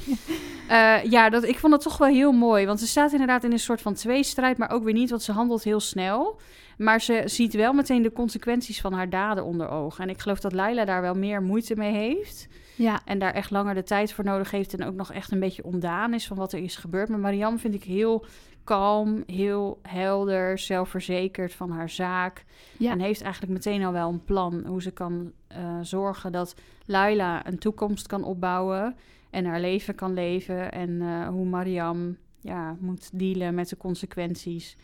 Uh, 0.70 1.04
ja, 1.04 1.30
dat, 1.30 1.44
ik 1.44 1.58
vond 1.58 1.72
het 1.72 1.82
toch 1.82 1.98
wel 1.98 2.08
heel 2.08 2.32
mooi. 2.32 2.66
Want 2.66 2.80
ze 2.80 2.86
staat 2.86 3.12
inderdaad 3.12 3.44
in 3.44 3.52
een 3.52 3.58
soort 3.58 3.80
van 3.80 3.94
tweestrijd, 3.94 4.58
maar 4.58 4.70
ook 4.70 4.84
weer 4.84 4.94
niet, 4.94 5.10
want 5.10 5.22
ze 5.22 5.32
handelt 5.32 5.64
heel 5.64 5.80
snel. 5.80 6.40
Maar 6.78 7.00
ze 7.00 7.22
ziet 7.24 7.54
wel 7.54 7.72
meteen 7.72 8.02
de 8.02 8.12
consequenties 8.12 8.80
van 8.80 8.92
haar 8.92 9.10
daden 9.10 9.44
onder 9.44 9.68
ogen. 9.68 10.04
En 10.04 10.10
ik 10.10 10.20
geloof 10.20 10.40
dat 10.40 10.52
Laila 10.52 10.84
daar 10.84 11.02
wel 11.02 11.14
meer 11.14 11.42
moeite 11.42 11.76
mee 11.76 11.92
heeft. 11.92 12.48
Ja. 12.76 13.00
En 13.04 13.18
daar 13.18 13.32
echt 13.32 13.50
langer 13.50 13.74
de 13.74 13.82
tijd 13.82 14.12
voor 14.12 14.24
nodig 14.24 14.50
heeft. 14.50 14.74
En 14.74 14.86
ook 14.86 14.94
nog 14.94 15.12
echt 15.12 15.32
een 15.32 15.40
beetje 15.40 15.64
ondaan 15.64 16.14
is 16.14 16.26
van 16.26 16.36
wat 16.36 16.52
er 16.52 16.62
is 16.62 16.76
gebeurd. 16.76 17.08
Maar 17.08 17.18
Marianne 17.18 17.58
vind 17.58 17.74
ik 17.74 17.84
heel 17.84 18.24
kalm, 18.64 19.22
heel 19.26 19.78
helder, 19.82 20.58
zelfverzekerd 20.58 21.54
van 21.54 21.70
haar 21.70 21.90
zaak. 21.90 22.44
Ja. 22.76 22.90
En 22.90 23.00
heeft 23.00 23.22
eigenlijk 23.22 23.52
meteen 23.52 23.84
al 23.84 23.92
wel 23.92 24.08
een 24.08 24.24
plan 24.24 24.64
hoe 24.66 24.82
ze 24.82 24.90
kan 24.90 25.32
uh, 25.52 25.58
zorgen 25.82 26.32
dat 26.32 26.54
Laila 26.86 27.46
een 27.46 27.58
toekomst 27.58 28.06
kan 28.06 28.24
opbouwen 28.24 28.96
en 29.30 29.44
haar 29.44 29.60
leven 29.60 29.94
kan 29.94 30.14
leven. 30.14 30.72
En 30.72 30.90
uh, 30.90 31.28
hoe 31.28 31.46
Mariam 31.46 32.16
ja, 32.40 32.76
moet 32.80 33.10
dealen 33.12 33.54
met 33.54 33.68
de 33.68 33.76
consequenties. 33.76 34.76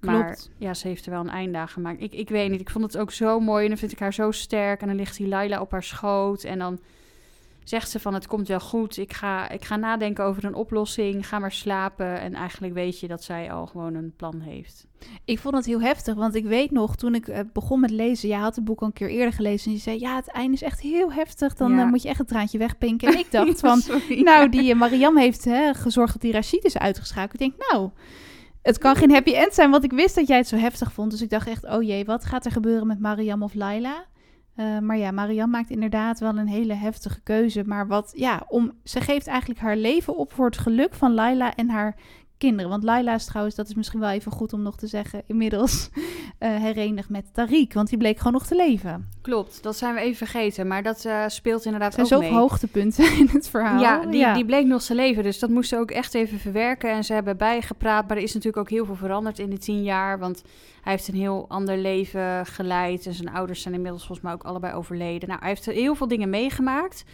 Maar 0.00 0.38
ja, 0.58 0.74
ze 0.74 0.88
heeft 0.88 1.04
er 1.04 1.12
wel 1.12 1.20
een 1.20 1.28
einde 1.28 1.58
aan 1.58 1.68
gemaakt. 1.68 2.00
Ik, 2.00 2.12
ik 2.12 2.28
weet 2.28 2.50
niet, 2.50 2.60
ik 2.60 2.70
vond 2.70 2.84
het 2.84 2.98
ook 2.98 3.10
zo 3.10 3.40
mooi. 3.40 3.62
En 3.62 3.68
dan 3.68 3.78
vind 3.78 3.92
ik 3.92 3.98
haar 3.98 4.14
zo 4.14 4.30
sterk. 4.30 4.80
En 4.80 4.86
dan 4.86 4.96
ligt 4.96 5.16
die 5.16 5.28
Laila 5.28 5.60
op 5.60 5.70
haar 5.70 5.82
schoot. 5.82 6.44
En 6.44 6.58
dan 6.58 6.80
zegt 7.64 7.90
ze 7.90 8.00
van 8.00 8.14
het 8.14 8.26
komt 8.26 8.48
wel 8.48 8.60
goed. 8.60 8.96
Ik 8.96 9.12
ga, 9.12 9.48
ik 9.48 9.64
ga 9.64 9.76
nadenken 9.76 10.24
over 10.24 10.44
een 10.44 10.54
oplossing. 10.54 11.28
Ga 11.28 11.38
maar 11.38 11.52
slapen. 11.52 12.20
En 12.20 12.34
eigenlijk 12.34 12.74
weet 12.74 13.00
je 13.00 13.08
dat 13.08 13.24
zij 13.24 13.52
al 13.52 13.66
gewoon 13.66 13.94
een 13.94 14.12
plan 14.16 14.40
heeft. 14.40 14.86
Ik 15.24 15.38
vond 15.38 15.54
het 15.54 15.66
heel 15.66 15.80
heftig, 15.80 16.14
want 16.14 16.34
ik 16.34 16.44
weet 16.44 16.70
nog 16.70 16.96
toen 16.96 17.14
ik 17.14 17.28
eh, 17.28 17.40
begon 17.52 17.80
met 17.80 17.90
lezen. 17.90 18.28
Jij 18.28 18.38
had 18.38 18.54
het 18.54 18.64
boek 18.64 18.80
al 18.80 18.86
een 18.86 18.92
keer 18.92 19.08
eerder 19.08 19.32
gelezen. 19.32 19.66
En 19.66 19.72
je 19.72 19.82
zei: 19.82 19.98
Ja, 19.98 20.16
het 20.16 20.30
einde 20.30 20.54
is 20.54 20.62
echt 20.62 20.80
heel 20.80 21.12
heftig. 21.12 21.54
Dan 21.54 21.78
eh, 21.78 21.86
moet 21.86 22.02
je 22.02 22.08
echt 22.08 22.20
een 22.20 22.26
traantje 22.26 22.58
wegpinken. 22.58 23.08
En 23.08 23.18
ik 23.24 23.30
dacht 23.30 23.60
van: 23.60 23.82
Nou, 24.08 24.48
die 24.48 24.72
uh, 24.72 24.78
Mariam 24.78 25.16
heeft 25.16 25.44
hè, 25.44 25.74
gezorgd 25.74 26.12
dat 26.12 26.22
die 26.22 26.32
Rashid 26.32 26.64
is 26.64 26.78
uitgeschakeld. 26.78 27.32
Ik 27.32 27.38
denk: 27.38 27.70
Nou. 27.70 27.90
Het 28.62 28.78
kan 28.78 28.96
geen 28.96 29.10
happy 29.10 29.32
end 29.32 29.54
zijn, 29.54 29.70
want 29.70 29.84
ik 29.84 29.92
wist 29.92 30.14
dat 30.14 30.26
jij 30.26 30.36
het 30.36 30.48
zo 30.48 30.56
heftig 30.56 30.92
vond. 30.92 31.10
Dus 31.10 31.22
ik 31.22 31.30
dacht 31.30 31.48
echt, 31.48 31.64
oh 31.64 31.82
jee, 31.82 32.04
wat 32.04 32.24
gaat 32.24 32.44
er 32.44 32.52
gebeuren 32.52 32.86
met 32.86 33.00
Mariam 33.00 33.42
of 33.42 33.54
Laila? 33.54 34.04
Uh, 34.60 34.78
maar 34.78 34.96
ja, 34.96 35.10
Marianne 35.10 35.56
maakt 35.56 35.70
inderdaad 35.70 36.18
wel 36.18 36.38
een 36.38 36.46
hele 36.48 36.74
heftige 36.74 37.20
keuze. 37.20 37.62
Maar 37.66 37.86
wat, 37.86 38.12
ja, 38.14 38.42
om, 38.48 38.72
ze 38.84 39.00
geeft 39.00 39.26
eigenlijk 39.26 39.60
haar 39.60 39.76
leven 39.76 40.16
op 40.16 40.32
voor 40.32 40.46
het 40.46 40.58
geluk 40.58 40.94
van 40.94 41.14
Laila 41.14 41.54
en 41.54 41.68
haar 41.68 41.96
kinderen. 42.40 42.70
Want 42.70 42.82
Laila 42.82 43.14
is 43.14 43.24
trouwens, 43.24 43.54
dat 43.56 43.68
is 43.68 43.74
misschien 43.74 44.00
wel 44.00 44.10
even 44.10 44.32
goed 44.32 44.52
om 44.52 44.62
nog 44.62 44.76
te 44.76 44.86
zeggen, 44.86 45.22
inmiddels 45.26 45.88
uh, 45.94 46.56
herenigd 46.66 47.08
met 47.08 47.24
Tariq. 47.26 47.72
Want 47.72 47.88
die 47.88 47.98
bleek 47.98 48.18
gewoon 48.18 48.32
nog 48.32 48.46
te 48.46 48.56
leven. 48.56 49.08
Klopt, 49.22 49.62
dat 49.62 49.76
zijn 49.76 49.94
we 49.94 50.00
even 50.00 50.16
vergeten. 50.16 50.66
Maar 50.66 50.82
dat 50.82 51.04
uh, 51.04 51.24
speelt 51.26 51.64
inderdaad 51.64 51.92
ook 51.92 52.10
mee. 52.10 52.18
Er 52.18 52.24
zijn 52.24 52.34
hoogtepunten 52.34 53.12
in 53.22 53.28
het 53.32 53.48
verhaal. 53.48 53.80
Ja 53.80 54.06
die, 54.06 54.32
die 54.32 54.44
bleek 54.44 54.66
nog 54.66 54.82
te 54.82 54.94
leven. 54.94 55.22
Dus 55.22 55.38
dat 55.38 55.50
moesten 55.50 55.78
ook 55.78 55.90
echt 55.90 56.14
even 56.14 56.38
verwerken. 56.38 56.90
En 56.90 57.04
ze 57.04 57.12
hebben 57.12 57.36
bijgepraat. 57.36 58.08
Maar 58.08 58.16
er 58.16 58.22
is 58.22 58.34
natuurlijk 58.34 58.62
ook 58.62 58.70
heel 58.70 58.84
veel 58.84 58.94
veranderd 58.94 59.38
in 59.38 59.50
de 59.50 59.58
tien 59.58 59.82
jaar. 59.82 60.18
Want 60.18 60.42
hij 60.82 60.92
heeft 60.92 61.08
een 61.08 61.14
heel 61.14 61.44
ander 61.48 61.76
leven 61.78 62.46
geleid. 62.46 63.06
En 63.06 63.14
zijn 63.14 63.30
ouders 63.30 63.62
zijn 63.62 63.74
inmiddels 63.74 64.06
volgens 64.06 64.26
mij 64.26 64.34
ook 64.34 64.44
allebei 64.44 64.74
overleden. 64.74 65.28
Nou, 65.28 65.40
hij 65.40 65.48
heeft 65.48 65.66
heel 65.66 65.94
veel 65.94 66.08
dingen 66.08 66.30
meegemaakt. 66.30 67.04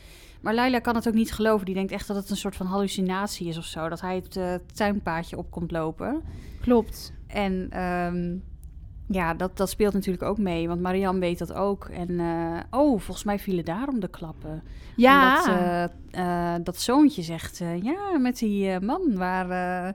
Maar 0.46 0.54
Laila 0.54 0.78
kan 0.78 0.94
het 0.94 1.08
ook 1.08 1.14
niet 1.14 1.32
geloven. 1.32 1.66
Die 1.66 1.74
denkt 1.74 1.92
echt 1.92 2.06
dat 2.06 2.16
het 2.16 2.30
een 2.30 2.36
soort 2.36 2.56
van 2.56 2.66
hallucinatie 2.66 3.48
is 3.48 3.58
of 3.58 3.64
zo. 3.64 3.88
Dat 3.88 4.00
hij 4.00 4.14
het 4.14 4.36
uh, 4.36 4.54
tuinpaadje 4.74 5.36
op 5.36 5.50
komt 5.50 5.70
lopen. 5.70 6.22
Klopt. 6.60 7.12
En 7.26 7.82
um, 7.82 8.42
ja, 9.08 9.34
dat, 9.34 9.56
dat 9.56 9.70
speelt 9.70 9.92
natuurlijk 9.92 10.22
ook 10.22 10.38
mee. 10.38 10.68
Want 10.68 10.80
Marianne 10.80 11.20
weet 11.20 11.38
dat 11.38 11.52
ook. 11.52 11.84
En 11.84 12.10
uh, 12.10 12.58
oh, 12.70 13.00
volgens 13.00 13.24
mij 13.24 13.38
vielen 13.38 13.64
daarom 13.64 14.00
de 14.00 14.08
klappen. 14.08 14.62
Ja. 14.96 15.38
Omdat, 15.38 15.90
uh, 16.12 16.54
dat 16.64 16.80
zoontje 16.80 17.22
zegt... 17.22 17.62
ja, 17.82 18.18
met 18.18 18.38
die 18.38 18.80
man 18.80 19.16
waar 19.16 19.94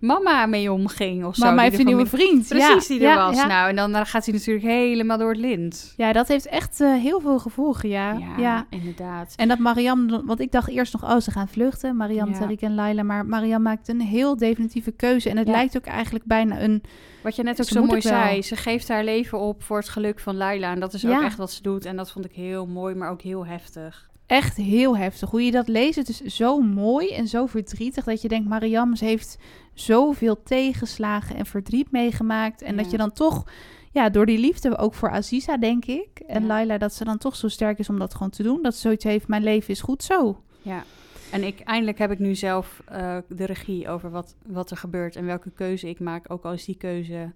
mama 0.00 0.46
mee 0.46 0.72
omging 0.72 1.24
of 1.24 1.34
zo. 1.34 1.44
Mama 1.44 1.62
heeft 1.62 1.78
een 1.78 1.86
nieuwe 1.86 2.06
vriend. 2.06 2.48
Precies, 2.48 2.86
die 2.86 3.06
er 3.06 3.16
was. 3.16 3.46
Nou, 3.46 3.68
en 3.68 3.76
dan 3.76 4.06
gaat 4.06 4.24
hij 4.24 4.34
natuurlijk 4.34 4.66
helemaal 4.66 5.18
door 5.18 5.28
het 5.28 5.38
lint. 5.38 5.94
Ja, 5.96 6.12
dat 6.12 6.28
heeft 6.28 6.46
echt 6.46 6.80
uh, 6.80 6.94
heel 6.94 7.20
veel 7.20 7.38
gevolgen, 7.38 7.88
ja. 7.88 8.18
ja. 8.36 8.66
inderdaad. 8.70 9.34
En 9.36 9.48
dat 9.48 9.58
Mariam, 9.58 10.26
want 10.26 10.40
ik 10.40 10.52
dacht 10.52 10.68
eerst 10.68 10.92
nog, 10.92 11.02
oh, 11.02 11.20
ze 11.20 11.30
gaan 11.30 11.48
vluchten. 11.48 11.96
Mariam, 11.96 12.34
Tariq 12.34 12.60
en 12.60 12.74
Laila. 12.74 13.02
Maar 13.02 13.26
Mariam 13.26 13.62
maakt 13.62 13.88
een 13.88 14.00
heel 14.00 14.36
definitieve 14.36 14.90
keuze. 14.90 15.30
En 15.30 15.36
het 15.36 15.48
lijkt 15.48 15.76
ook 15.76 15.86
eigenlijk 15.86 16.24
bijna 16.24 16.60
een... 16.60 16.82
Wat 17.22 17.36
je 17.36 17.42
net 17.42 17.60
ook 17.60 17.66
zo 17.66 17.84
mooi 17.84 18.00
zei, 18.00 18.42
ze 18.42 18.56
geeft 18.56 18.88
haar 18.88 19.04
leven 19.04 19.38
op 19.38 19.62
voor 19.62 19.78
het 19.78 19.88
geluk 19.88 20.20
van 20.20 20.36
Laila. 20.36 20.72
En 20.72 20.80
dat 20.80 20.94
is 20.94 21.06
ook 21.06 21.22
echt 21.22 21.36
wat 21.36 21.52
ze 21.52 21.62
doet. 21.62 21.84
En 21.84 21.96
dat 21.96 22.10
vond 22.10 22.24
ik 22.24 22.32
heel 22.32 22.66
mooi, 22.66 22.94
maar 22.94 23.10
ook 23.10 23.22
heel 23.22 23.46
heftig 23.46 24.08
echt 24.28 24.56
heel 24.56 24.96
heftig. 24.96 25.30
Hoe 25.30 25.44
je 25.44 25.50
dat 25.50 25.68
leest, 25.68 25.96
het 25.96 26.08
is 26.08 26.20
zo 26.20 26.60
mooi 26.60 27.10
en 27.12 27.28
zo 27.28 27.46
verdrietig 27.46 28.04
dat 28.04 28.22
je 28.22 28.28
denkt, 28.28 28.48
Mariam 28.48 28.94
heeft 28.98 29.38
zoveel 29.74 30.42
tegenslagen 30.42 31.36
en 31.36 31.46
verdriet 31.46 31.90
meegemaakt. 31.90 32.62
En 32.62 32.76
dat 32.76 32.90
je 32.90 32.96
dan 32.96 33.12
toch, 33.12 33.44
ja, 33.92 34.10
door 34.10 34.26
die 34.26 34.38
liefde 34.38 34.76
ook 34.76 34.94
voor 34.94 35.10
Aziza, 35.10 35.56
denk 35.56 35.84
ik, 35.84 36.20
en 36.26 36.46
Laila, 36.46 36.78
dat 36.78 36.94
ze 36.94 37.04
dan 37.04 37.18
toch 37.18 37.36
zo 37.36 37.48
sterk 37.48 37.78
is 37.78 37.88
om 37.88 37.98
dat 37.98 38.14
gewoon 38.14 38.30
te 38.30 38.42
doen. 38.42 38.62
Dat 38.62 38.74
ze 38.74 38.80
zoiets 38.80 39.04
heeft, 39.04 39.28
mijn 39.28 39.42
leven 39.42 39.68
is 39.68 39.80
goed 39.80 40.02
zo. 40.02 40.42
Ja. 40.62 40.84
En 41.32 41.44
ik, 41.44 41.60
eindelijk 41.60 41.98
heb 41.98 42.10
ik 42.10 42.18
nu 42.18 42.34
zelf 42.34 42.82
uh, 42.92 43.16
de 43.28 43.44
regie 43.44 43.88
over 43.88 44.10
wat, 44.10 44.36
wat 44.46 44.70
er 44.70 44.76
gebeurt 44.76 45.16
en 45.16 45.24
welke 45.24 45.50
keuze 45.50 45.88
ik 45.88 46.00
maak. 46.00 46.30
Ook 46.32 46.44
al 46.44 46.52
is 46.52 46.64
die 46.64 46.76
keuze, 46.76 47.32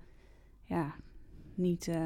ja, 0.65 0.95
niet... 1.55 1.87
Uh 1.87 1.97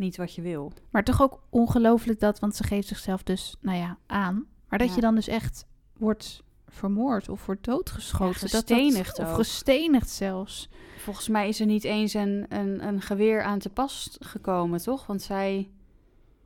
niet 0.00 0.16
wat 0.16 0.34
je 0.34 0.42
wil. 0.42 0.72
Maar 0.90 1.04
toch 1.04 1.22
ook 1.22 1.42
ongelooflijk 1.50 2.20
dat, 2.20 2.38
want 2.38 2.56
ze 2.56 2.64
geeft 2.64 2.88
zichzelf 2.88 3.22
dus, 3.22 3.56
nou 3.60 3.78
ja, 3.78 3.98
aan. 4.06 4.46
Maar 4.68 4.78
dat 4.78 4.94
je 4.94 5.00
dan 5.00 5.14
dus 5.14 5.28
echt 5.28 5.66
wordt 5.96 6.42
vermoord 6.68 7.28
of 7.28 7.46
wordt 7.46 7.64
doodgeschoten. 7.64 8.48
Ja, 8.50 8.58
gestenigd 8.58 9.16
dat, 9.16 9.26
Of 9.26 9.34
gestenigd 9.34 10.10
zelfs. 10.10 10.68
Volgens 10.98 11.28
mij 11.28 11.48
is 11.48 11.60
er 11.60 11.66
niet 11.66 11.84
eens 11.84 12.14
een, 12.14 12.46
een, 12.48 12.86
een 12.86 13.00
geweer 13.00 13.42
aan 13.42 13.58
te 13.58 13.70
pas 13.70 14.16
gekomen, 14.20 14.82
toch? 14.82 15.06
Want 15.06 15.22
zij 15.22 15.70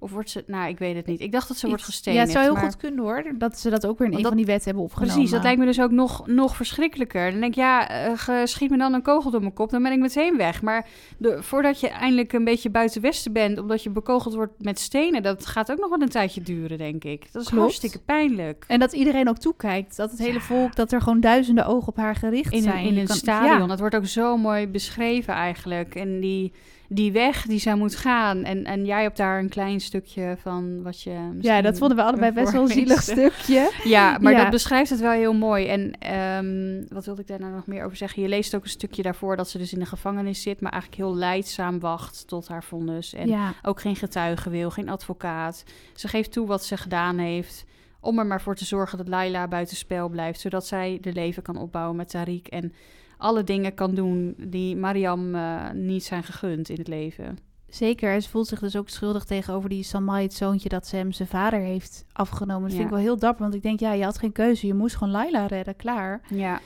of 0.04 0.10
wordt 0.10 0.30
ze... 0.30 0.44
Nou, 0.46 0.68
ik 0.68 0.78
weet 0.78 0.96
het 0.96 1.06
niet. 1.06 1.20
Ik 1.20 1.32
dacht 1.32 1.48
dat 1.48 1.56
ze 1.56 1.68
wordt 1.68 1.82
gestenigd. 1.82 2.20
Ja, 2.20 2.24
het 2.24 2.32
zou 2.32 2.44
heel 2.44 2.68
goed 2.68 2.76
kunnen 2.76 3.04
hoor. 3.04 3.24
Dat 3.38 3.58
ze 3.58 3.70
dat 3.70 3.86
ook 3.86 3.98
weer 3.98 4.08
in 4.08 4.16
een 4.16 4.22
van 4.22 4.36
die 4.36 4.46
wetten 4.46 4.64
hebben 4.64 4.82
opgenomen. 4.84 5.14
Precies, 5.14 5.32
dat 5.32 5.42
lijkt 5.42 5.58
me 5.58 5.64
dus 5.64 5.80
ook 5.80 5.90
nog, 5.90 6.26
nog 6.26 6.56
verschrikkelijker. 6.56 7.30
Dan 7.30 7.40
denk 7.40 7.52
ik, 7.52 7.58
ja, 7.58 8.08
uh, 8.08 8.44
schiet 8.44 8.70
me 8.70 8.76
dan 8.76 8.92
een 8.94 9.02
kogel 9.02 9.30
door 9.30 9.40
mijn 9.40 9.52
kop. 9.52 9.70
Dan 9.70 9.82
ben 9.82 9.92
ik 9.92 9.98
meteen 9.98 10.36
weg. 10.36 10.62
Maar 10.62 10.86
de, 11.18 11.42
voordat 11.42 11.80
je 11.80 11.88
eindelijk 11.88 12.32
een 12.32 12.44
beetje 12.44 12.70
buiten 12.70 13.00
westen 13.00 13.32
bent... 13.32 13.58
omdat 13.58 13.82
je 13.82 13.90
bekogeld 13.90 14.34
wordt 14.34 14.62
met 14.62 14.78
stenen... 14.78 15.22
dat 15.22 15.46
gaat 15.46 15.72
ook 15.72 15.78
nog 15.78 15.88
wel 15.88 16.00
een 16.00 16.08
tijdje 16.08 16.42
duren, 16.42 16.78
denk 16.78 17.04
ik. 17.04 17.32
Dat 17.32 17.42
is 17.42 17.48
Klopt. 17.48 17.62
hartstikke 17.62 17.98
pijnlijk. 17.98 18.64
En 18.68 18.78
dat 18.78 18.92
iedereen 18.92 19.28
ook 19.28 19.38
toekijkt. 19.38 19.96
Dat 19.96 20.10
het 20.10 20.18
hele 20.20 20.40
volk, 20.40 20.76
dat 20.76 20.92
er 20.92 21.00
gewoon 21.00 21.20
duizenden 21.20 21.66
ogen 21.66 21.88
op 21.88 21.96
haar 21.96 22.16
gericht 22.16 22.52
in 22.52 22.62
zijn. 22.62 22.86
in 22.86 22.98
een 22.98 23.08
stadion. 23.08 23.60
Ja. 23.60 23.66
Dat 23.66 23.80
wordt 23.80 23.94
ook 23.94 24.06
zo 24.06 24.36
mooi 24.36 24.68
beschreven 24.68 25.34
eigenlijk. 25.34 25.94
En 25.94 26.20
die 26.20 26.52
die 26.88 27.12
weg 27.12 27.42
die 27.46 27.58
zij 27.58 27.74
moet 27.74 27.96
gaan. 27.96 28.44
En, 28.44 28.64
en 28.64 28.84
jij 28.84 29.02
hebt 29.02 29.16
daar 29.16 29.38
een 29.38 29.48
klein 29.48 29.80
stukje 29.80 30.36
van 30.40 30.82
wat 30.82 31.02
je. 31.02 31.38
Ja, 31.40 31.62
dat 31.62 31.78
vonden 31.78 31.96
we 31.96 32.02
allebei 32.02 32.32
best 32.32 32.52
wel 32.52 32.62
een 32.62 32.68
zielig 32.68 33.02
stukje. 33.02 33.72
Ja, 33.84 34.18
maar 34.20 34.34
dat 34.34 34.50
beschrijft 34.50 34.90
het 34.90 35.00
wel 35.00 35.10
heel 35.10 35.34
mooi. 35.34 35.66
En 35.66 36.12
um, 36.44 36.86
wat 36.88 37.04
wilde 37.04 37.20
ik 37.20 37.26
daar 37.26 37.40
nou 37.40 37.52
nog 37.52 37.66
meer 37.66 37.84
over 37.84 37.96
zeggen? 37.96 38.22
Je 38.22 38.28
leest 38.28 38.54
ook 38.54 38.62
een 38.62 38.68
stukje 38.68 39.02
daarvoor 39.02 39.36
dat 39.36 39.48
ze 39.48 39.58
dus 39.58 39.72
in 39.72 39.78
de 39.78 39.86
gevangenis 39.86 40.42
zit, 40.42 40.60
maar 40.60 40.72
eigenlijk 40.72 41.02
heel 41.02 41.16
leidzaam 41.16 41.80
wacht 41.80 42.28
tot 42.28 42.48
haar 42.48 42.64
vonnis. 42.64 43.14
En 43.14 43.28
ja. 43.28 43.54
ook 43.62 43.80
geen 43.80 43.96
getuige 43.96 44.50
wil, 44.50 44.70
geen 44.70 44.88
advocaat. 44.88 45.64
Ze 45.94 46.08
geeft 46.08 46.32
toe 46.32 46.46
wat 46.46 46.64
ze 46.64 46.76
gedaan 46.76 47.18
heeft. 47.18 47.64
Om 48.00 48.18
er 48.18 48.26
maar 48.26 48.40
voor 48.40 48.54
te 48.54 48.64
zorgen 48.64 48.98
dat 48.98 49.08
Laila 49.08 49.48
buitenspel 49.48 50.08
blijft, 50.08 50.40
zodat 50.40 50.66
zij 50.66 50.98
de 51.00 51.12
leven 51.12 51.42
kan 51.42 51.56
opbouwen 51.56 51.96
met 51.96 52.16
Tariq. 52.16 52.48
En 52.48 52.72
alle 53.16 53.44
dingen 53.44 53.74
kan 53.74 53.94
doen 53.94 54.34
die 54.38 54.76
Mariam 54.76 55.34
uh, 55.34 55.70
niet 55.70 56.04
zijn 56.04 56.22
gegund 56.22 56.68
in 56.68 56.78
het 56.78 56.88
leven. 56.88 57.38
Zeker, 57.68 58.12
en 58.12 58.22
ze 58.22 58.28
voelt 58.28 58.46
zich 58.46 58.58
dus 58.58 58.76
ook 58.76 58.88
schuldig 58.88 59.24
tegenover 59.24 59.68
die 59.68 59.82
Samai, 59.82 60.22
het 60.22 60.34
zoontje 60.34 60.68
dat 60.68 60.86
ze 60.86 60.96
hem 60.96 61.12
zijn 61.12 61.28
vader 61.28 61.60
heeft 61.60 62.04
afgenomen. 62.12 62.62
Dat 62.62 62.72
vind 62.72 62.84
ik 62.84 62.90
wel 62.90 62.98
heel 62.98 63.18
dapper, 63.18 63.42
want 63.42 63.54
ik 63.54 63.62
denk, 63.62 63.80
ja, 63.80 63.92
je 63.92 64.04
had 64.04 64.18
geen 64.18 64.32
keuze. 64.32 64.66
Je 64.66 64.74
moest 64.74 64.96
gewoon 64.96 65.12
Laila 65.12 65.46
redden, 65.46 65.76
klaar. 65.76 66.20
Ja. 66.28 66.60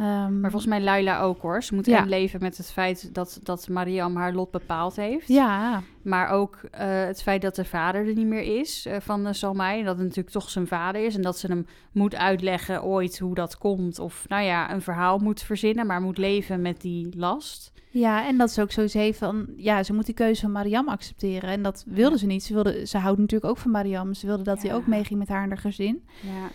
Um, 0.00 0.40
maar 0.40 0.50
volgens 0.50 0.70
mij 0.70 0.80
Laila 0.80 1.20
ook 1.20 1.40
hoor. 1.40 1.62
Ze 1.62 1.74
moet 1.74 1.86
ja. 1.86 2.04
leven 2.04 2.40
met 2.40 2.56
het 2.56 2.70
feit 2.70 3.14
dat, 3.14 3.40
dat 3.42 3.68
Mariam 3.68 4.16
haar 4.16 4.32
lot 4.32 4.50
bepaald 4.50 4.96
heeft. 4.96 5.28
Ja. 5.28 5.82
Maar 6.02 6.28
ook 6.28 6.60
uh, 6.62 6.70
het 6.80 7.22
feit 7.22 7.42
dat 7.42 7.54
de 7.54 7.64
vader 7.64 8.08
er 8.08 8.14
niet 8.14 8.26
meer 8.26 8.58
is 8.58 8.86
uh, 8.86 8.96
van 9.00 9.26
uh, 9.26 9.32
Salmai. 9.32 9.82
Dat 9.82 9.94
het 9.94 10.02
natuurlijk 10.02 10.34
toch 10.34 10.50
zijn 10.50 10.66
vader 10.66 11.04
is. 11.04 11.14
En 11.14 11.22
dat 11.22 11.38
ze 11.38 11.46
hem 11.46 11.66
moet 11.92 12.14
uitleggen 12.14 12.82
ooit 12.82 13.18
hoe 13.18 13.34
dat 13.34 13.58
komt. 13.58 13.98
Of 13.98 14.24
nou 14.28 14.42
ja, 14.44 14.72
een 14.72 14.82
verhaal 14.82 15.18
moet 15.18 15.42
verzinnen, 15.42 15.86
maar 15.86 16.00
moet 16.00 16.18
leven 16.18 16.62
met 16.62 16.80
die 16.80 17.16
last. 17.16 17.72
Ja, 17.90 18.26
en 18.26 18.36
dat 18.36 18.50
is 18.50 18.58
ook 18.58 18.72
zo 18.72 18.86
zei 18.86 19.14
van, 19.14 19.46
ja, 19.56 19.82
ze 19.82 19.92
moet 19.92 20.06
die 20.06 20.14
keuze 20.14 20.40
van 20.40 20.52
Mariam 20.52 20.88
accepteren. 20.88 21.50
En 21.50 21.62
dat 21.62 21.84
wilde 21.86 22.18
ze 22.18 22.26
niet. 22.26 22.44
Ze, 22.44 22.54
wilde, 22.54 22.86
ze 22.86 22.98
houdt 22.98 23.18
natuurlijk 23.18 23.50
ook 23.50 23.58
van 23.58 23.70
Mariam. 23.70 24.14
Ze 24.14 24.26
wilde 24.26 24.42
dat 24.42 24.62
hij 24.62 24.74
ook 24.74 24.86
meeging 24.86 25.18
met 25.18 25.28
haar 25.28 25.42
en 25.42 25.48
haar 25.48 25.58
gezin. 25.58 26.04
Ja. 26.20 26.48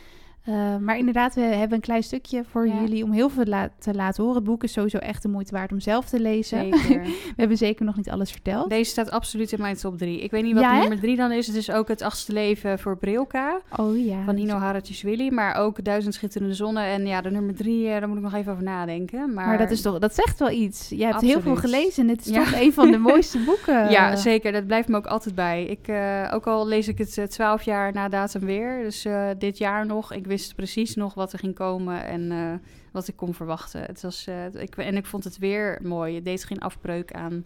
Uh, 0.49 0.77
maar 0.77 0.97
inderdaad, 0.97 1.35
we 1.35 1.41
hebben 1.41 1.77
een 1.77 1.83
klein 1.83 2.03
stukje 2.03 2.43
voor 2.49 2.67
ja. 2.67 2.79
jullie 2.81 3.03
om 3.03 3.11
heel 3.11 3.29
veel 3.29 3.45
la 3.45 3.69
te 3.79 3.93
laten 3.93 4.23
horen. 4.23 4.37
Het 4.37 4.45
boek 4.47 4.63
is 4.63 4.71
sowieso 4.71 4.97
echt 4.97 5.21
de 5.21 5.27
moeite 5.27 5.53
waard 5.53 5.71
om 5.71 5.79
zelf 5.79 6.05
te 6.05 6.19
lezen. 6.19 6.59
Zeker. 6.59 7.01
we 7.33 7.33
hebben 7.35 7.57
zeker 7.57 7.85
nog 7.85 7.95
niet 7.95 8.09
alles 8.09 8.31
verteld. 8.31 8.69
Deze 8.69 8.91
staat 8.91 9.11
absoluut 9.11 9.51
in 9.51 9.61
mijn 9.61 9.75
top 9.75 9.97
drie. 9.97 10.21
Ik 10.21 10.31
weet 10.31 10.43
niet 10.43 10.53
wat 10.53 10.63
Ja, 10.63 10.79
nummer 10.79 10.99
drie 10.99 11.15
dan 11.15 11.31
is. 11.31 11.47
Het 11.47 11.55
is 11.55 11.71
ook 11.71 11.87
het 11.87 12.01
achtste 12.01 12.33
leven 12.33 12.79
voor 12.79 12.97
Brilka 12.97 13.61
Oh 13.77 14.05
ja. 14.05 14.23
van 14.23 14.35
Nino 14.35 14.55
Hartjeswili. 14.55 15.31
Maar 15.31 15.55
ook 15.55 15.83
Duizend 15.83 16.13
Schitterende 16.13 16.53
Zonnen. 16.53 16.83
En 16.83 17.05
ja, 17.05 17.21
de 17.21 17.31
nummer 17.31 17.55
drie, 17.55 17.87
eh, 17.89 17.99
daar 17.99 18.07
moet 18.07 18.17
ik 18.17 18.23
nog 18.23 18.33
even 18.33 18.51
over 18.51 18.63
nadenken. 18.63 19.33
Maar, 19.33 19.47
Maar 19.47 19.57
dat, 19.57 19.71
is 19.71 19.81
toch, 19.81 19.99
dat 19.99 20.15
zegt 20.15 20.39
wel 20.39 20.49
iets. 20.51 20.89
Je 20.89 21.05
hebt 21.05 21.21
heel 21.21 21.41
veel 21.41 21.55
gelezen 21.55 22.03
en 22.03 22.09
het 22.09 22.25
is 22.25 22.31
Ja. 22.33 22.43
toch 22.43 22.59
een 22.59 22.73
van 22.73 22.91
de 22.91 22.97
mooiste 23.09 23.39
boeken. 23.39 23.89
Ja, 23.91 24.15
zeker. 24.15 24.51
Dat 24.51 24.67
blijft 24.67 24.87
me 24.87 24.97
ook 24.97 25.07
altijd 25.07 25.35
bij. 25.35 25.65
Ik, 25.65 25.87
eh, 25.87 26.31
ook 26.33 26.47
al 26.47 26.67
lees 26.67 26.87
ik 26.87 26.97
het 26.97 27.17
eh, 27.17 27.25
twaalf 27.25 27.61
jaar 27.61 27.93
na 27.93 28.09
datum 28.09 28.41
weer. 28.45 28.83
Dus 28.83 29.05
eh, 29.05 29.27
dit 29.37 29.57
jaar 29.57 29.85
nog. 29.85 30.13
Ik 30.13 30.27
wist 30.31 30.55
precies 30.55 30.95
nog 30.95 31.13
wat 31.13 31.33
er 31.33 31.39
ging 31.39 31.55
komen 31.55 32.05
en 32.05 32.31
eh, 32.31 32.53
wat 32.91 33.07
ik 33.07 33.15
kon 33.15 33.33
verwachten. 33.33 33.81
Het 33.81 34.01
was, 34.01 34.27
eh, 34.27 34.45
ik, 34.53 34.75
en 34.77 34.95
ik 34.95 35.05
vond 35.05 35.23
het 35.23 35.37
weer 35.37 35.79
mooi. 35.83 36.15
Het 36.15 36.25
deed 36.25 36.43
geen 36.43 36.59
afbreuk 36.59 37.13
aan 37.13 37.45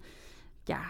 ja, 0.64 0.82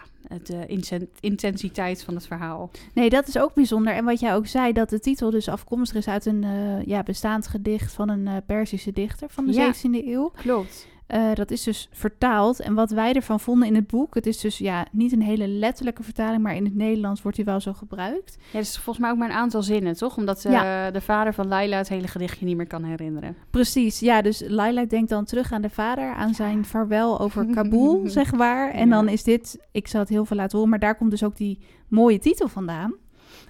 de 0.43 0.65
insen- 0.65 1.09
intensiteit 1.19 2.03
van 2.03 2.15
het 2.15 2.27
verhaal. 2.27 2.71
Nee, 2.93 3.09
dat 3.09 3.27
is 3.27 3.37
ook 3.37 3.53
bijzonder. 3.53 3.93
En 3.93 4.05
wat 4.05 4.19
jij 4.19 4.35
ook 4.35 4.47
zei, 4.47 4.73
dat 4.73 4.89
de 4.89 4.99
titel 4.99 5.29
dus 5.29 5.47
afkomstig 5.49 5.97
is 5.97 6.07
uit 6.07 6.25
een 6.25 6.43
eh, 6.43 6.85
ja, 6.85 7.03
bestaand 7.03 7.47
gedicht 7.47 7.93
van 7.93 8.09
een 8.09 8.27
eh, 8.27 8.35
Perzische 8.45 8.91
dichter 8.91 9.29
van 9.29 9.45
de 9.45 9.53
Ja. 9.53 9.73
17e 9.73 10.05
eeuw. 10.07 10.31
Klopt. 10.35 10.87
Eh, 11.07 11.33
dat 11.33 11.51
is 11.51 11.63
dus 11.63 11.89
vertaald. 11.91 12.59
En 12.59 12.73
wat 12.73 12.91
wij 12.91 13.13
ervan 13.13 13.39
vonden 13.39 13.67
in 13.67 13.75
het 13.75 13.87
boek, 13.87 14.15
het 14.15 14.25
is 14.25 14.39
dus 14.39 14.57
ja, 14.57 14.85
niet 14.91 15.11
een 15.11 15.21
hele 15.21 15.47
letterlijke 15.47 16.03
vertaling, 16.03 16.43
maar 16.43 16.55
in 16.55 16.63
het 16.65 16.75
Nederlands 16.75 17.21
wordt 17.21 17.37
hij 17.37 17.45
wel 17.45 17.59
zo 17.59 17.73
gebruikt. 17.73 18.37
Ja, 18.39 18.51
dat 18.51 18.61
is 18.61 18.73
volgens 18.77 18.97
mij 18.97 19.09
ook 19.11 19.17
maar 19.17 19.29
een 19.29 19.35
aantal 19.35 19.63
zinnen, 19.63 19.97
toch? 19.97 20.17
Omdat 20.17 20.45
eh, 20.45 20.51
Ja. 20.51 20.91
de 20.91 21.01
vader 21.01 21.33
van 21.33 21.47
Laila 21.47 21.77
het 21.77 21.89
hele 21.89 22.07
gedichtje 22.07 22.45
niet 22.45 22.57
meer 22.57 22.67
kan 22.67 22.83
herinneren. 22.83 23.35
Precies, 23.51 23.99
ja, 23.99 24.21
dus 24.21 24.43
Laila 24.47 24.85
denkt 24.85 25.09
dan 25.09 25.25
terug 25.25 25.51
aan 25.51 25.61
de 25.61 25.69
vader, 25.69 26.13
aan 26.13 26.33
zijn 26.33 26.65
vaarwel 26.65 27.19
over 27.19 27.45
Kabul, 27.55 28.01
zeg 28.05 28.31
maar. 28.33 28.71
En 28.71 28.87
Ja. 28.89 28.95
dan 28.95 29.07
is 29.09 29.23
dit, 29.23 29.59
ik 29.71 29.87
zal 29.87 29.99
het 29.99 30.09
heel 30.09 30.25
veel 30.25 30.37
laten 30.37 30.53
horen, 30.57 30.69
maar 30.69 30.79
daar 30.79 30.95
komt 30.97 31.11
dus 31.11 31.23
ook 31.23 31.35
die 31.37 31.59
mooie 31.87 32.19
titel 32.19 32.47
vandaan. 32.47 32.93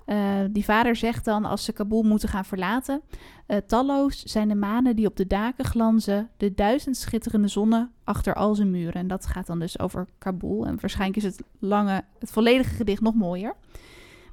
Eh, 0.06 0.40
die 0.50 0.64
vader 0.64 0.96
zegt 0.96 1.26
dan, 1.26 1.46
als 1.46 1.64
ze 1.64 1.74
Kabul 1.74 2.04
moeten 2.04 2.30
gaan 2.30 2.46
verlaten, 2.46 3.02
eh, 3.46 3.58
talloos 3.58 4.24
zijn 4.24 4.48
de 4.48 4.56
manen 4.56 4.96
die 4.96 5.08
op 5.08 5.16
de 5.16 5.28
daken 5.28 5.66
glanzen, 5.66 6.30
de 6.38 6.54
duizend 6.54 6.98
schitterende 6.98 7.48
zonnen 7.48 7.92
achter 8.04 8.34
al 8.34 8.56
zijn 8.56 8.72
muren. 8.72 8.94
En 8.94 9.08
dat 9.08 9.26
gaat 9.26 9.48
dan 9.48 9.60
dus 9.60 9.80
over 9.80 10.08
Kabul. 10.18 10.66
En 10.66 10.78
waarschijnlijk 10.80 11.18
is 11.18 11.36
het 11.36 11.44
lange, 11.60 12.04
het 12.20 12.32
volledige 12.32 12.76
gedicht 12.76 13.02
nog 13.02 13.14
mooier. 13.14 13.56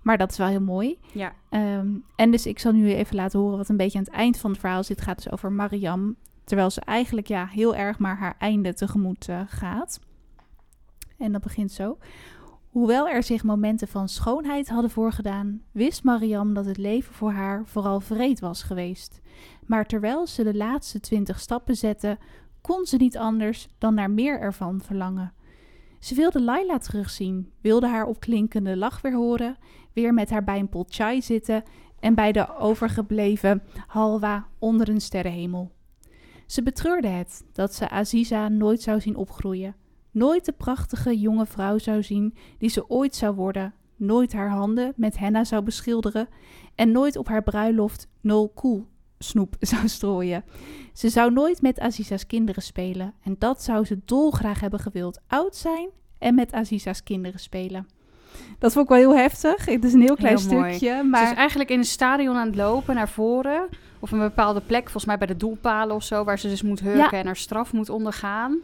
Maar 0.02 0.18
dat 0.18 0.30
is 0.30 0.38
wel 0.38 0.46
heel 0.46 0.60
mooi. 0.60 0.98
Ja. 1.12 1.32
Ehm, 1.48 1.88
en 2.16 2.30
dus 2.30 2.46
ik 2.46 2.58
zal 2.58 2.72
nu 2.72 2.92
even 2.92 3.16
laten 3.16 3.40
horen 3.40 3.56
wat 3.58 3.68
een 3.68 3.76
beetje 3.76 3.98
aan 3.98 4.04
het 4.04 4.14
eind 4.14 4.38
van 4.38 4.50
het 4.50 4.60
verhaal 4.60 4.84
zit. 4.84 4.96
Het 4.96 5.04
gaat 5.04 5.22
dus 5.22 5.32
over 5.32 5.52
Mariam. 5.52 6.16
Terwijl 6.44 6.70
ze 6.70 6.80
eigenlijk 6.80 7.26
ja, 7.26 7.46
heel 7.46 7.76
erg 7.76 7.98
maar 7.98 8.18
haar 8.18 8.34
einde 8.38 8.74
tegemoet 8.74 9.28
eh, 9.28 9.40
gaat. 9.46 10.00
En 11.18 11.32
dat 11.32 11.42
begint 11.42 11.72
zo. 11.72 11.98
Hoewel 12.72 13.08
er 13.08 13.22
zich 13.22 13.44
momenten 13.44 13.88
van 13.88 14.08
schoonheid 14.08 14.68
hadden 14.68 14.90
voorgedaan, 14.90 15.62
wist 15.72 16.04
Mariam 16.04 16.54
dat 16.54 16.64
het 16.66 16.76
leven 16.76 17.14
voor 17.14 17.32
haar 17.32 17.66
vooral 17.66 18.00
vreed 18.00 18.40
was 18.40 18.62
geweest. 18.62 19.20
Maar 19.66 19.86
terwijl 19.86 20.26
ze 20.26 20.44
de 20.44 20.54
laatste 20.54 21.00
twintig 21.00 21.40
stappen 21.40 21.76
zette, 21.76 22.18
kon 22.60 22.86
ze 22.86 22.96
niet 22.96 23.16
anders 23.18 23.68
dan 23.78 23.94
naar 23.94 24.10
meer 24.10 24.40
ervan 24.40 24.80
verlangen. 24.80 25.32
Ze 26.00 26.14
wilde 26.14 26.42
Laila 26.42 26.78
terugzien, 26.78 27.50
wilde 27.60 27.88
haar 27.88 28.06
opklinkende 28.06 28.76
lach 28.76 29.00
weer 29.00 29.14
horen, 29.14 29.56
weer 29.92 30.14
met 30.14 30.30
haar 30.30 30.44
bij 30.44 30.58
een 30.58 30.68
pot 30.68 30.94
chai 30.94 31.22
zitten 31.22 31.62
en 32.00 32.14
bij 32.14 32.32
de 32.32 32.56
overgebleven 32.56 33.62
halwa 33.86 34.46
onder 34.58 34.88
een 34.88 35.00
sterrenhemel. 35.00 35.72
Ze 36.46 36.62
betreurde 36.62 37.08
het 37.08 37.44
dat 37.52 37.74
ze 37.74 37.88
Aziza 37.88 38.48
nooit 38.48 38.82
zou 38.82 39.00
zien 39.00 39.16
opgroeien, 39.16 39.74
nooit 40.12 40.44
de 40.44 40.52
prachtige 40.52 41.18
jonge 41.18 41.46
vrouw 41.46 41.78
zou 41.78 42.02
zien 42.02 42.34
die 42.58 42.68
ze 42.70 42.90
ooit 42.90 43.14
zou 43.14 43.34
worden, 43.34 43.74
nooit 43.96 44.32
haar 44.32 44.50
handen 44.50 44.92
met 44.96 45.18
henna 45.18 45.44
zou 45.44 45.62
beschilderen 45.62 46.28
en 46.74 46.92
nooit 46.92 47.16
op 47.16 47.28
haar 47.28 47.42
bruiloft 47.42 48.08
nul 48.20 48.48
koel 48.48 48.86
snoep 49.18 49.56
zou 49.60 49.88
strooien. 49.88 50.44
Ze 50.92 51.08
zou 51.08 51.32
nooit 51.32 51.62
met 51.62 51.80
Aziza's 51.80 52.26
kinderen 52.26 52.62
spelen 52.62 53.14
en 53.22 53.36
dat 53.38 53.62
zou 53.62 53.84
ze 53.84 54.00
dolgraag 54.04 54.60
hebben 54.60 54.80
gewild, 54.80 55.20
oud 55.26 55.56
zijn 55.56 55.88
en 56.18 56.34
met 56.34 56.52
Aziza's 56.52 57.02
kinderen 57.02 57.40
spelen. 57.40 57.86
Dat 58.58 58.72
vond 58.72 58.84
ik 58.84 58.90
wel 58.90 58.98
heel 58.98 59.22
heftig. 59.22 59.64
Het 59.64 59.84
is 59.84 59.92
een 59.92 60.00
heel 60.00 60.16
klein 60.16 60.38
Heel 60.38 60.52
mooi. 60.52 60.74
stukje, 60.74 60.96
Ze 60.96 61.04
maar 61.04 61.30
is 61.30 61.36
eigenlijk 61.36 61.70
in 61.70 61.78
een 61.78 61.84
stadion 61.84 62.36
aan 62.36 62.46
het 62.46 62.56
lopen 62.56 62.94
naar 62.94 63.08
voren. 63.08 63.68
Of 63.98 64.12
een 64.12 64.18
bepaalde 64.18 64.60
plek, 64.60 64.82
volgens 64.82 65.04
mij 65.04 65.18
bij 65.18 65.26
de 65.26 65.36
doelpalen 65.36 65.96
of 65.96 66.02
zo, 66.02 66.24
waar 66.24 66.38
ze 66.38 66.48
dus 66.48 66.62
moet 66.62 66.80
hurken 66.80 67.18
en 67.18 67.26
haar 67.26 67.36
straf 67.36 67.72
moet 67.72 67.88
ondergaan. 67.88 68.58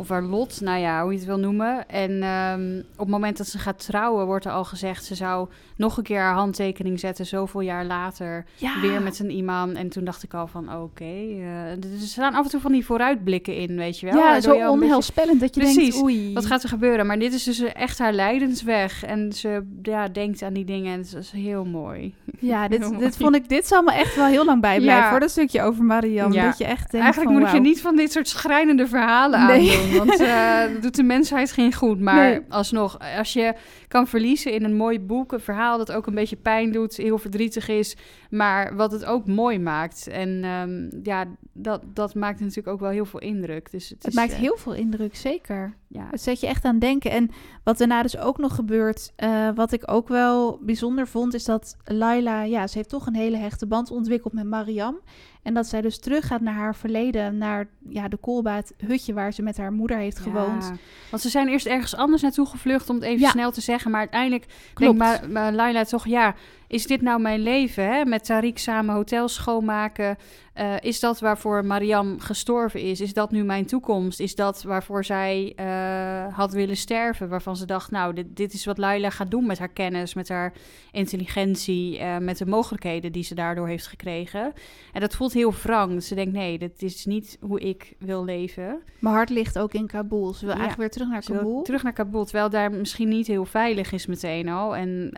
Of 0.00 0.08
haar 0.08 0.22
lot, 0.22 0.60
nou 0.60 0.78
ja, 0.78 1.02
hoe 1.02 1.12
je 1.12 1.18
het 1.18 1.26
wil 1.26 1.38
noemen. 1.38 1.88
En 1.88 2.22
ehm, 2.22 2.78
op 2.92 2.98
het 2.98 3.08
moment 3.08 3.36
dat 3.36 3.46
ze 3.46 3.58
gaat 3.58 3.84
trouwen, 3.86 4.26
wordt 4.26 4.44
er 4.44 4.52
al 4.52 4.64
gezegd... 4.64 5.04
ze 5.04 5.14
zou 5.14 5.48
nog 5.76 5.96
een 5.96 6.02
keer 6.02 6.20
haar 6.20 6.34
handtekening 6.34 7.00
zetten, 7.00 7.26
zoveel 7.26 7.60
jaar 7.60 7.84
later. 7.84 8.44
ja, 8.54 8.80
Weer 8.80 9.02
met 9.02 9.18
een 9.18 9.30
imam. 9.30 9.70
En 9.70 9.88
toen 9.88 10.04
dacht 10.04 10.22
ik 10.22 10.34
al 10.34 10.46
van, 10.46 10.74
oké. 10.74 11.04
eh, 11.04 11.70
er 11.70 11.78
staan 12.00 12.34
af 12.34 12.44
en 12.44 12.50
toe 12.50 12.60
van 12.60 12.72
die 12.72 12.84
vooruitblikken 12.84 13.56
in, 13.56 13.76
weet 13.76 13.98
je 14.00 14.06
wel. 14.06 14.16
ja, 14.16 14.40
zo 14.40 14.52
je 14.52 14.56
beetje- 14.58 14.70
onheilspellend 14.72 15.40
dat 15.40 15.54
je 15.54 15.60
Precies. 15.60 15.76
denkt, 15.94 16.02
oei. 16.02 16.32
wat 16.34 16.46
gaat 16.46 16.62
er 16.62 16.68
gebeuren? 16.68 17.06
Maar 17.06 17.18
dit 17.18 17.32
is 17.32 17.44
dus 17.44 17.60
echt 17.60 17.98
haar 17.98 18.12
lijdensweg. 18.12 19.04
En 19.04 19.32
ze 19.32 19.62
ja, 19.82 20.08
denkt 20.08 20.42
aan 20.42 20.52
die 20.52 20.64
dingen 20.64 20.92
en 20.92 20.98
het 20.98 21.14
is 21.14 21.30
heel 21.30 21.64
mooi. 21.64 22.14
Ja, 22.38 22.68
dit, 22.68 22.80
mooi. 22.80 22.98
dit 22.98 23.16
vond 23.16 23.34
ik, 23.34 23.48
dit 23.48 23.66
zal 23.66 23.82
me 23.82 23.92
echt 23.92 24.16
wel 24.16 24.26
heel 24.26 24.44
lang 24.44 24.60
bijblijven. 24.60 25.04
Ja. 25.04 25.10
Voor 25.10 25.20
dat 25.20 25.30
stukje 25.30 25.62
over 25.62 25.84
Mariam. 25.84 26.32
Ja. 26.32 26.44
Dat 26.44 26.58
je 26.58 26.64
echt 26.64 26.90
denkt 26.90 27.06
Eigenlijk 27.06 27.32
van, 27.32 27.42
moet 27.42 27.52
je 27.52 27.60
niet 27.60 27.80
van 27.80 27.96
dit 27.96 28.12
soort 28.12 28.28
schrijnende 28.28 28.86
verhalen 28.86 29.46
Nee. 29.46 29.86
Want 29.96 30.18
dat 30.72 30.82
doet 30.82 30.96
de 30.96 31.02
mensheid 31.02 31.52
geen 31.52 31.74
goed. 31.74 32.00
Maar 32.00 32.30
Nee. 32.30 32.40
alsnog, 32.48 32.98
als 33.16 33.32
je 33.32 33.54
kan 33.88 34.06
verliezen 34.06 34.52
in 34.52 34.64
een 34.64 34.76
mooi 34.76 35.00
boek... 35.00 35.32
een 35.32 35.40
verhaal 35.40 35.78
dat 35.78 35.92
ook 35.92 36.06
een 36.06 36.14
beetje 36.14 36.36
pijn 36.36 36.72
doet, 36.72 36.96
heel 36.96 37.18
verdrietig 37.18 37.68
is... 37.68 37.96
maar 38.30 38.76
wat 38.76 38.92
het 38.92 39.04
ook 39.04 39.26
mooi 39.26 39.58
maakt. 39.58 40.06
En 40.06 40.44
ehm, 40.44 41.00
ja, 41.02 41.24
dat, 41.52 41.82
dat 41.94 42.14
maakt 42.14 42.40
natuurlijk 42.40 42.68
ook 42.68 42.80
wel 42.80 42.90
heel 42.90 43.04
veel 43.04 43.20
indruk. 43.20 43.70
Dus 43.70 43.88
het 43.88 43.98
Het 43.98 44.06
is, 44.06 44.14
maakt 44.14 44.32
eh, 44.32 44.38
heel 44.38 44.56
veel 44.56 44.74
indruk, 44.74 45.16
zeker. 45.16 45.74
Ja, 45.90 46.06
Het 46.10 46.22
zet 46.22 46.40
je 46.40 46.46
echt 46.46 46.64
aan 46.64 46.78
denken. 46.78 47.10
En 47.10 47.30
wat 47.64 47.78
daarna 47.78 48.02
dus 48.02 48.16
ook 48.18 48.38
nog 48.38 48.54
gebeurt, 48.54 49.12
eh, 49.16 49.48
wat 49.54 49.72
ik 49.72 49.82
ook 49.90 50.08
wel 50.08 50.58
bijzonder 50.62 51.08
vond, 51.08 51.34
is 51.34 51.44
dat 51.44 51.76
Laila, 51.84 52.42
ja, 52.42 52.66
ze 52.66 52.76
heeft 52.76 52.88
toch 52.88 53.06
een 53.06 53.14
hele 53.14 53.36
hechte 53.36 53.66
band 53.66 53.90
ontwikkeld 53.90 54.32
met 54.32 54.44
Mariam. 54.46 54.98
En 55.42 55.54
dat 55.54 55.66
zij 55.66 55.80
dus 55.80 55.98
teruggaat 55.98 56.40
naar 56.40 56.54
haar 56.54 56.74
verleden, 56.76 57.38
naar 57.38 57.68
ja, 57.88 58.08
de 58.08 58.16
Kolba, 58.16 58.54
het 58.54 58.74
hutje 58.86 59.12
waar 59.14 59.32
ze 59.32 59.42
met 59.42 59.56
haar 59.56 59.72
moeder 59.72 59.96
heeft 59.96 60.18
gewoond. 60.18 60.64
Ja, 60.64 60.76
Want 61.10 61.22
ze 61.22 61.28
zijn 61.28 61.48
eerst 61.48 61.66
ergens 61.66 61.96
anders 61.96 62.22
naartoe 62.22 62.46
gevlucht, 62.46 62.88
om 62.90 62.94
het 62.96 63.04
even 63.04 63.20
Ja. 63.20 63.30
snel 63.30 63.50
te 63.50 63.60
zeggen. 63.60 63.90
Maar 63.90 64.00
uiteindelijk 64.00 64.46
Klopt. 64.74 64.98
denkt 64.98 65.22
Ma- 65.28 65.40
Ma- 65.40 65.52
Laila 65.52 65.84
toch, 65.84 66.06
ja, 66.06 66.34
is 66.68 66.86
dit 66.86 67.02
nou 67.02 67.20
mijn 67.20 67.40
leven? 67.40 67.92
Hè? 67.92 68.04
Met 68.04 68.30
Tariq 68.30 68.54
samen 68.54 68.94
hotels 68.94 69.34
schoonmaken. 69.34 70.16
Eh, 70.58 70.74
is 70.80 71.00
dat 71.00 71.20
waarvoor 71.20 71.64
Mariam 71.64 72.20
gestorven 72.20 72.80
is? 72.80 73.00
Is 73.00 73.12
dat 73.12 73.30
nu 73.30 73.44
mijn 73.44 73.66
toekomst? 73.66 74.20
Is 74.20 74.34
dat 74.34 74.62
waarvoor 74.62 75.04
zij 75.04 75.52
eh, 75.56 76.34
had 76.36 76.52
willen 76.52 76.76
sterven? 76.76 77.28
Waarvan 77.28 77.56
ze 77.56 77.66
dacht, 77.66 77.90
nou, 77.90 78.14
dit, 78.14 78.36
dit 78.36 78.52
is 78.52 78.64
wat 78.64 78.78
Laila 78.78 79.10
gaat 79.10 79.30
doen 79.30 79.46
met 79.46 79.58
haar 79.58 79.68
kennis, 79.68 80.14
met 80.14 80.28
haar 80.28 80.52
intelligentie, 80.92 81.98
eh, 81.98 82.18
met 82.18 82.38
de 82.38 82.46
mogelijkheden 82.46 83.12
die 83.12 83.22
ze 83.22 83.34
daardoor 83.34 83.68
heeft 83.68 83.86
gekregen. 83.86 84.52
En 84.92 85.00
dat 85.00 85.16
voelt 85.16 85.32
heel 85.32 85.52
wrang. 85.62 86.02
Ze 86.02 86.14
denkt, 86.14 86.32
nee, 86.32 86.58
dit 86.58 86.82
is 86.82 87.06
niet 87.06 87.38
hoe 87.40 87.60
ik 87.60 87.94
wil 87.98 88.24
leven. 88.24 88.82
Mijn 88.98 89.14
hart 89.14 89.30
ligt 89.30 89.58
ook 89.58 89.74
in 89.74 89.86
Kabul. 89.86 90.32
Ze 90.34 90.46
wil 90.46 90.54
Ja. 90.54 90.60
eigenlijk 90.60 90.78
weer 90.78 90.90
terug 90.90 91.08
naar 91.08 91.38
Kabul. 91.38 91.62
terug 91.62 91.82
naar 91.82 91.92
Kabul, 91.92 92.24
terwijl 92.24 92.50
daar 92.50 92.70
misschien 92.70 93.08
niet 93.08 93.26
heel 93.26 93.44
veilig 93.44 93.92
is 93.92 94.06
meteen 94.06 94.48
al. 94.48 94.76
En 94.76 95.12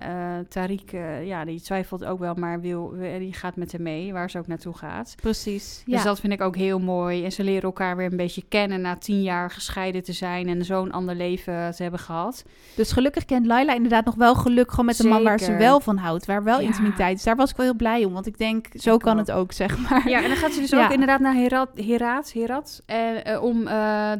Tariq, 0.48 0.90
ja, 1.24 1.39
ja, 1.40 1.46
die 1.46 1.60
twijfelt 1.60 2.04
ook 2.04 2.18
wel, 2.18 2.34
maar 2.34 2.60
wil, 2.60 2.94
die 3.18 3.32
gaat 3.32 3.56
met 3.56 3.72
hem 3.72 3.82
mee, 3.82 4.12
waar 4.12 4.30
ze 4.30 4.38
ook 4.38 4.46
naartoe 4.46 4.76
gaat. 4.76 5.14
Precies. 5.20 5.82
Dus 5.86 6.02
dat 6.02 6.20
vind 6.20 6.32
ik 6.32 6.40
ook 6.40 6.56
heel 6.56 6.78
mooi. 6.78 7.24
En 7.24 7.32
ze 7.32 7.44
leren 7.44 7.62
elkaar 7.62 7.96
weer 7.96 8.10
een 8.10 8.16
beetje 8.16 8.42
kennen 8.48 8.80
na 8.80 8.96
tien 8.96 9.22
jaar 9.22 9.50
gescheiden 9.50 10.02
te 10.02 10.12
zijn 10.12 10.48
en 10.48 10.64
zo'n 10.64 10.92
ander 10.92 11.14
leven 11.14 11.74
te 11.74 11.82
hebben 11.82 12.00
gehad. 12.00 12.44
Dus 12.76 12.92
gelukkig 12.92 13.24
kent 13.24 13.46
Laila 13.46 13.74
inderdaad 13.74 14.04
nog 14.04 14.14
wel 14.14 14.34
geluk 14.34 14.70
gewoon 14.70 14.84
met 14.86 14.98
een 14.98 15.08
man 15.08 15.22
waar 15.22 15.38
ze 15.38 15.56
wel 15.56 15.80
van 15.80 15.96
houdt, 15.96 16.26
waar 16.26 16.44
wel 16.44 16.60
intimiteit 16.60 17.16
is. 17.16 17.24
Daar 17.24 17.36
was 17.36 17.50
ik 17.50 17.56
wel 17.56 17.66
heel 17.66 17.74
blij 17.74 18.04
om, 18.04 18.12
want 18.12 18.26
ik 18.26 18.38
denk, 18.38 18.66
zo 18.74 18.96
kan 18.96 19.18
het 19.18 19.30
ook, 19.30 19.52
zeg 19.52 19.78
maar. 19.78 20.08
Ja, 20.08 20.22
en 20.22 20.28
dan 20.28 20.36
gaat 20.36 20.52
ze 20.52 20.60
dus 20.60 20.74
ook 20.84 20.90
inderdaad 20.90 21.20
naar 21.20 21.34
Herat, 21.34 21.68
Herat, 21.74 22.32
Herat 22.32 22.82
en, 22.86 23.28
uh, 23.28 23.42
om 23.42 23.60
uh, 23.60 23.72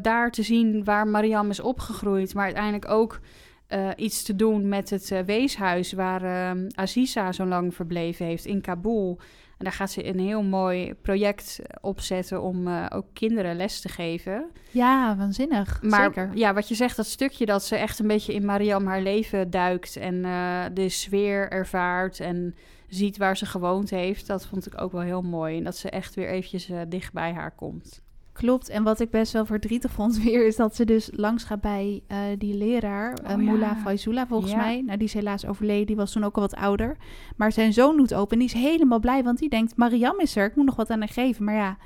daar 0.03 0.31
te 0.31 0.43
zien 0.43 0.85
waar 0.85 1.07
Mariam 1.07 1.51
is 1.51 1.61
opgegroeid, 1.61 2.35
maar 2.35 2.45
uiteindelijk 2.45 2.91
ook 2.91 3.21
uh, 3.71 3.89
iets 3.97 4.23
te 4.23 4.37
doen 4.37 4.69
met 4.69 4.91
het 4.91 5.11
uh, 5.11 5.21
weeshuis 5.21 5.93
waar 5.93 6.23
uh, 6.57 6.67
Aziza 6.75 7.33
zo 7.33 7.47
lang 7.47 7.75
verbleven 7.75 8.27
heeft 8.27 8.45
in 8.45 8.61
Kabul. 8.61 9.19
En 9.59 9.65
daar 9.65 9.75
gaat 9.75 9.91
ze 9.91 10.07
een 10.07 10.19
heel 10.19 10.43
mooi 10.43 10.95
project 10.95 11.61
opzetten 11.81 12.43
om 12.43 12.69
ook 12.89 13.07
kinderen 13.13 13.57
les 13.57 13.81
te 13.81 13.89
geven. 13.89 14.51
Ja, 14.71 15.17
waanzinnig. 15.17 15.83
Maar 15.83 16.05
Zeker. 16.05 16.31
ja, 16.35 16.55
wat 16.55 16.69
je 16.69 16.75
zegt, 16.75 16.97
dat 16.97 17.07
stukje 17.07 17.47
dat 17.47 17.65
ze 17.65 17.77
echt 17.77 17.99
een 17.99 18.07
beetje 18.07 18.35
in 18.35 18.45
Mariam 18.45 18.87
haar 18.87 19.03
leven 19.03 19.51
duikt 19.51 19.97
en 19.97 20.23
de 20.75 20.89
sfeer 20.89 21.51
ervaart 21.51 22.21
en 22.21 22.55
ziet 22.89 23.17
waar 23.17 23.37
ze 23.37 23.47
gewoond 23.47 23.91
heeft, 23.91 24.27
dat 24.27 24.47
vond 24.47 24.67
ik 24.67 24.81
ook 24.81 24.93
wel 24.93 25.01
heel 25.01 25.23
mooi. 25.23 25.57
En 25.57 25.65
dat 25.65 25.77
ze 25.77 25.91
echt 25.91 26.15
weer 26.15 26.29
eventjes 26.29 26.71
dicht 26.89 27.13
bij 27.13 27.33
haar 27.33 27.55
komt. 27.55 28.03
Klopt. 28.41 28.69
En 28.69 28.83
wat 28.83 29.01
ik 29.01 29.11
best 29.11 29.33
wel 29.33 29.47
verdrietig 29.47 29.93
vond 29.93 30.19
weer, 30.23 30.47
is 30.47 30.57
dat 30.57 30.77
ze 30.77 30.85
dus 30.85 31.11
langs 31.13 31.45
gaat 31.45 31.61
bij 31.61 32.03
uh, 32.09 32.19
die 32.39 32.55
leraar, 32.55 33.19
uh, 33.25 33.31
oh, 33.31 33.37
Moula 33.37 33.77
ja. 33.85 34.27
volgens 34.27 34.53
ja. 34.53 34.57
mij. 34.57 34.83
Nou, 34.87 34.99
die 34.99 35.07
is 35.07 35.15
helaas 35.15 35.47
overleden, 35.47 35.87
die 35.87 35.97
was 35.97 36.13
toen 36.13 36.25
ook 36.25 36.35
al 36.35 36.43
wat 36.43 36.55
ouder. 36.55 36.97
Maar 37.37 37.53
zijn 37.53 37.73
zoon 37.73 37.97
doet 37.97 38.15
open 38.15 38.33
en 38.33 38.39
die 38.47 38.55
is 38.55 38.63
helemaal 38.63 39.01
blij, 39.01 39.23
want 39.23 39.39
die 39.39 39.49
denkt, 39.49 39.77
Mariam 39.77 40.21
is 40.21 40.37
er, 40.37 40.47
ik 40.47 40.57
moet 40.57 40.65
nog 40.65 40.77
wat 40.77 40.91
aan 40.91 40.99
haar 40.99 41.09
geven. 41.09 41.45
Maar 41.45 41.55
ja, 41.55 41.77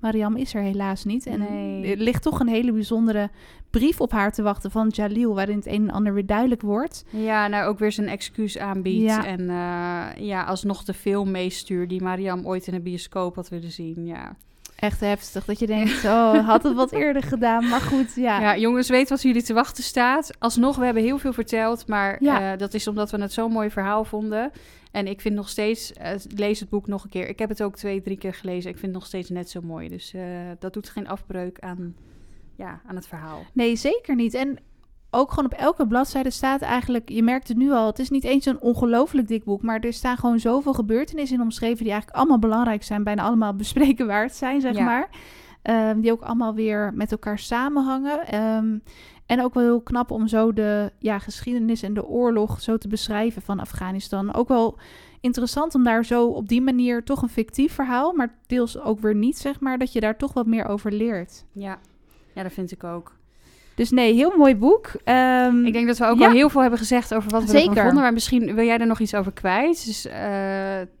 Mariam 0.00 0.36
is 0.36 0.54
er 0.54 0.62
helaas 0.62 1.04
niet. 1.04 1.26
En 1.26 1.38
nee. 1.38 1.90
er 1.90 1.96
ligt 1.96 2.22
toch 2.22 2.40
een 2.40 2.48
hele 2.48 2.72
bijzondere 2.72 3.30
brief 3.70 4.00
op 4.00 4.12
haar 4.12 4.32
te 4.32 4.42
wachten 4.42 4.70
van 4.70 4.88
Jalil, 4.88 5.34
waarin 5.34 5.56
het 5.56 5.66
een 5.66 5.88
en 5.88 5.90
ander 5.90 6.14
weer 6.14 6.26
duidelijk 6.26 6.62
wordt. 6.62 7.04
Ja, 7.10 7.48
nou 7.48 7.66
ook 7.66 7.78
weer 7.78 7.92
zijn 7.92 8.08
excuus 8.08 8.58
aanbiedt. 8.58 9.02
Ja. 9.02 9.26
En 9.26 9.40
uh, 9.40 10.26
ja, 10.26 10.44
alsnog 10.44 10.84
de 10.84 10.94
film 10.94 11.30
meestuurt 11.30 11.88
die 11.88 12.02
Mariam 12.02 12.46
ooit 12.46 12.66
in 12.66 12.72
de 12.72 12.80
bioscoop 12.80 13.34
had 13.34 13.48
willen 13.48 13.72
zien. 13.72 14.06
Ja 14.06 14.36
echt 14.84 15.00
heftig. 15.00 15.44
Dat 15.44 15.58
je 15.58 15.66
denkt, 15.66 16.04
oh, 16.04 16.48
had 16.48 16.62
het 16.62 16.74
wat 16.74 16.92
eerder 16.92 17.22
gedaan. 17.22 17.68
Maar 17.68 17.80
goed, 17.80 18.14
ja. 18.14 18.40
Ja, 18.40 18.56
jongens, 18.56 18.88
weet 18.88 19.08
wat 19.08 19.22
jullie 19.22 19.42
te 19.42 19.54
wachten 19.54 19.84
staat. 19.84 20.30
Alsnog, 20.38 20.76
we 20.76 20.84
hebben 20.84 21.02
heel 21.02 21.18
veel 21.18 21.32
verteld. 21.32 21.86
Maar 21.86 22.16
ja. 22.20 22.52
uh, 22.52 22.58
dat 22.58 22.74
is 22.74 22.86
omdat 22.86 23.10
we 23.10 23.20
het 23.20 23.32
zo'n 23.32 23.52
mooi 23.52 23.70
verhaal 23.70 24.04
vonden. 24.04 24.50
En 24.90 25.06
ik 25.06 25.20
vind 25.20 25.34
nog 25.34 25.48
steeds, 25.48 25.92
uh, 25.92 26.08
lees 26.34 26.60
het 26.60 26.68
boek 26.68 26.86
nog 26.86 27.04
een 27.04 27.10
keer. 27.10 27.28
Ik 27.28 27.38
heb 27.38 27.48
het 27.48 27.62
ook 27.62 27.76
twee, 27.76 28.02
drie 28.02 28.18
keer 28.18 28.34
gelezen. 28.34 28.70
Ik 28.70 28.78
vind 28.78 28.92
het 28.92 29.00
nog 29.00 29.06
steeds 29.06 29.30
net 29.30 29.50
zo 29.50 29.60
mooi. 29.60 29.88
Dus 29.88 30.14
uh, 30.14 30.22
dat 30.58 30.72
doet 30.72 30.88
geen 30.88 31.08
afbreuk 31.08 31.60
aan, 31.60 31.94
ja, 32.56 32.80
aan 32.86 32.96
het 32.96 33.06
verhaal. 33.06 33.44
Nee, 33.52 33.76
zeker 33.76 34.14
niet. 34.14 34.34
En 34.34 34.58
ook 35.14 35.30
gewoon 35.30 35.52
op 35.52 35.58
elke 35.58 35.86
bladzijde 35.86 36.30
staat 36.30 36.60
eigenlijk, 36.60 37.08
je 37.08 37.22
merkt 37.22 37.48
het 37.48 37.56
nu 37.56 37.72
al, 37.72 37.86
het 37.86 37.98
is 37.98 38.10
niet 38.10 38.24
eens 38.24 38.46
een 38.46 38.60
ongelooflijk 38.60 39.28
dik 39.28 39.44
boek, 39.44 39.62
maar 39.62 39.80
er 39.80 39.92
staan 39.92 40.16
gewoon 40.16 40.38
zoveel 40.40 40.72
gebeurtenissen 40.72 41.36
in 41.36 41.42
omschreven 41.42 41.82
die 41.82 41.92
eigenlijk 41.92 42.16
allemaal 42.18 42.38
belangrijk 42.38 42.82
zijn, 42.82 43.04
bijna 43.04 43.22
allemaal 43.22 43.54
bespreken 43.64 44.06
waard 44.06 44.34
zijn, 44.34 44.60
zeg 44.60 44.78
maar. 44.78 45.08
Um, 45.62 46.00
die 46.00 46.12
ook 46.12 46.22
allemaal 46.22 46.54
weer 46.54 46.92
met 46.94 47.12
elkaar 47.12 47.38
samenhangen. 47.38 48.34
Um, 48.40 48.82
en 49.26 49.42
ook 49.42 49.54
wel 49.54 49.62
heel 49.62 49.80
knap 49.80 50.10
om 50.10 50.28
zo 50.28 50.52
de 50.52 50.92
ja, 50.98 51.18
geschiedenis 51.18 51.82
en 51.82 51.94
de 51.94 52.06
oorlog 52.06 52.60
zo 52.60 52.78
te 52.78 52.88
beschrijven 52.88 53.42
van 53.42 53.60
Afghanistan. 53.60 54.34
Ook 54.34 54.48
wel 54.48 54.78
interessant 55.20 55.74
om 55.74 55.84
daar 55.84 56.04
zo 56.04 56.26
op 56.26 56.48
die 56.48 56.62
manier 56.62 57.04
toch 57.04 57.22
een 57.22 57.28
fictief 57.28 57.72
verhaal, 57.72 58.12
maar 58.12 58.38
deels 58.46 58.78
ook 58.78 59.00
weer 59.00 59.14
niet, 59.14 59.38
zeg 59.38 59.60
maar, 59.60 59.78
dat 59.78 59.92
je 59.92 60.00
daar 60.00 60.16
toch 60.16 60.32
wat 60.32 60.46
meer 60.46 60.66
over 60.66 60.92
leert. 60.92 61.44
Ja, 61.52 61.78
ja 62.34 62.42
dat 62.42 62.52
vind 62.52 62.72
ik 62.72 62.84
ook. 62.84 63.16
Dus 63.74 63.90
nee, 63.90 64.14
heel 64.14 64.32
mooi 64.36 64.56
boek. 64.56 64.90
Um, 65.04 65.66
ik 65.66 65.72
denk 65.72 65.86
dat 65.86 65.98
we 65.98 66.04
ook 66.06 66.18
ja. 66.18 66.26
al 66.26 66.32
heel 66.32 66.48
veel 66.48 66.60
hebben 66.60 66.78
gezegd 66.78 67.14
over 67.14 67.30
wat 67.30 67.42
we 67.42 67.48
Zeker. 67.48 67.68
ervan 67.68 67.84
vonden. 67.84 68.02
Maar 68.02 68.12
misschien 68.12 68.54
wil 68.54 68.64
jij 68.64 68.78
er 68.78 68.86
nog 68.86 69.00
iets 69.00 69.14
over 69.14 69.32
kwijt. 69.32 69.86
Dus, 69.86 70.06
uh... 70.06 70.12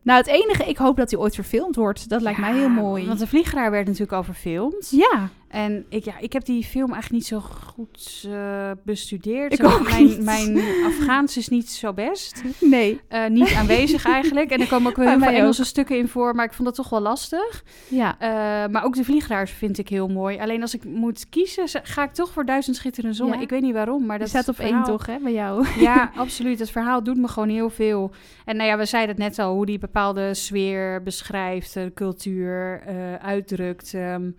Nou, 0.02 0.18
het 0.18 0.26
enige, 0.26 0.64
ik 0.64 0.76
hoop 0.76 0.96
dat 0.96 1.10
hij 1.10 1.20
ooit 1.20 1.34
verfilmd 1.34 1.76
wordt. 1.76 2.08
Dat 2.08 2.22
lijkt 2.22 2.38
ja, 2.38 2.44
mij 2.50 2.58
heel 2.58 2.68
mooi. 2.68 3.06
Want 3.06 3.18
de 3.18 3.26
Vliegeraar 3.26 3.70
werd 3.70 3.84
natuurlijk 3.84 4.12
al 4.12 4.22
verfilmd. 4.22 4.88
Ja. 4.90 5.28
En 5.54 5.84
ik, 5.88 6.04
ja, 6.04 6.18
ik 6.18 6.32
heb 6.32 6.44
die 6.44 6.64
film 6.64 6.92
eigenlijk 6.92 7.12
niet 7.12 7.26
zo 7.26 7.40
goed 7.40 8.24
uh, 8.26 8.70
bestudeerd. 8.84 9.52
Ik 9.52 9.64
ook 9.64 9.88
mijn, 9.88 10.04
niet. 10.04 10.22
mijn 10.22 10.58
Afghaans 10.86 11.36
is 11.36 11.48
niet 11.48 11.70
zo 11.70 11.92
best. 11.92 12.42
Nee. 12.60 13.00
Uh, 13.10 13.26
niet 13.26 13.52
aanwezig 13.52 14.06
eigenlijk. 14.16 14.50
En 14.50 14.60
er 14.60 14.66
komen 14.66 14.90
ook 14.90 14.96
wel 14.96 15.08
heel 15.08 15.18
veel 15.18 15.28
Engelse 15.28 15.60
ook. 15.60 15.66
stukken 15.66 15.98
in 15.98 16.08
voor. 16.08 16.34
Maar 16.34 16.44
ik 16.44 16.52
vond 16.52 16.68
dat 16.68 16.76
toch 16.76 16.88
wel 16.88 17.00
lastig. 17.00 17.64
Ja. 17.88 18.14
Uh, 18.14 18.72
maar 18.72 18.84
ook 18.84 18.94
de 18.94 19.04
Vliegeraars 19.04 19.50
vind 19.50 19.78
ik 19.78 19.88
heel 19.88 20.08
mooi. 20.08 20.38
Alleen 20.38 20.62
als 20.62 20.74
ik 20.74 20.84
moet 20.84 21.28
kiezen, 21.28 21.68
ga 21.82 22.02
ik 22.02 22.12
toch 22.12 22.32
voor 22.32 22.44
Duizend 22.44 22.76
Schitterende 22.76 23.16
Zon. 23.16 23.28
Ja. 23.28 23.40
Ik 23.40 23.50
weet 23.50 23.62
niet 23.62 23.74
waarom, 23.74 24.06
maar 24.06 24.18
dat 24.18 24.28
staat 24.28 24.48
op 24.48 24.54
verhaal... 24.54 24.74
één 24.74 24.84
toch, 24.84 25.06
hè, 25.06 25.18
bij 25.18 25.32
jou? 25.32 25.66
Ja, 25.78 26.10
absoluut. 26.16 26.58
Het 26.58 26.70
verhaal 26.70 27.02
doet 27.02 27.16
me 27.16 27.28
gewoon 27.28 27.48
heel 27.48 27.70
veel. 27.70 28.10
En 28.44 28.56
nou 28.56 28.68
ja, 28.68 28.76
we 28.78 28.84
zeiden 28.84 29.14
het 29.14 29.24
net 29.24 29.38
al, 29.38 29.54
hoe 29.54 29.66
die 29.66 29.78
bepaalde 29.78 30.34
sfeer 30.34 31.02
beschrijft, 31.02 31.74
de 31.74 31.90
cultuur 31.94 32.82
uitdrukt. 33.20 33.92
Um, 33.92 34.36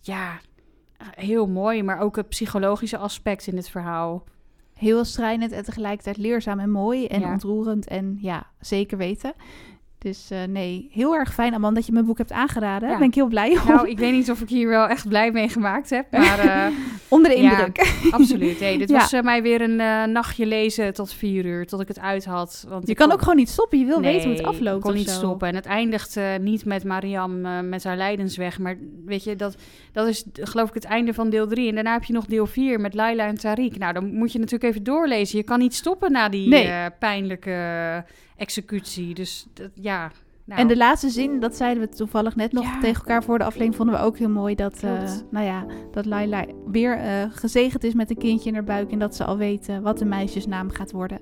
ja, 0.00 0.40
heel 0.98 1.46
mooi, 1.46 1.82
maar 1.82 2.00
ook 2.00 2.16
het 2.16 2.28
psychologische 2.28 2.98
aspect 2.98 3.46
in 3.46 3.56
het 3.56 3.68
verhaal. 3.68 4.24
Heel 4.74 5.04
strijdend 5.04 5.52
en 5.52 5.64
tegelijkertijd 5.64 6.16
leerzaam 6.16 6.58
en 6.58 6.70
mooi 6.70 7.06
en 7.06 7.20
ja. 7.20 7.32
ontroerend 7.32 7.86
en 7.86 8.18
ja, 8.20 8.46
zeker 8.60 8.98
weten. 8.98 9.32
Dus 9.98 10.28
uh, 10.32 10.38
nee, 10.48 10.88
heel 10.92 11.14
erg 11.14 11.34
fijn, 11.34 11.54
Amanda, 11.54 11.74
dat 11.76 11.86
je 11.86 11.92
mijn 11.92 12.04
boek 12.04 12.18
hebt 12.18 12.32
aangeraden. 12.32 12.80
Daar 12.80 12.90
ja. 12.90 12.98
ben 12.98 13.08
ik 13.08 13.14
heel 13.14 13.26
blij 13.26 13.50
om. 13.50 13.68
Nou, 13.68 13.88
ik 13.88 13.98
weet 13.98 14.12
niet 14.12 14.30
of 14.30 14.40
ik 14.40 14.48
hier 14.48 14.68
wel 14.68 14.86
echt 14.86 15.08
blij 15.08 15.30
mee 15.30 15.48
gemaakt 15.48 15.90
heb, 15.90 16.06
maar... 16.18 16.44
Uh, 16.44 16.66
Onder 17.08 17.30
de 17.30 17.36
indruk. 17.36 17.76
Ja, 17.76 18.10
absoluut. 18.18 18.60
Hey, 18.60 18.78
dit 18.78 18.88
ja. 18.88 18.98
was 18.98 19.12
uh, 19.12 19.20
mij 19.20 19.42
weer 19.42 19.60
een 19.60 19.76
nachtje 20.12 20.46
lezen 20.46 20.94
tot 20.94 21.12
vier 21.12 21.44
uur, 21.44 21.66
tot 21.66 21.80
ik 21.80 21.88
het 21.88 21.98
uit 21.98 22.24
had. 22.24 22.66
Want 22.68 22.88
je 22.88 22.94
kan 22.94 23.06
kon... 23.06 23.14
ook 23.14 23.22
gewoon 23.22 23.36
niet 23.36 23.48
stoppen. 23.48 23.78
Je 23.78 23.84
wil 23.84 24.00
nee, 24.00 24.12
weten 24.12 24.28
hoe 24.28 24.38
het 24.38 24.46
afloopt 24.46 24.76
ik 24.76 24.82
kon 24.82 24.94
niet 24.94 25.08
zo. 25.10 25.16
stoppen. 25.16 25.48
En 25.48 25.54
het 25.54 25.66
eindigt 25.66 26.18
niet 26.40 26.64
met 26.64 26.84
Mariam 26.84 27.40
met 27.68 27.84
haar 27.84 27.96
lijdensweg, 27.96 28.58
maar 28.58 28.78
weet 29.04 29.24
je, 29.24 29.36
dat, 29.36 29.56
dat 29.92 30.06
is 30.06 30.24
geloof 30.32 30.68
ik 30.68 30.74
het 30.74 30.84
einde 30.84 31.14
van 31.14 31.30
deel 31.30 31.46
drie. 31.46 31.68
En 31.68 31.74
daarna 31.74 31.92
heb 31.92 32.04
je 32.04 32.12
nog 32.12 32.26
deel 32.26 32.46
vier 32.46 32.80
met 32.80 32.94
Laila 32.94 33.26
en 33.26 33.38
Tariq. 33.38 33.78
Nou, 33.78 33.92
dan 33.92 34.14
moet 34.14 34.32
je 34.32 34.38
natuurlijk 34.38 34.70
even 34.70 34.84
doorlezen. 34.84 35.38
Je 35.38 35.44
kan 35.44 35.58
niet 35.58 35.74
stoppen 35.74 36.12
na 36.12 36.28
die 36.28 36.48
nee. 36.48 36.90
pijnlijke 36.98 37.50
executie. 38.38 39.14
Dus 39.14 39.46
dat, 39.54 39.70
ja... 39.74 40.10
Nou. 40.44 40.60
En 40.60 40.68
de 40.68 40.76
laatste 40.76 41.08
zin, 41.08 41.40
dat 41.40 41.56
zeiden 41.56 41.82
we 41.82 41.96
toevallig 41.96 42.36
net 42.36 42.52
nog 42.52 42.64
ja. 42.64 42.80
tegen 42.80 42.96
elkaar 42.96 43.24
voor 43.24 43.38
de 43.38 43.44
aflevering, 43.44 43.76
vonden 43.76 43.94
we 43.94 44.00
ook 44.00 44.18
heel 44.18 44.28
mooi. 44.28 44.54
Dat, 44.54 44.82
uh, 44.84 45.02
nou 45.30 45.46
ja, 45.46 45.66
dat 45.92 46.06
Laila 46.06 46.46
weer 46.66 46.98
uh, 46.98 47.24
gezegend 47.30 47.84
is 47.84 47.94
met 47.94 48.10
een 48.10 48.16
kindje 48.16 48.48
in 48.48 48.54
haar 48.54 48.64
buik. 48.64 48.90
En 48.90 48.98
dat 48.98 49.16
ze 49.16 49.24
al 49.24 49.36
weet 49.36 49.68
wat 49.82 49.98
de 49.98 50.04
meisjesnaam 50.04 50.70
gaat 50.70 50.92
worden. 50.92 51.20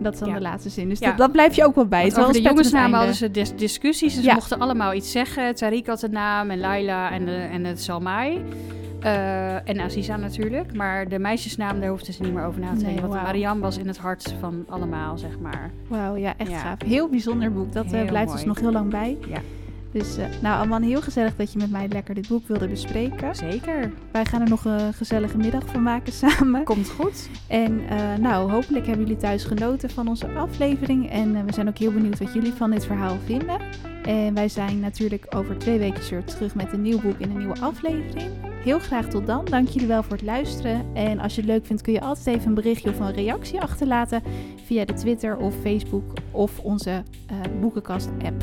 Dat 0.00 0.12
is 0.12 0.18
dan 0.18 0.28
ja. 0.28 0.34
de 0.34 0.40
laatste 0.40 0.68
zin. 0.68 0.88
Dus 0.88 0.98
ja. 0.98 1.08
dat, 1.08 1.18
dat, 1.18 1.32
blijf 1.32 1.56
je 1.56 1.64
ook 1.64 1.74
wel 1.74 1.86
bij. 1.86 2.04
Over 2.04 2.32
de 2.32 2.40
jongensnamen 2.40 2.98
hadden 2.98 3.16
ze 3.16 3.30
dis 3.30 3.56
discussies. 3.56 4.14
Ze 4.14 4.32
mochten 4.34 4.58
allemaal 4.58 4.94
iets 4.94 5.10
zeggen. 5.10 5.54
Tariq 5.54 5.86
had 5.86 6.00
de 6.00 6.08
naam 6.08 6.50
en 6.50 6.58
Laila 6.58 7.10
en, 7.10 7.24
de, 7.24 7.36
en 7.36 7.64
het 7.64 7.82
Salmai. 7.82 8.44
Uh, 9.04 9.68
en 9.68 9.80
Aziza 9.80 10.16
natuurlijk. 10.16 10.74
Maar 10.74 11.08
de 11.08 11.18
meisjesnaam, 11.18 11.80
daar 11.80 11.88
hoefden 11.88 12.14
ze 12.14 12.22
niet 12.22 12.32
meer 12.32 12.44
over 12.44 12.60
na 12.60 12.68
te 12.68 12.74
denken. 12.74 12.92
Nee, 12.92 13.00
want 13.00 13.14
wow. 13.14 13.22
Mariam 13.22 13.60
was 13.60 13.78
in 13.78 13.86
het 13.86 13.98
hart 13.98 14.34
van 14.40 14.64
allemaal, 14.68 15.18
zeg 15.18 15.38
maar. 15.38 15.70
Wauw, 15.88 16.16
ja, 16.16 16.34
echt 16.36 16.52
gaaf. 16.52 16.76
Heel 16.84 17.08
bijzonder 17.08 17.52
boek. 17.52 17.72
Dat 17.72 17.92
uh, 17.92 18.04
blijft 18.04 18.32
ons 18.32 18.44
nog 18.44 18.60
heel 18.60 18.72
lang 18.72 18.90
bij. 18.90 19.18
Ja. 19.28 19.40
Dus 19.92 20.18
uh, 20.18 20.24
nou, 20.42 20.62
Aman, 20.62 20.82
heel 20.82 21.02
gezellig 21.02 21.36
dat 21.36 21.52
je 21.52 21.58
met 21.58 21.70
mij 21.70 21.88
lekker 21.88 22.14
dit 22.14 22.28
boek 22.28 22.48
wilde 22.48 22.68
bespreken. 22.68 23.34
Zeker. 23.34 23.92
Wij 24.12 24.24
gaan 24.24 24.40
er 24.40 24.48
nog 24.48 24.64
een 24.64 24.92
gezellige 24.92 25.36
middag 25.36 25.66
van 25.66 25.82
maken 25.82 26.12
samen. 26.12 26.64
Komt 26.64 26.90
goed. 26.90 27.28
En 27.46 27.80
uh, 27.80 28.14
nou, 28.20 28.50
hopelijk 28.50 28.86
hebben 28.86 29.06
jullie 29.06 29.20
thuis 29.20 29.44
genoten 29.44 29.90
van 29.90 30.08
onze 30.08 30.28
aflevering. 30.28 31.10
En 31.10 31.34
uh, 31.34 31.42
we 31.42 31.52
zijn 31.52 31.68
ook 31.68 31.78
heel 31.78 31.92
benieuwd 31.92 32.18
wat 32.18 32.32
jullie 32.32 32.52
van 32.52 32.70
dit 32.70 32.86
verhaal 32.86 33.16
vinden. 33.24 33.58
En 34.02 34.34
wij 34.34 34.48
zijn 34.48 34.80
natuurlijk 34.80 35.26
over 35.34 35.58
twee 35.58 35.78
weken 35.78 36.10
weer 36.10 36.24
terug 36.24 36.54
met 36.54 36.72
een 36.72 36.82
nieuw 36.82 37.00
boek 37.00 37.20
en 37.20 37.30
een 37.30 37.38
nieuwe 37.38 37.60
aflevering. 37.60 38.30
Heel 38.64 38.78
graag 38.78 39.06
tot 39.06 39.26
dan. 39.26 39.44
Dank 39.44 39.68
jullie 39.68 39.88
wel 39.88 40.02
voor 40.02 40.12
het 40.12 40.22
luisteren. 40.22 40.84
En 40.94 41.18
als 41.18 41.34
je 41.34 41.40
het 41.40 41.50
leuk 41.50 41.66
vindt 41.66 41.82
kun 41.82 41.92
je 41.92 42.00
altijd 42.00 42.26
even 42.26 42.48
een 42.48 42.54
berichtje 42.54 42.90
of 42.90 42.98
een 42.98 43.12
reactie 43.12 43.60
achterlaten 43.60 44.22
via 44.64 44.84
de 44.84 44.92
Twitter 44.92 45.36
of 45.36 45.54
Facebook 45.62 46.12
of 46.30 46.58
onze 46.58 47.02
boekenkast 47.60 48.08
app. 48.22 48.42